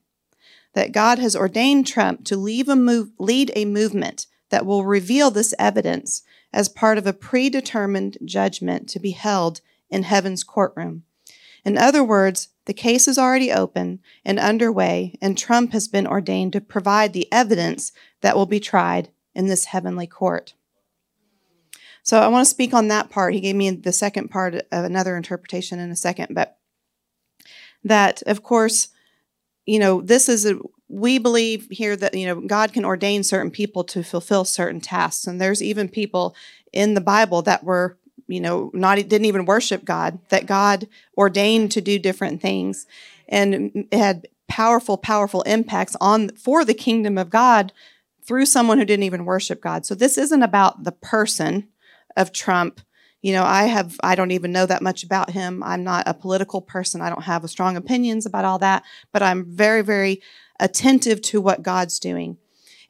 That 0.73 0.93
God 0.93 1.19
has 1.19 1.37
ordained 1.37 1.87
Trump 1.87 2.25
to 2.25 2.37
lead 2.37 2.69
a, 2.69 2.75
move, 2.75 3.11
lead 3.19 3.53
a 3.55 3.67
movement 3.67 4.27
that 4.49 4.65
will 4.65 4.85
reveal 4.85 5.31
this 5.31 5.55
evidence 5.59 6.23
as 6.53 6.69
part 6.71 6.97
of 6.97 7.07
a 7.07 7.13
predetermined 7.13 8.17
judgment 8.25 8.89
to 8.89 8.99
be 8.99 9.11
held 9.11 9.61
in 9.91 10.05
heaven's 10.05 10.43
courtroom. 10.43 11.05
In 11.65 11.77
other 11.77 12.03
words, 12.03 12.49
the 12.65 12.75
case 12.75 13.07
is 13.07 13.19
already 13.19 13.53
open 13.53 14.01
and 14.25 14.39
underway, 14.39 15.19
and 15.21 15.37
Trump 15.37 15.73
has 15.73 15.89
been 15.89 16.07
ordained 16.07 16.55
to 16.55 16.61
provide 16.61 17.13
the 17.13 17.31
evidence 17.31 17.93
that 18.23 18.37
will 18.37 18.47
be 18.47 18.61
tried 18.61 19.11
in 19.35 19.47
this 19.47 19.67
heavenly 19.67 20.07
court. 20.07 20.55
So 22.03 22.19
I 22.19 22.29
want 22.29 22.45
to 22.45 22.51
speak 22.51 22.75
on 22.75 22.89
that 22.89 23.11
part. 23.11 23.35
He 23.35 23.41
gave 23.41 23.55
me 23.55 23.71
the 23.71 23.93
second 23.93 24.29
part 24.29 24.55
of 24.55 24.85
another 24.85 25.17
interpretation 25.17 25.79
in 25.79 25.91
a 25.91 25.97
second, 25.97 26.35
but 26.35 26.59
that, 27.85 28.23
of 28.27 28.43
course, 28.43 28.89
you 29.67 29.79
know, 29.79 30.01
this 30.01 30.29
is 30.29 30.47
a, 30.47 30.59
we 30.89 31.19
believe 31.19 31.69
here 31.71 31.97
that 31.97 32.15
you 32.15 32.27
know 32.27 32.41
God 32.41 32.73
can 32.73 32.85
ordain 32.85 33.23
certain 33.23 33.51
people 33.51 33.85
to 33.85 34.03
fulfill 34.03 34.45
certain 34.45 34.81
tasks, 34.81 35.27
and 35.27 35.41
there's 35.41 35.63
even 35.63 35.89
people 35.89 36.37
in 36.73 36.95
the 36.95 37.01
Bible 37.01 37.43
that 37.43 37.65
were 37.65 37.99
you 38.27 38.41
know 38.41 38.71
not 38.75 38.97
didn't 38.97 39.25
even 39.25 39.47
worship 39.47 39.85
God 39.85 40.19
that 40.29 40.47
God 40.47 40.89
ordained 41.17 41.73
to 41.73 41.81
do 41.81 41.99
different 41.99 42.43
things, 42.43 42.87
and 43.29 43.87
had 43.93 44.29
powerful, 44.49 44.99
powerful 44.99 45.43
impacts 45.43 45.97
on 46.01 46.29
for 46.37 46.65
the 46.65 46.75
kingdom 46.75 47.17
of 47.17 47.31
God 47.31 47.73
through 48.25 48.47
someone 48.47 48.79
who 48.79 48.85
didn't 48.85 49.05
even 49.05 49.25
worship 49.25 49.63
God. 49.63 49.87
So 49.87 49.95
this 49.95 50.19
isn't 50.19 50.43
about 50.43 50.85
the 50.85 50.93
person 50.93 51.69
of 52.17 52.33
Trump. 52.33 52.81
You 53.21 53.33
know, 53.33 53.45
I 53.45 53.65
have 53.65 53.99
I 54.03 54.15
don't 54.15 54.33
even 54.33 54.53
know 54.53 54.67
that 54.67 54.83
much 54.83 55.05
about 55.05 55.31
him. 55.31 55.63
I'm 55.63 55.85
not 55.85 56.09
a 56.09 56.15
political 56.15 56.61
person. 56.61 57.01
I 57.01 57.09
don't 57.09 57.25
have 57.25 57.49
strong 57.49 57.77
opinions 57.77 58.27
about 58.27 58.45
all 58.45 58.59
that, 58.59 58.83
but 59.13 59.23
I'm 59.23 59.45
very 59.45 59.83
very 59.83 60.21
attentive 60.59 61.23
to 61.23 61.41
what 61.41 61.63
God's 61.63 61.99
doing. 61.99 62.39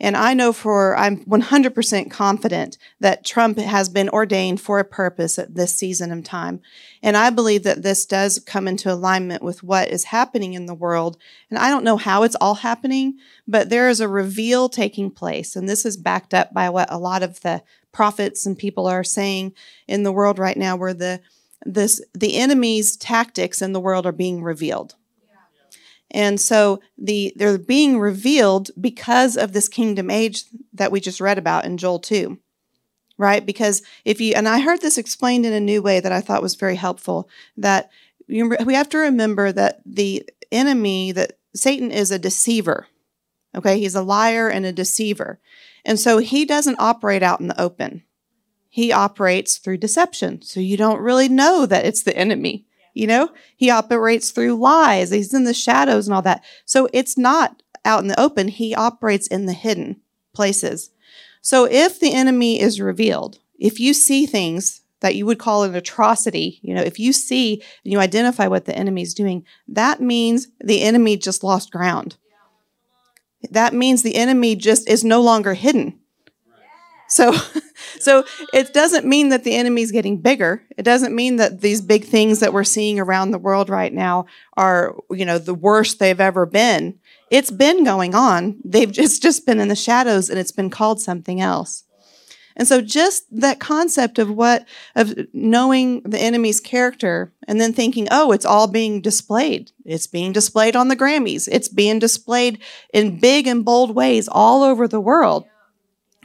And 0.03 0.17
I 0.17 0.35
know 0.35 0.53
for, 0.53 0.97
I'm 0.97 1.25
100% 1.27 2.11
confident 2.11 2.77
that 2.99 3.25
Trump 3.25 3.57
has 3.59 3.89
been 3.89 4.09
ordained 4.09 4.61
for 4.61 4.81
a 4.81 4.85
purpose 4.85 5.39
at 5.39 5.55
this 5.55 5.77
season 5.77 6.11
of 6.11 6.25
time. 6.25 6.61
And 7.05 7.17
I 7.17 7.31
believe 7.31 7.63
that 7.63 7.85
this 7.85 8.05
does 8.05 8.41
come 8.41 8.67
into 8.67 8.93
alignment 8.93 9.45
with 9.45 9.63
what 9.63 9.91
is 9.91 10.05
happening 10.05 10.55
in 10.55 10.67
the 10.67 10.75
world. 10.75 11.19
And 11.51 11.59
I 11.59 11.71
don't 11.71 11.85
know 11.85 11.99
how 11.99 12.25
it's 12.25 12.35
all 12.41 12.57
happening, 12.57 13.17
but 13.47 13.71
there 13.71 13.89
is 13.89 14.01
a 14.01 14.09
reveal 14.09 14.69
taking 14.69 15.09
place. 15.09 15.55
And 15.55 15.69
this 15.69 15.87
is 15.87 15.97
backed 15.97 16.35
up 16.35 16.53
by 16.53 16.69
what 16.69 16.93
a 16.93 16.99
lot 16.99 17.23
of 17.23 17.41
the 17.43 17.63
prophets 17.93 18.47
and 18.47 18.59
people 18.59 18.87
are 18.87 19.05
saying 19.05 19.55
in 19.87 20.03
the 20.03 20.13
world 20.13 20.39
right 20.39 20.57
now, 20.57 20.77
where 20.77 20.95
the 20.95 21.21
this 21.65 22.01
the 22.13 22.37
enemy's 22.37 22.97
tactics 22.97 23.63
in 23.63 23.73
the 23.73 23.81
world 23.81 24.07
are 24.07 24.13
being 24.13 24.43
revealed. 24.43 24.95
And 26.11 26.41
so 26.41 26.81
the 26.99 27.33
they're 27.37 27.59
being 27.59 27.99
revealed 27.99 28.71
because 28.81 29.37
of 29.37 29.53
this 29.53 29.69
kingdom 29.69 30.11
age 30.11 30.45
that 30.73 30.93
we 30.93 31.01
just 31.01 31.21
read 31.21 31.39
about 31.39 31.65
in 31.65 31.79
Joel 31.79 32.01
2. 32.01 32.39
Right? 33.19 33.45
Because 33.45 33.83
if 34.05 34.21
you 34.21 34.35
and 34.35 34.49
I 34.49 34.61
heard 34.61 34.81
this 34.81 34.99
explained 34.99 35.47
in 35.47 35.53
a 35.53 35.61
new 35.61 35.81
way 35.81 36.01
that 36.01 36.13
I 36.13 36.21
thought 36.21 36.43
was 36.43 36.55
very 36.55 36.77
helpful 36.77 37.29
that 37.57 37.91
you, 38.27 38.57
we 38.65 38.75
have 38.75 38.89
to 38.91 38.99
remember 38.99 39.53
that 39.53 39.81
the 39.85 40.29
enemy 40.51 41.13
that 41.13 41.39
Satan 41.55 41.91
is 41.91 42.11
a 42.11 42.19
deceiver. 42.19 42.87
Okay? 43.55 43.79
He's 43.79 43.95
a 43.95 44.03
liar 44.03 44.49
and 44.49 44.65
a 44.65 44.73
deceiver. 44.73 45.39
And 45.85 45.99
so 45.99 46.19
he 46.19 46.45
doesn't 46.45 46.81
operate 46.81 47.23
out 47.23 47.41
in 47.41 47.49
the 47.49 47.61
open. 47.61 48.05
he 48.75 48.91
operates 48.91 49.59
through 49.59 49.77
deception. 49.77 50.41
So 50.41 50.59
you 50.59 50.79
don't 50.79 51.03
really 51.03 51.29
know 51.29 51.67
that 51.67 51.85
it's 51.85 52.05
the 52.05 52.17
enemy. 52.17 52.65
You 52.95 53.07
know, 53.07 53.29
he 53.55 53.69
operates 53.69 54.31
through 54.31 54.55
lies. 54.57 55.11
He's 55.11 55.35
in 55.35 55.45
the 55.45 55.53
shadows 55.53 56.07
and 56.07 56.15
all 56.15 56.23
that. 56.23 56.43
So 56.65 56.89
it's 56.95 57.19
not 57.19 57.63
out 57.85 58.01
in 58.01 58.09
the 58.09 58.19
open. 58.19 58.49
He 58.49 58.75
operates 58.75 59.27
in 59.27 59.45
the 59.45 59.53
hidden 59.53 60.01
places. 60.33 60.91
So 61.43 61.67
if 61.71 62.01
the 62.01 62.15
enemy 62.15 62.63
is 62.63 62.81
revealed, 62.81 63.41
if 63.59 63.79
you 63.79 63.93
see 63.93 64.25
things 64.25 64.81
that 65.01 65.17
you 65.17 65.27
would 65.27 65.39
call 65.39 65.65
an 65.65 65.75
atrocity, 65.75 66.59
you 66.63 66.75
know, 66.75 66.81
if 66.81 66.99
you 66.99 67.13
see 67.13 67.63
and 67.85 67.93
you 67.93 67.99
identify 67.99 68.47
what 68.47 68.65
the 68.65 68.75
enemy 68.75 69.03
is 69.03 69.13
doing, 69.13 69.45
that 69.69 70.01
means 70.01 70.49
the 70.65 70.81
enemy 70.81 71.19
just 71.19 71.45
lost 71.45 71.71
ground. 71.71 72.17
That 73.51 73.75
means 73.75 74.03
the 74.03 74.17
enemy 74.17 74.57
just 74.57 74.89
is 74.89 75.05
no 75.05 75.21
longer 75.21 75.55
hidden. 75.55 75.99
So, 77.13 77.35
so 78.01 78.25
it 78.55 78.73
doesn't 78.73 79.05
mean 79.05 79.29
that 79.29 79.45
the 79.45 79.55
enemy's 79.55 79.93
getting 79.93 80.21
bigger. 80.21 80.63
It 80.77 80.83
doesn't 80.83 81.15
mean 81.15 81.37
that 81.37 81.61
these 81.61 81.81
big 81.81 82.05
things 82.05 82.41
that 82.41 82.53
we're 82.53 82.65
seeing 82.65 82.99
around 82.99 83.31
the 83.31 83.39
world 83.39 83.69
right 83.69 83.93
now 83.93 84.27
are, 84.57 84.97
you 85.11 85.25
know, 85.25 85.39
the 85.39 85.55
worst 85.55 85.99
they've 85.99 86.21
ever 86.21 86.47
been. 86.47 86.99
It's 87.31 87.51
been 87.51 87.85
going 87.85 88.15
on. 88.15 88.61
They've 88.65 88.91
just, 89.01 89.23
just 89.23 89.45
been 89.45 89.61
in 89.61 89.69
the 89.69 89.77
shadows 89.77 90.31
and 90.31 90.39
it's 90.39 90.53
been 90.53 90.71
called 90.71 91.01
something 91.01 91.41
else. 91.41 91.85
And 92.57 92.69
so 92.69 92.81
just 92.81 93.25
that 93.31 93.61
concept 93.61 94.19
of 94.19 94.31
what, 94.31 94.67
of 94.95 95.15
knowing 95.33 96.03
the 96.03 96.19
enemy's 96.19 96.61
character 96.61 97.33
and 97.49 97.61
then 97.61 97.73
thinking, 97.73 98.09
oh, 98.11 98.33
it's 98.33 98.45
all 98.45 98.67
being 98.67 99.01
displayed. 99.01 99.73
It's 99.85 100.07
being 100.07 100.33
displayed 100.33 100.77
on 100.77 100.89
the 100.89 100.97
Grammys. 100.97 101.49
It's 101.51 101.69
being 101.69 101.99
displayed 101.99 102.63
in 102.93 103.19
big 103.19 103.47
and 103.47 103.65
bold 103.65 103.95
ways 103.95 104.29
all 104.31 104.63
over 104.63 104.87
the 104.87 105.01
world. 105.01 105.47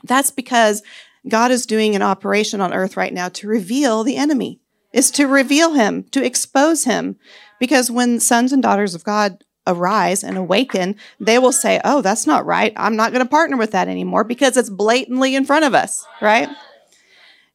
That's 0.04 0.32
because 0.32 0.84
God 1.28 1.52
is 1.52 1.66
doing 1.66 1.96
an 1.96 2.02
operation 2.02 2.62
on 2.62 2.74
earth 2.74 2.98
right 2.98 3.14
now 3.14 3.30
to 3.30 3.48
reveal 3.48 4.04
the 4.04 4.16
enemy, 4.16 4.60
is 4.94 5.12
to 5.12 5.28
reveal 5.28 5.74
him, 5.74 6.04
to 6.12 6.24
expose 6.24 6.84
him. 6.84 7.18
Because 7.60 7.90
when 7.90 8.20
sons 8.20 8.54
and 8.54 8.62
daughters 8.62 8.96
of 8.96 9.04
God 9.04 9.44
arise 9.68 10.24
and 10.24 10.38
awaken, 10.38 10.96
they 11.20 11.38
will 11.38 11.52
say, 11.52 11.80
Oh, 11.84 12.02
that's 12.02 12.26
not 12.26 12.46
right. 12.46 12.74
I'm 12.76 12.96
not 12.96 13.12
going 13.12 13.24
to 13.24 13.30
partner 13.30 13.58
with 13.58 13.72
that 13.72 13.88
anymore 13.88 14.24
because 14.24 14.58
it's 14.58 14.70
blatantly 14.70 15.36
in 15.36 15.46
front 15.46 15.66
of 15.66 15.76
us, 15.76 16.06
right? 16.22 16.50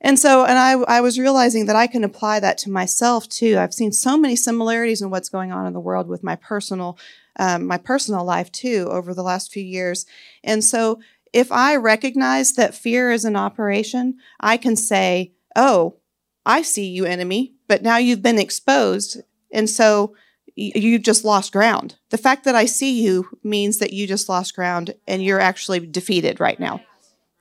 And 0.01 0.19
so, 0.19 0.45
and 0.45 0.59
I, 0.59 0.73
I 0.97 1.01
was 1.01 1.19
realizing 1.19 1.67
that 1.67 1.77
I 1.77 1.87
can 1.87 2.05
apply 2.05 2.41
that 2.41 2.59
to 2.59 2.71
myself 2.71 3.29
too. 3.29 3.57
I've 3.59 3.75
seen 3.75 3.93
so 3.93 4.19
many 4.19 4.37
similarities 4.37 5.01
in 5.01 5.11
what's 5.11 5.29
going 5.29 5.53
on 5.53 5.67
in 5.67 5.73
the 5.73 5.81
world 5.81 6.09
with 6.09 6.25
my 6.25 6.37
personal, 6.37 6.99
um, 7.39 7.67
my 7.67 7.79
personal 7.79 8.25
life 8.25 8.51
too 8.53 8.89
over 8.91 9.15
the 9.15 9.23
last 9.23 9.53
few 9.53 9.63
years. 9.63 10.05
And 10.45 10.63
so, 10.63 11.01
if 11.33 11.51
I 11.51 11.77
recognize 11.77 12.53
that 12.55 12.75
fear 12.75 13.11
is 13.11 13.25
an 13.25 13.37
operation, 13.37 14.19
I 14.39 14.59
can 14.59 14.77
say, 14.77 15.33
Oh, 15.57 15.97
I 16.45 16.63
see 16.63 16.89
you, 16.89 17.05
enemy, 17.05 17.55
but 17.69 17.83
now 17.83 17.97
you've 17.97 18.23
been 18.23 18.39
exposed. 18.39 19.21
And 19.53 19.71
so 19.71 20.15
you 20.55 20.99
just 20.99 21.25
lost 21.25 21.53
ground. 21.53 21.97
The 22.11 22.19
fact 22.19 22.45
that 22.45 22.55
I 22.55 22.67
see 22.67 23.03
you 23.03 23.39
means 23.43 23.79
that 23.79 23.93
you 23.93 24.07
just 24.07 24.29
lost 24.29 24.55
ground 24.55 24.95
and 25.07 25.23
you're 25.23 25.41
actually 25.41 25.81
defeated 25.81 26.41
right 26.41 26.61
now. 26.61 26.81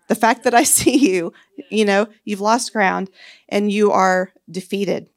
The 0.08 0.16
fact 0.16 0.44
that 0.44 0.54
I 0.54 0.64
see 0.78 0.98
you, 0.98 1.34
you 1.70 1.86
know, 1.86 2.08
you've 2.24 2.42
lost 2.42 2.74
ground 2.74 3.10
and 3.50 3.72
you 3.72 3.92
are 3.92 4.32
defeated. 4.50 5.10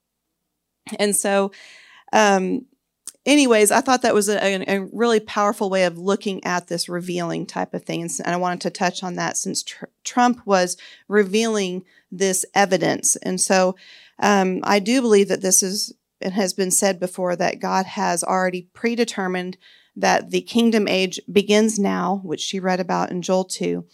And 0.99 1.17
so, 1.17 1.53
um, 2.13 2.67
anyways, 3.27 3.71
I 3.71 3.81
thought 3.81 4.03
that 4.03 4.15
was 4.15 4.29
a, 4.29 4.65
a, 4.69 4.81
really 4.93 5.21
powerful 5.21 5.71
way 5.71 5.85
of 5.85 5.99
looking 5.99 6.45
at 6.45 6.69
this 6.69 6.89
revealing 6.89 7.47
type 7.47 7.75
of 7.75 7.85
thing. 7.85 8.03
And, 8.03 8.13
I 8.27 8.37
wanted 8.37 8.61
to 8.63 8.71
touch 8.71 9.03
on 9.03 9.15
that 9.15 9.37
since 9.37 9.63
tr- 9.63 9.87
Trump 10.05 10.47
was 10.47 10.77
revealing 11.09 11.85
this 12.13 12.45
evidence. 12.55 13.17
And 13.17 13.41
so 13.41 13.77
um, 14.19 14.61
I 14.63 14.79
do 14.79 15.01
believe 15.01 15.29
that 15.29 15.41
this 15.41 15.63
is, 15.63 15.93
it 16.21 16.33
has 16.33 16.53
been 16.53 16.71
said 16.71 17.01
before, 17.01 17.37
that 17.37 17.61
God 17.61 17.87
has 17.87 18.23
already 18.23 18.69
predetermined 18.73 19.57
that 19.97 20.31
the 20.31 20.41
kingdom 20.41 20.89
age 20.89 21.21
begins 21.31 21.79
now, 21.79 22.21
which 22.25 22.41
she 22.41 22.59
read 22.59 22.81
about 22.81 23.11
in 23.11 23.23
Joel 23.23 23.45
2, 23.45 23.85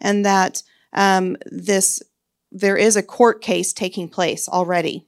and 0.00 0.24
that 0.24 0.62
um, 0.92 1.36
this 1.46 2.02
there 2.50 2.76
is 2.76 2.96
a 2.96 3.02
court 3.02 3.42
case 3.42 3.72
taking 3.74 4.08
place 4.08 4.48
already 4.48 5.06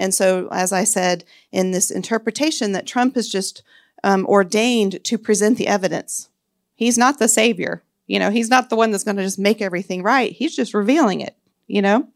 and 0.00 0.14
so, 0.14 0.48
as 0.50 0.72
I 0.72 0.84
said 0.84 1.24
in 1.52 1.72
this 1.72 1.90
interpretation, 1.90 2.72
that 2.72 2.86
Trump 2.86 3.18
is 3.18 3.30
just 3.30 3.62
um, 4.02 4.24
ordained 4.26 5.04
to 5.04 5.18
present 5.18 5.58
the 5.58 5.66
evidence. 5.66 6.30
He's 6.74 6.96
not 6.96 7.18
the 7.18 7.28
savior. 7.28 7.82
You 8.06 8.18
know, 8.18 8.30
he's 8.30 8.48
not 8.48 8.70
the 8.70 8.76
one 8.76 8.90
that's 8.90 9.04
going 9.04 9.18
to 9.18 9.22
just 9.22 9.38
make 9.38 9.60
everything 9.60 10.02
right. 10.02 10.32
He's 10.32 10.56
just 10.56 10.72
revealing 10.72 11.20
it, 11.20 11.36
you 11.66 11.82
know? 11.82 12.08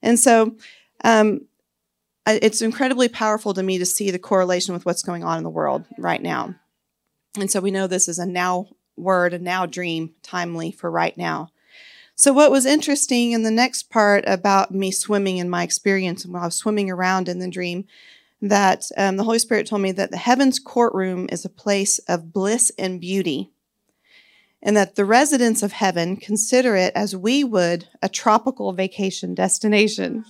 And 0.00 0.18
so, 0.18 0.56
um, 1.04 1.42
it's 2.26 2.62
incredibly 2.62 3.08
powerful 3.08 3.54
to 3.54 3.62
me 3.62 3.78
to 3.78 3.86
see 3.86 4.10
the 4.10 4.18
correlation 4.18 4.74
with 4.74 4.86
what's 4.86 5.02
going 5.02 5.24
on 5.24 5.38
in 5.38 5.44
the 5.44 5.50
world 5.50 5.84
right 5.98 6.22
now. 6.22 6.54
And 7.38 7.50
so 7.50 7.60
we 7.60 7.70
know 7.70 7.86
this 7.86 8.08
is 8.08 8.18
a 8.18 8.26
now 8.26 8.68
word, 8.96 9.34
a 9.34 9.38
now 9.38 9.66
dream, 9.66 10.14
timely 10.22 10.70
for 10.70 10.90
right 10.90 11.16
now. 11.16 11.50
So, 12.14 12.32
what 12.32 12.50
was 12.50 12.66
interesting 12.66 13.32
in 13.32 13.42
the 13.42 13.50
next 13.50 13.90
part 13.90 14.24
about 14.26 14.70
me 14.70 14.90
swimming 14.90 15.38
in 15.38 15.48
my 15.48 15.62
experience 15.62 16.26
when 16.26 16.40
I 16.40 16.44
was 16.44 16.56
swimming 16.56 16.90
around 16.90 17.28
in 17.28 17.38
the 17.38 17.50
dream, 17.50 17.86
that 18.40 18.84
um, 18.96 19.16
the 19.16 19.24
Holy 19.24 19.38
Spirit 19.38 19.66
told 19.66 19.82
me 19.82 19.92
that 19.92 20.10
the 20.10 20.18
heaven's 20.18 20.58
courtroom 20.58 21.26
is 21.32 21.44
a 21.44 21.50
place 21.50 21.98
of 22.00 22.32
bliss 22.32 22.70
and 22.78 23.00
beauty, 23.00 23.50
and 24.62 24.76
that 24.76 24.94
the 24.94 25.06
residents 25.06 25.62
of 25.62 25.72
heaven 25.72 26.16
consider 26.16 26.76
it 26.76 26.92
as 26.94 27.16
we 27.16 27.42
would 27.44 27.88
a 28.02 28.08
tropical 28.08 28.72
vacation 28.72 29.34
destination. 29.34 30.24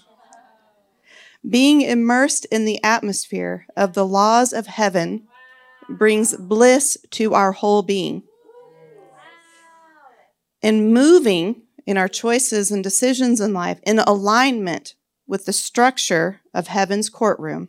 Being 1.48 1.82
immersed 1.82 2.44
in 2.46 2.64
the 2.64 2.82
atmosphere 2.84 3.66
of 3.76 3.94
the 3.94 4.06
laws 4.06 4.52
of 4.52 4.66
heaven 4.66 5.26
brings 5.88 6.36
bliss 6.36 6.96
to 7.10 7.34
our 7.34 7.52
whole 7.52 7.82
being. 7.82 8.22
And 10.62 10.94
moving 10.94 11.62
in 11.84 11.96
our 11.96 12.08
choices 12.08 12.70
and 12.70 12.84
decisions 12.84 13.40
in 13.40 13.52
life 13.52 13.80
in 13.82 13.98
alignment 13.98 14.94
with 15.26 15.44
the 15.44 15.52
structure 15.52 16.40
of 16.54 16.68
heaven's 16.68 17.08
courtroom 17.08 17.68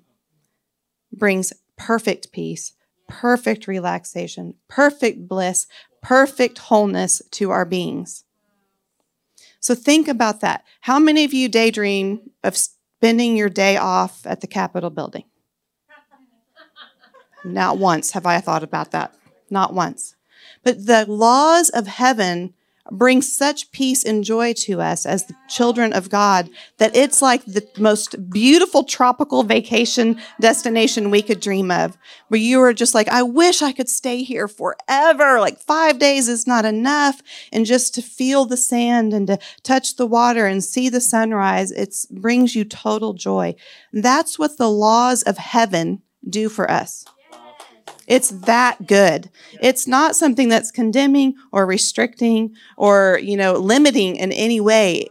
brings 1.12 1.54
perfect 1.78 2.32
peace, 2.32 2.74
perfect 3.08 3.68
relaxation, 3.68 4.54
perfect 4.68 5.28
bliss, 5.28 5.66
perfect 6.02 6.60
wholeness 6.60 7.22
to 7.32 7.50
our 7.50 7.66
beings. 7.66 8.24
So 9.60 9.74
think 9.74 10.08
about 10.08 10.42
that. 10.42 10.64
How 10.82 11.00
many 11.00 11.24
of 11.24 11.34
you 11.34 11.50
daydream 11.50 12.32
of 12.44 12.58
spending 13.04 13.36
your 13.36 13.50
day 13.50 13.76
off 13.76 14.26
at 14.26 14.40
the 14.40 14.48
Capitol 14.48 14.90
building? 14.90 15.26
Not 17.44 17.78
once 17.78 18.12
have 18.12 18.26
I 18.26 18.40
thought 18.40 18.64
about 18.64 18.92
that. 18.92 19.14
Not 19.50 19.74
once. 19.74 20.16
But 20.64 20.86
the 20.86 21.06
laws 21.06 21.70
of 21.70 21.86
heaven 21.86 22.54
brings 22.92 23.32
such 23.32 23.72
peace 23.72 24.04
and 24.04 24.24
joy 24.24 24.54
to 24.54 24.82
us 24.82 25.06
as 25.06 25.26
the 25.26 25.36
children 25.48 25.94
of 25.94 26.10
God 26.10 26.50
that 26.78 26.96
it's 26.96 27.22
like 27.22 27.44
the 27.46 27.68
most 27.78 28.30
beautiful 28.30 28.84
tropical 28.84 29.44
vacation 29.44 30.20
destination 30.42 31.10
we 31.10 31.22
could 31.22 31.40
dream 31.40 31.72
of, 31.72 31.98
where 32.28 32.40
you 32.40 32.62
are 32.62 32.74
just 32.74 32.94
like, 32.94 33.08
I 33.08 33.24
wish 33.24 33.62
I 33.62 33.72
could 33.72 33.90
stay 33.90 34.24
here 34.24 34.48
forever. 34.48 35.40
Like 35.40 35.60
five 35.60 35.98
days 35.98 36.28
is 36.28 36.46
not 36.46 36.66
enough. 36.66 37.22
And 37.52 37.66
just 37.66 37.96
to 37.96 38.02
feel 38.02 38.46
the 38.46 38.58
sand 38.58 39.14
and 39.14 39.28
to 39.28 39.40
touch 39.64 39.96
the 39.96 40.08
water 40.08 40.46
and 40.46 40.64
see 40.64 40.90
the 40.90 41.02
sunrise, 41.02 41.72
it 41.72 41.96
brings 42.12 42.56
you 42.56 42.66
total 42.66 43.14
joy. 43.14 43.56
That's 43.94 44.38
what 44.38 44.58
the 44.58 44.70
laws 44.70 45.24
of 45.24 45.38
heaven 45.38 46.02
do 46.30 46.50
for 46.50 46.70
us. 46.70 47.06
It's 48.08 48.30
that 48.30 48.86
good. 48.88 49.30
It's 49.62 49.88
not 49.88 50.16
something 50.16 50.50
that's 50.50 50.72
condemning 50.72 51.36
or 51.52 51.66
restricting 51.66 52.56
or, 52.78 53.20
you 53.22 53.38
know, 53.38 53.54
limiting 53.54 54.18
in 54.18 54.32
any 54.32 54.60
way. 54.60 55.08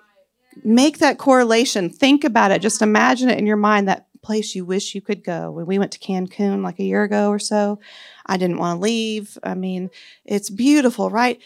Make 0.62 0.98
that 0.98 1.18
correlation. 1.18 1.88
Think 1.88 2.24
about 2.24 2.50
it. 2.50 2.60
Just 2.60 2.82
imagine 2.82 3.30
it 3.30 3.38
in 3.38 3.46
your 3.46 3.56
mind 3.56 3.88
that 3.88 4.06
place 4.22 4.54
you 4.54 4.64
wish 4.64 4.94
you 4.94 5.00
could 5.00 5.24
go. 5.24 5.50
When 5.50 5.66
we 5.66 5.78
went 5.78 5.92
to 5.92 5.98
Cancun 5.98 6.62
like 6.62 6.78
a 6.78 6.84
year 6.84 7.02
ago 7.02 7.30
or 7.30 7.38
so, 7.38 7.80
I 8.26 8.36
didn't 8.36 8.58
want 8.58 8.78
to 8.78 8.82
leave. 8.82 9.36
I 9.42 9.54
mean, 9.54 9.90
it's 10.24 10.50
beautiful, 10.50 11.10
right? 11.10 11.40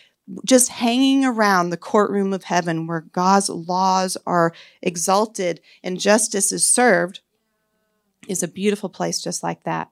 Just 0.45 0.69
hanging 0.69 1.25
around 1.25 1.71
the 1.71 1.77
courtroom 1.77 2.33
of 2.33 2.45
heaven 2.45 2.87
where 2.87 3.01
God's 3.13 3.49
laws 3.49 4.17
are 4.27 4.53
exalted 4.83 5.61
and 5.83 6.01
justice 6.01 6.53
is 6.53 6.69
served 6.69 7.21
is 8.29 8.43
a 8.43 8.49
beautiful 8.49 8.89
place 8.89 9.23
just 9.23 9.43
like 9.43 9.63
that. 9.65 9.89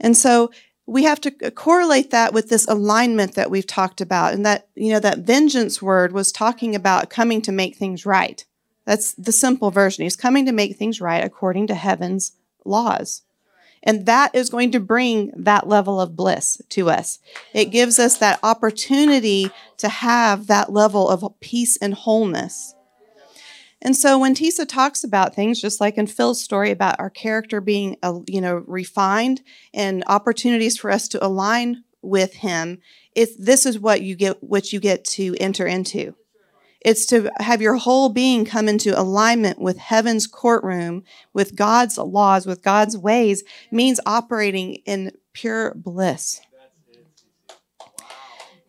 And 0.00 0.16
so 0.16 0.50
we 0.86 1.04
have 1.04 1.20
to 1.20 1.30
correlate 1.52 2.10
that 2.10 2.32
with 2.32 2.48
this 2.48 2.66
alignment 2.66 3.34
that 3.34 3.50
we've 3.50 3.66
talked 3.66 4.00
about. 4.00 4.34
And 4.34 4.44
that, 4.44 4.68
you 4.74 4.92
know, 4.92 5.00
that 5.00 5.18
vengeance 5.18 5.80
word 5.80 6.12
was 6.12 6.32
talking 6.32 6.74
about 6.74 7.10
coming 7.10 7.40
to 7.42 7.52
make 7.52 7.76
things 7.76 8.04
right. 8.04 8.44
That's 8.86 9.12
the 9.14 9.30
simple 9.32 9.70
version. 9.70 10.02
He's 10.02 10.16
coming 10.16 10.46
to 10.46 10.52
make 10.52 10.76
things 10.76 11.00
right 11.00 11.22
according 11.22 11.68
to 11.68 11.74
heaven's 11.74 12.32
laws. 12.64 13.22
And 13.82 14.04
that 14.06 14.34
is 14.34 14.50
going 14.50 14.72
to 14.72 14.80
bring 14.80 15.32
that 15.36 15.68
level 15.68 16.00
of 16.00 16.16
bliss 16.16 16.60
to 16.70 16.90
us. 16.90 17.18
It 17.54 17.66
gives 17.66 17.98
us 17.98 18.18
that 18.18 18.40
opportunity 18.42 19.50
to 19.78 19.88
have 19.88 20.48
that 20.48 20.72
level 20.72 21.08
of 21.08 21.24
peace 21.40 21.76
and 21.76 21.94
wholeness. 21.94 22.74
And 23.82 23.96
so 23.96 24.18
when 24.18 24.34
Tisa 24.34 24.68
talks 24.68 25.04
about 25.04 25.34
things, 25.34 25.60
just 25.60 25.80
like 25.80 25.96
in 25.96 26.06
Phil's 26.06 26.42
story 26.42 26.70
about 26.70 27.00
our 27.00 27.08
character 27.08 27.60
being, 27.60 27.96
uh, 28.02 28.20
you 28.26 28.40
know, 28.40 28.62
refined 28.66 29.40
and 29.72 30.04
opportunities 30.06 30.76
for 30.76 30.90
us 30.90 31.08
to 31.08 31.24
align 31.24 31.84
with 32.02 32.34
Him, 32.34 32.78
it's 33.14 33.34
this 33.36 33.64
is 33.64 33.78
what 33.78 34.02
you 34.02 34.14
get, 34.16 34.42
what 34.42 34.72
you 34.72 34.80
get 34.80 35.04
to 35.04 35.34
enter 35.40 35.66
into. 35.66 36.14
It's 36.82 37.04
to 37.06 37.30
have 37.40 37.60
your 37.60 37.76
whole 37.76 38.08
being 38.08 38.44
come 38.44 38.68
into 38.68 38.98
alignment 38.98 39.58
with 39.58 39.76
heaven's 39.78 40.26
courtroom, 40.26 41.04
with 41.34 41.56
God's 41.56 41.98
laws, 41.98 42.46
with 42.46 42.62
God's 42.62 42.96
ways, 42.96 43.44
means 43.70 44.00
operating 44.06 44.74
in 44.86 45.12
pure 45.32 45.74
bliss. 45.74 46.40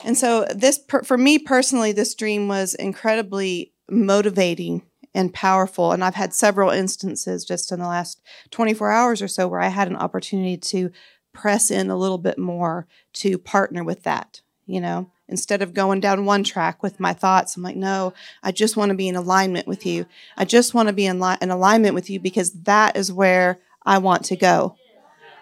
And 0.03 0.18
so, 0.18 0.45
this, 0.53 0.80
for 1.05 1.18
me 1.18 1.38
personally, 1.38 1.91
this 1.91 2.16
dream 2.16 2.47
was 2.47 2.74
incredibly 2.74 3.74
motivating 3.89 4.82
and 5.14 5.34
powerful. 5.34 5.91
And 5.91 6.03
I've 6.03 6.16
had 6.16 6.34
several 6.34 6.70
instances 6.70 7.45
just 7.45 7.72
in 7.72 7.80
the 7.80 7.88
last 7.88 8.22
24 8.51 8.91
hours 8.91 9.22
or 9.22 9.28
so 9.28 9.47
where 9.47 9.62
I 9.62 9.68
had 9.68 9.88
an 9.88 9.95
opportunity 9.95 10.57
to 10.57 10.91
press 11.34 11.72
in 11.72 11.89
a 11.89 11.97
little 11.97 12.18
bit 12.18 12.38
more 12.38 12.88
to 13.14 13.38
partner 13.38 13.84
with 13.84 14.03
that, 14.03 14.41
you 14.66 14.82
know 14.82 15.12
instead 15.32 15.62
of 15.62 15.74
going 15.74 16.01
down 16.01 16.26
one 16.26 16.43
track 16.43 16.84
with 16.84 16.99
my 16.99 17.14
thoughts. 17.14 17.55
I'm 17.55 17.64
like, 17.64 17.78
no, 17.78 18.14
I 18.43 18.51
just 18.51 18.76
want 18.76 18.89
to 18.89 18.95
be 18.95 19.07
in 19.07 19.16
alignment 19.16 19.66
with 19.66 19.86
you. 19.86 20.05
I 20.38 20.45
just 20.45 20.74
want 20.74 20.89
to 20.89 20.93
be 20.93 21.05
in, 21.05 21.20
li- 21.20 21.38
in 21.41 21.49
alignment 21.49 21.95
with 21.95 22.09
you 22.09 22.20
because 22.20 22.51
that 22.51 22.97
is 22.97 23.12
where 23.12 23.59
I 23.84 23.97
want 23.97 24.26
to 24.26 24.36
go. 24.36 24.76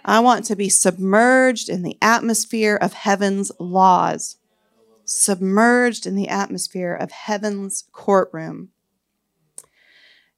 I 0.06 0.20
want 0.22 0.46
to 0.46 0.56
be 0.56 0.70
submerged 0.70 1.68
in 1.68 1.82
the 1.82 1.98
atmosphere 2.02 2.76
of 2.76 2.94
heaven's 2.94 3.52
laws, 3.60 4.38
submerged 5.04 6.06
in 6.06 6.16
the 6.16 6.30
atmosphere 6.30 6.94
of 6.94 7.12
heaven's 7.12 7.86
courtroom. 7.92 8.70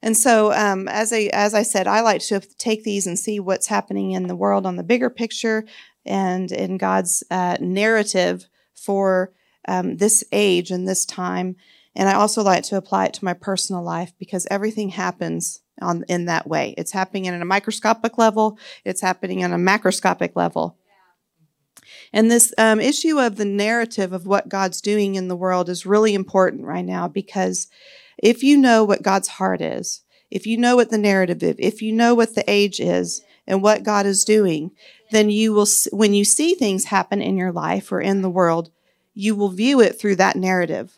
And 0.01 0.17
so, 0.17 0.51
um, 0.53 0.87
as 0.87 1.13
I 1.13 1.29
as 1.31 1.53
I 1.53 1.63
said, 1.63 1.87
I 1.87 2.01
like 2.01 2.21
to 2.23 2.39
take 2.39 2.83
these 2.83 3.05
and 3.05 3.19
see 3.19 3.39
what's 3.39 3.67
happening 3.67 4.11
in 4.11 4.27
the 4.27 4.35
world 4.35 4.65
on 4.65 4.75
the 4.75 4.83
bigger 4.83 5.09
picture 5.09 5.65
and 6.05 6.51
in 6.51 6.77
God's 6.77 7.23
uh, 7.29 7.57
narrative 7.59 8.47
for 8.73 9.31
um, 9.67 9.97
this 9.97 10.23
age 10.31 10.71
and 10.71 10.87
this 10.87 11.05
time. 11.05 11.55
And 11.95 12.09
I 12.09 12.13
also 12.13 12.41
like 12.41 12.63
to 12.63 12.77
apply 12.77 13.05
it 13.07 13.13
to 13.15 13.25
my 13.25 13.33
personal 13.33 13.83
life 13.83 14.13
because 14.17 14.47
everything 14.49 14.89
happens 14.89 15.61
on 15.81 16.03
in 16.07 16.25
that 16.25 16.47
way. 16.47 16.73
It's 16.77 16.91
happening 16.91 17.27
at 17.27 17.39
a 17.39 17.45
microscopic 17.45 18.17
level. 18.17 18.57
It's 18.85 19.01
happening 19.01 19.43
on 19.43 19.53
a 19.53 19.57
macroscopic 19.57 20.35
level. 20.35 20.77
And 22.13 22.29
this 22.29 22.53
um, 22.57 22.79
issue 22.79 23.19
of 23.19 23.35
the 23.35 23.45
narrative 23.45 24.13
of 24.13 24.25
what 24.25 24.49
God's 24.49 24.81
doing 24.81 25.15
in 25.15 25.27
the 25.27 25.35
world 25.35 25.69
is 25.69 25.85
really 25.85 26.13
important 26.13 26.65
right 26.65 26.85
now 26.85 27.07
because 27.07 27.67
if 28.17 28.43
you 28.43 28.57
know 28.57 28.83
what 28.83 29.03
God's 29.03 29.27
heart 29.27 29.61
is, 29.61 30.01
if 30.29 30.47
you 30.47 30.57
know 30.57 30.75
what 30.75 30.89
the 30.89 30.97
narrative 30.97 31.43
is, 31.43 31.55
if 31.59 31.81
you 31.81 31.91
know 31.91 32.15
what 32.15 32.35
the 32.35 32.49
age 32.49 32.79
is 32.79 33.21
and 33.45 33.61
what 33.61 33.83
God 33.83 34.05
is 34.05 34.23
doing, 34.23 34.71
then 35.11 35.29
you 35.29 35.53
will, 35.53 35.67
when 35.91 36.13
you 36.13 36.23
see 36.23 36.53
things 36.53 36.85
happen 36.85 37.21
in 37.21 37.37
your 37.37 37.51
life 37.51 37.91
or 37.91 37.99
in 37.99 38.21
the 38.21 38.29
world, 38.29 38.71
you 39.13 39.35
will 39.35 39.49
view 39.49 39.81
it 39.81 39.99
through 39.99 40.15
that 40.15 40.37
narrative. 40.37 40.97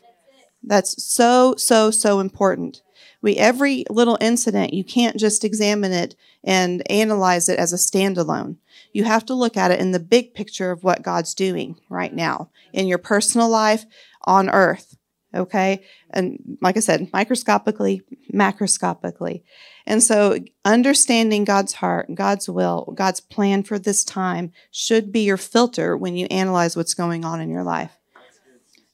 That's 0.62 1.02
so, 1.02 1.54
so, 1.56 1.90
so 1.90 2.20
important. 2.20 2.82
We 3.20 3.36
every 3.36 3.84
little 3.90 4.18
incident, 4.20 4.74
you 4.74 4.84
can't 4.84 5.16
just 5.16 5.44
examine 5.44 5.92
it 5.92 6.14
and 6.44 6.88
analyze 6.90 7.48
it 7.48 7.58
as 7.58 7.72
a 7.72 7.76
standalone. 7.76 8.56
You 8.92 9.04
have 9.04 9.24
to 9.26 9.34
look 9.34 9.56
at 9.56 9.70
it 9.70 9.80
in 9.80 9.92
the 9.92 9.98
big 9.98 10.34
picture 10.34 10.70
of 10.70 10.84
what 10.84 11.02
God's 11.02 11.34
doing 11.34 11.80
right 11.88 12.12
now 12.12 12.50
in 12.72 12.86
your 12.86 12.98
personal 12.98 13.48
life 13.48 13.86
on 14.26 14.50
earth. 14.50 14.96
Okay. 15.34 15.82
And 16.10 16.58
like 16.60 16.76
I 16.76 16.80
said, 16.80 17.10
microscopically, 17.12 18.02
macroscopically. 18.32 19.42
And 19.86 20.02
so 20.02 20.38
understanding 20.64 21.44
God's 21.44 21.72
heart, 21.74 22.14
God's 22.14 22.48
will, 22.48 22.92
God's 22.94 23.20
plan 23.20 23.64
for 23.64 23.78
this 23.78 24.04
time 24.04 24.52
should 24.70 25.12
be 25.12 25.20
your 25.20 25.36
filter 25.36 25.96
when 25.96 26.16
you 26.16 26.26
analyze 26.30 26.76
what's 26.76 26.94
going 26.94 27.24
on 27.24 27.40
in 27.40 27.50
your 27.50 27.64
life. 27.64 27.98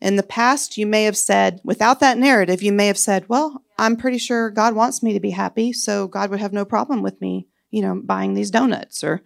In 0.01 0.17
the 0.17 0.23
past, 0.23 0.79
you 0.79 0.87
may 0.87 1.05
have 1.05 1.17
said, 1.17 1.61
without 1.63 2.01
that 2.01 2.17
narrative, 2.17 2.63
you 2.63 2.73
may 2.73 2.87
have 2.87 2.97
said, 2.97 3.29
well, 3.29 3.63
I'm 3.79 3.97
pretty 3.97 4.17
sure 4.17 4.51
God 4.51 4.75
wants 4.75 5.03
me 5.03 5.13
to 5.13 5.21
be 5.21 5.31
happy, 5.31 5.75
so 5.75 6.09
God 6.09 6.31
would 6.31 6.41
have 6.41 6.55
no 6.55 6.65
problem 6.65 7.03
with 7.03 7.21
me, 7.21 7.49
you 7.71 7.83
know, 7.83 8.01
buying 8.03 8.33
these 8.33 8.51
donuts 8.51 9.05
or 9.05 9.23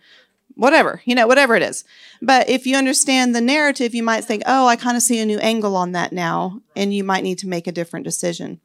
whatever, 0.57 1.01
you 1.05 1.15
know, 1.15 1.27
whatever 1.27 1.55
it 1.55 1.63
is. 1.63 1.85
But 2.23 2.49
if 2.49 2.67
you 2.67 2.77
understand 2.77 3.35
the 3.35 3.41
narrative, 3.41 3.95
you 3.95 4.03
might 4.03 4.25
think, 4.25 4.43
oh, 4.47 4.67
I 4.67 4.77
kind 4.77 4.97
of 4.97 5.03
see 5.03 5.19
a 5.19 5.27
new 5.27 5.39
angle 5.39 5.77
on 5.77 5.93
that 5.93 6.13
now, 6.13 6.61
and 6.77 6.95
you 6.95 7.05
might 7.05 7.25
need 7.25 7.39
to 7.39 7.49
make 7.49 7.67
a 7.67 7.73
different 7.73 8.05
decision. 8.05 8.61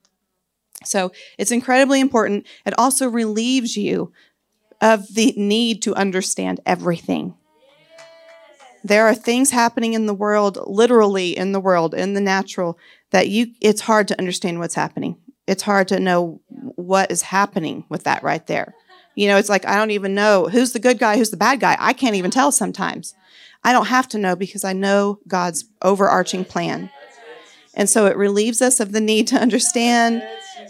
So 0.86 1.12
it's 1.38 1.52
incredibly 1.52 2.00
important. 2.00 2.46
It 2.66 2.78
also 2.78 3.10
relieves 3.10 3.76
you 3.76 4.14
of 4.82 5.14
the 5.14 5.34
need 5.36 5.82
to 5.84 5.96
understand 5.96 6.62
everything. 6.66 7.36
There 8.84 9.06
are 9.08 9.16
things 9.16 9.52
happening 9.52 9.94
in 9.94 10.06
the 10.06 10.14
world, 10.14 10.58
literally 10.66 11.38
in 11.38 11.52
the 11.52 11.60
world, 11.60 11.94
in 11.94 12.14
the 12.14 12.22
natural, 12.22 12.78
that 13.12 13.28
you 13.28 13.48
it's 13.60 13.82
hard 13.82 14.08
to 14.08 14.18
understand 14.18 14.60
what's 14.60 14.76
happening. 14.76 15.18
It's 15.48 15.64
hard 15.64 15.90
to 15.90 16.00
know 16.00 16.40
what 16.48 17.12
is 17.12 17.24
happening 17.24 17.84
with 17.90 18.04
that 18.06 18.24
right 18.24 18.46
there. 18.48 18.74
You 19.20 19.28
know, 19.28 19.36
it's 19.36 19.50
like 19.50 19.68
I 19.68 19.76
don't 19.76 19.92
even 19.92 20.16
know 20.16 20.48
who's 20.48 20.72
the 20.72 20.80
good 20.80 20.98
guy, 20.98 21.18
who's 21.18 21.30
the 21.30 21.36
bad 21.36 21.60
guy. 21.60 21.76
I 21.78 21.92
can't 21.92 22.16
even 22.16 22.32
tell 22.32 22.54
sometimes. 22.54 23.14
I 23.66 23.74
don't 23.74 23.88
have 23.88 24.08
to 24.10 24.18
know 24.18 24.34
because 24.34 24.64
I 24.64 24.72
know 24.72 25.20
God's 25.28 25.66
overarching 25.82 26.46
plan. 26.46 26.90
And 27.74 27.90
so 27.90 28.06
it 28.06 28.16
relieves 28.16 28.62
us 28.62 28.80
of 28.80 28.94
the 28.94 29.02
need 29.02 29.28
to 29.28 29.36
understand. 29.36 30.24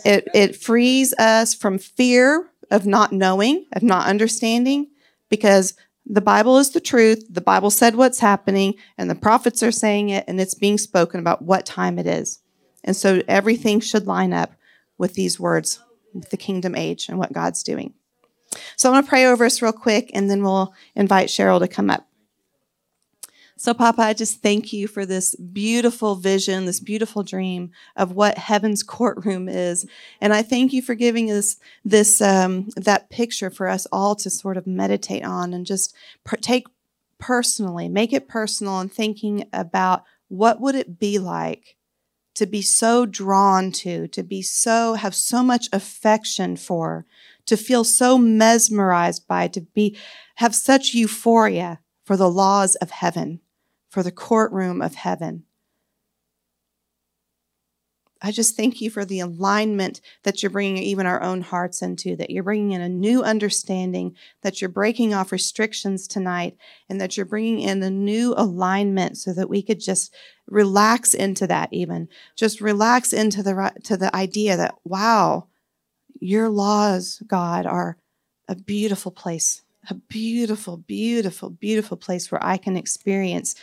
It, 0.04 0.28
it 0.34 0.56
frees 0.56 1.14
us 1.20 1.54
from 1.54 1.78
fear 1.78 2.50
of 2.72 2.88
not 2.88 3.12
knowing, 3.12 3.68
of 3.74 3.84
not 3.84 4.08
understanding, 4.08 4.88
because 5.30 5.76
the 6.08 6.20
Bible 6.20 6.58
is 6.58 6.72
the 6.72 6.82
truth. 6.82 7.24
The 7.30 7.42
Bible 7.42 7.70
said 7.70 7.98
what's 7.98 8.20
happening, 8.20 8.74
and 8.98 9.12
the 9.12 9.16
prophets 9.16 9.62
are 9.62 9.72
saying 9.72 10.10
it, 10.10 10.26
and 10.28 10.42
it's 10.42 10.56
being 10.56 10.80
spoken 10.80 11.20
about 11.20 11.44
what 11.44 11.68
time 11.68 12.00
it 12.00 12.08
is. 12.08 12.40
And 12.84 12.96
so 12.96 13.22
everything 13.28 13.80
should 13.80 14.08
line 14.08 14.34
up 14.34 14.54
with 14.98 15.14
these 15.14 15.40
words, 15.40 15.80
with 16.16 16.32
the 16.32 16.38
kingdom 16.38 16.74
age 16.74 17.10
and 17.10 17.20
what 17.20 17.32
God's 17.32 17.62
doing. 17.62 17.94
So 18.76 18.90
I'm 18.90 18.94
going 18.94 19.04
to 19.04 19.10
pray 19.10 19.26
over 19.26 19.46
us 19.46 19.62
real 19.62 19.72
quick, 19.72 20.12
and 20.14 20.30
then 20.30 20.44
we'll 20.44 20.74
invite 20.96 21.30
Cheryl 21.30 21.60
to 21.60 21.68
come 21.68 21.90
up. 21.90 22.06
So, 23.58 23.74
Papa, 23.74 24.02
I 24.02 24.14
just 24.14 24.42
thank 24.42 24.72
you 24.72 24.88
for 24.88 25.06
this 25.06 25.36
beautiful 25.36 26.16
vision, 26.16 26.66
this 26.66 26.80
beautiful 26.80 27.24
dream 27.24 27.72
of 27.98 28.14
what 28.14 28.38
heaven's 28.38 28.84
courtroom 28.98 29.50
is, 29.50 29.86
and 30.22 30.34
I 30.34 30.42
thank 30.42 30.72
you 30.72 30.82
for 30.82 30.96
giving 30.96 31.30
us 31.30 31.58
this 31.84 32.22
um, 32.22 32.70
that 32.78 33.10
picture 33.10 33.50
for 33.50 33.68
us 33.68 33.86
all 33.92 34.16
to 34.16 34.30
sort 34.30 34.56
of 34.56 34.66
meditate 34.66 35.26
on 35.26 35.54
and 35.54 35.66
just 35.66 35.94
take 36.42 36.68
personally, 37.20 37.90
make 37.90 38.14
it 38.14 38.30
personal, 38.30 38.80
and 38.80 38.92
thinking 38.92 39.46
about 39.52 40.06
what 40.30 40.62
would 40.62 40.76
it 40.76 40.98
be 40.98 41.20
like 41.20 41.76
to 42.36 42.46
be 42.46 42.62
so 42.62 43.06
drawn 43.06 43.70
to, 43.70 44.08
to 44.08 44.24
be 44.24 44.42
so 44.42 44.94
have 44.94 45.14
so 45.14 45.44
much 45.44 45.68
affection 45.74 46.56
for, 46.56 47.06
to 47.50 47.58
feel 47.58 47.84
so 47.84 48.18
mesmerized 48.18 49.28
by, 49.28 49.48
to 49.50 49.62
be 49.62 49.98
have 50.36 50.56
such 50.56 50.94
euphoria 50.94 51.80
for 52.06 52.16
the 52.16 52.30
laws 52.30 52.76
of 52.76 52.92
heaven 52.92 53.42
for 53.90 54.04
the 54.04 54.12
courtroom 54.12 54.82
of 54.82 54.96
heaven. 54.96 55.44
I 58.22 58.32
just 58.32 58.58
thank 58.58 58.82
you 58.82 58.90
for 58.90 59.06
the 59.06 59.22
alignment 59.22 60.02
that 60.24 60.44
you're 60.44 60.50
bringing 60.50 60.84
even 60.84 61.06
our 61.06 61.22
own 61.24 61.42
hearts 61.42 61.82
into, 61.82 62.18
that 62.18 62.30
you're 62.30 62.44
bringing 62.44 62.74
in 62.74 62.82
a 62.82 62.90
new 62.90 63.24
understanding, 63.24 64.16
that 64.42 64.60
you're 64.60 64.70
breaking 64.70 65.14
off 65.14 65.32
restrictions 65.32 66.06
tonight, 66.06 66.58
and 66.90 67.00
that 67.00 67.16
you're 67.16 67.26
bringing 67.26 67.62
in 67.62 67.82
a 67.82 67.90
new 67.90 68.34
alignment 68.36 69.18
so 69.18 69.34
that 69.34 69.50
we 69.50 69.62
could 69.62 69.80
just 69.80 70.14
relax 70.48 71.14
into 71.14 71.48
that 71.48 71.70
even. 71.72 72.10
Just 72.36 72.60
relax 72.60 73.14
into 73.14 73.42
the, 73.42 73.72
to 73.86 73.96
the 73.96 74.14
idea 74.14 74.58
that, 74.58 74.76
wow, 74.84 75.48
your 76.20 76.50
laws, 76.50 77.22
God, 77.28 77.66
are 77.66 77.98
a 78.48 78.56
beautiful 78.56 79.12
place 79.12 79.62
a 79.90 79.94
beautiful, 79.94 80.78
beautiful, 80.78 81.50
beautiful 81.50 81.98
place 81.98 82.32
where 82.32 82.44
I 82.44 82.58
can 82.58 82.76
experience 82.76 83.56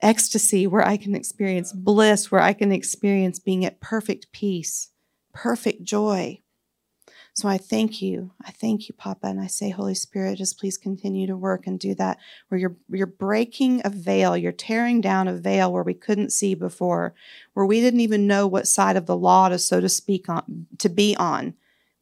ecstasy, 0.00 0.66
where 0.66 0.86
I 0.86 0.96
can 0.96 1.14
experience 1.14 1.72
bliss, 1.72 2.30
where 2.30 2.42
I 2.42 2.52
can 2.52 2.72
experience 2.72 3.38
being 3.38 3.64
at 3.64 3.80
perfect 3.80 4.30
peace, 4.32 4.90
perfect 5.32 5.82
joy. 5.82 6.40
So 7.32 7.48
I 7.48 7.58
thank 7.58 8.00
you. 8.00 8.30
I 8.44 8.52
thank 8.52 8.86
you, 8.88 8.94
Papa, 8.94 9.26
and 9.26 9.40
I 9.40 9.48
say, 9.48 9.70
Holy 9.70 9.94
Spirit, 9.94 10.38
just 10.38 10.58
please 10.58 10.78
continue 10.78 11.26
to 11.26 11.36
work 11.36 11.66
and 11.66 11.80
do 11.80 11.92
that. 11.96 12.18
Where 12.48 12.60
you're 12.60 12.76
you're 12.88 13.08
breaking 13.08 13.82
a 13.84 13.90
veil, 13.90 14.36
you're 14.36 14.52
tearing 14.52 15.00
down 15.00 15.26
a 15.26 15.32
veil 15.32 15.72
where 15.72 15.82
we 15.82 15.94
couldn't 15.94 16.30
see 16.30 16.54
before, 16.54 17.12
where 17.54 17.66
we 17.66 17.80
didn't 17.80 18.00
even 18.00 18.28
know 18.28 18.46
what 18.46 18.68
side 18.68 18.96
of 18.96 19.06
the 19.06 19.16
law 19.16 19.48
to, 19.48 19.58
so 19.58 19.80
to 19.80 19.88
speak, 19.88 20.28
on 20.28 20.66
to 20.78 20.88
be 20.88 21.16
on 21.16 21.54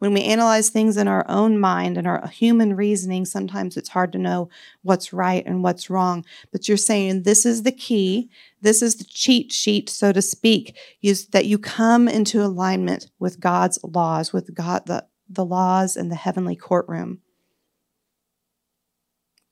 When 0.03 0.15
we 0.15 0.25
analyze 0.25 0.69
things 0.69 0.97
in 0.97 1.07
our 1.07 1.25
own 1.29 1.61
mind 1.61 1.97
and 1.97 2.09
our 2.09 2.27
human 2.27 2.75
reasoning, 2.75 3.25
sometimes 3.25 3.77
it's 3.77 3.91
hard 3.91 4.11
to 4.15 4.19
know 4.19 4.51
what's 4.83 5.13
right 5.13 5.47
and 5.47 5.63
what's 5.63 5.89
wrong. 5.89 6.25
But 6.51 6.67
you're 6.67 6.77
saying 6.77 7.23
this 7.23 7.47
is 7.47 7.63
the 7.63 7.71
key, 7.71 8.29
this 8.61 8.83
is 8.83 8.97
the 8.97 9.05
cheat 9.05 9.53
sheet, 9.53 9.89
so 9.89 10.11
to 10.11 10.21
speak, 10.21 10.77
is 11.03 11.29
that 11.29 11.47
you 11.47 11.57
come 11.57 12.09
into 12.09 12.43
alignment 12.43 13.13
with 13.21 13.39
God's 13.39 13.79
laws, 13.85 14.33
with 14.33 14.53
God 14.53 14.87
the, 14.87 15.07
the 15.29 15.45
laws 15.45 15.97
in 15.97 16.09
the 16.09 16.17
heavenly 16.17 16.57
courtroom. 16.57 17.21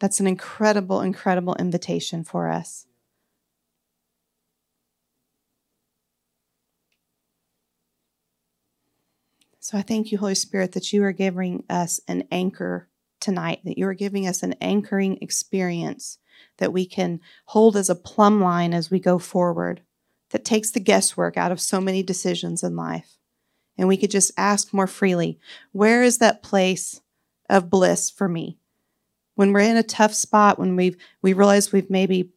That's 0.01 0.19
an 0.19 0.27
incredible, 0.27 1.01
incredible 1.01 1.55
invitation 1.61 2.25
for 2.25 2.49
us. 2.49 2.87
So 9.71 9.79
I 9.79 9.83
thank 9.83 10.11
you, 10.11 10.19
Holy 10.19 10.35
Spirit, 10.35 10.73
that 10.73 10.93
you 10.93 11.05
are 11.05 11.13
giving 11.13 11.63
us 11.71 12.01
an 12.09 12.25
anchor 12.33 12.89
tonight, 13.21 13.61
that 13.63 13.79
you 13.79 13.87
are 13.87 13.95
giving 13.95 14.27
us 14.27 14.43
an 14.43 14.57
anchoring 14.61 15.17
experience 15.23 16.19
that 16.57 16.73
we 16.73 16.85
can 16.85 17.21
hold 17.45 17.77
as 17.77 17.89
a 17.89 17.95
plumb 17.95 18.41
line 18.41 18.75
as 18.75 18.91
we 18.91 18.99
go 18.99 19.17
forward, 19.21 19.83
that 20.31 20.45
takes 20.45 20.73
the 20.73 20.81
guesswork 20.81 21.37
out 21.37 21.53
of 21.53 21.61
so 21.61 21.81
many 21.81 22.03
decisions 22.03 22.65
in 22.65 22.75
life. 22.75 23.19
And 23.79 23.87
we 23.87 23.97
could 23.97 24.11
just 24.11 24.33
ask 24.37 24.75
more 24.75 24.89
freely 24.89 25.39
where 25.71 26.03
is 26.03 26.19
that 26.19 26.43
place 26.43 27.01
of 27.49 27.71
bliss 27.71 28.11
for 28.11 28.29
me? 28.29 28.59
When 29.37 29.53
we're 29.53 29.61
in 29.61 29.77
a 29.77 29.85
tough 29.85 30.15
spot, 30.15 30.59
when 30.59 30.75
we've 30.75 30.97
we 31.23 31.33
realize 31.33 31.71
we've 31.71 31.89
maybe 31.89 32.33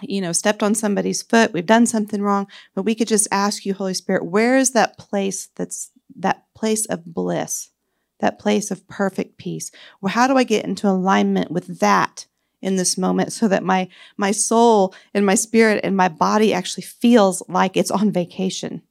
you 0.00 0.22
know 0.22 0.32
stepped 0.32 0.62
on 0.62 0.74
somebody's 0.74 1.20
foot, 1.22 1.52
we've 1.52 1.66
done 1.66 1.84
something 1.84 2.22
wrong, 2.22 2.46
but 2.74 2.84
we 2.84 2.94
could 2.94 3.08
just 3.08 3.28
ask 3.30 3.66
you, 3.66 3.74
Holy 3.74 3.92
Spirit, 3.92 4.24
where 4.24 4.56
is 4.56 4.70
that 4.70 4.96
place 4.96 5.50
that's 5.54 5.90
that 6.16 6.44
place 6.54 6.86
of 6.86 7.04
bliss, 7.04 7.70
that 8.20 8.38
place 8.38 8.70
of 8.70 8.86
perfect 8.88 9.38
peace. 9.38 9.70
Well, 10.00 10.12
how 10.12 10.26
do 10.26 10.36
I 10.36 10.44
get 10.44 10.64
into 10.64 10.88
alignment 10.88 11.50
with 11.50 11.80
that 11.80 12.26
in 12.60 12.76
this 12.76 12.98
moment 12.98 13.32
so 13.32 13.46
that 13.48 13.62
my 13.62 13.88
my 14.16 14.32
soul 14.32 14.94
and 15.14 15.24
my 15.24 15.34
spirit 15.34 15.80
and 15.84 15.96
my 15.96 16.08
body 16.08 16.52
actually 16.52 16.82
feels 16.82 17.42
like 17.48 17.76
it's 17.76 17.90
on 17.90 18.10
vacation? 18.10 18.82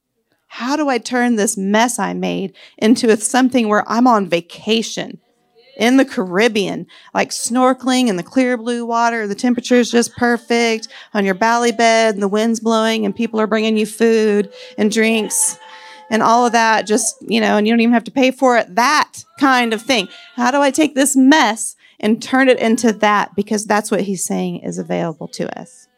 How 0.48 0.76
do 0.76 0.88
I 0.88 0.98
turn 0.98 1.36
this 1.36 1.56
mess 1.58 1.98
I 1.98 2.14
made 2.14 2.54
into 2.78 3.14
something 3.18 3.68
where 3.68 3.88
I'm 3.88 4.06
on 4.06 4.26
vacation? 4.26 5.20
in 5.78 5.96
the 5.96 6.04
Caribbean, 6.04 6.86
like 7.14 7.30
snorkeling 7.30 8.08
in 8.08 8.16
the 8.16 8.22
clear 8.22 8.56
blue 8.56 8.84
water. 8.84 9.26
The 9.26 9.34
temperature 9.36 9.76
is 9.76 9.90
just 9.90 10.14
perfect 10.16 10.88
on 11.14 11.24
your 11.24 11.34
Bali 11.34 11.70
bed 11.70 12.14
and 12.14 12.22
the 12.22 12.28
wind's 12.28 12.60
blowing 12.60 13.06
and 13.06 13.14
people 13.14 13.40
are 13.40 13.46
bringing 13.46 13.76
you 13.76 13.86
food 13.86 14.52
and 14.76 14.90
drinks 14.90 15.56
and 16.10 16.22
all 16.22 16.46
of 16.46 16.52
that 16.52 16.86
just, 16.86 17.16
you 17.20 17.40
know, 17.40 17.56
and 17.56 17.66
you 17.66 17.72
don't 17.72 17.80
even 17.80 17.94
have 17.94 18.04
to 18.04 18.10
pay 18.10 18.30
for 18.30 18.56
it. 18.56 18.74
That 18.74 19.24
kind 19.38 19.72
of 19.72 19.82
thing. 19.82 20.08
How 20.36 20.50
do 20.50 20.60
I 20.60 20.70
take 20.70 20.94
this 20.94 21.16
mess 21.16 21.76
and 22.00 22.22
turn 22.22 22.48
it 22.48 22.58
into 22.58 22.92
that? 22.92 23.34
Because 23.34 23.64
that's 23.64 23.90
what 23.90 24.02
he's 24.02 24.24
saying 24.24 24.60
is 24.60 24.78
available 24.78 25.28
to 25.28 25.58
us. 25.58 25.88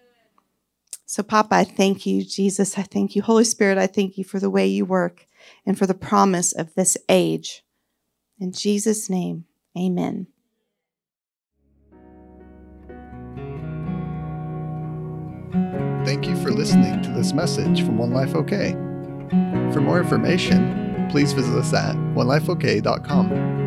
So, 1.06 1.22
Papa, 1.22 1.56
I 1.56 1.64
thank 1.64 2.06
you. 2.06 2.22
Jesus, 2.24 2.78
I 2.78 2.82
thank 2.82 3.16
you. 3.16 3.22
Holy 3.22 3.44
Spirit, 3.44 3.78
I 3.78 3.88
thank 3.88 4.16
you 4.16 4.24
for 4.24 4.38
the 4.38 4.50
way 4.50 4.66
you 4.66 4.84
work 4.84 5.26
and 5.66 5.76
for 5.76 5.86
the 5.86 5.94
promise 5.94 6.52
of 6.52 6.74
this 6.74 6.96
age. 7.08 7.64
In 8.38 8.52
Jesus' 8.52 9.11
name, 9.11 9.44
amen. 9.76 10.28
Thank 16.04 16.26
you 16.26 16.36
for 16.36 16.50
listening 16.50 17.02
to 17.02 17.11
this 17.11 17.32
message 17.32 17.82
from 17.82 17.98
One 17.98 18.12
Life 18.12 18.34
OK. 18.34 18.89
For 19.73 19.81
more 19.81 20.01
information, 20.01 21.09
please 21.11 21.33
visit 21.33 21.57
us 21.57 21.73
at 21.73 21.97
onelifeok.com. 22.14 23.59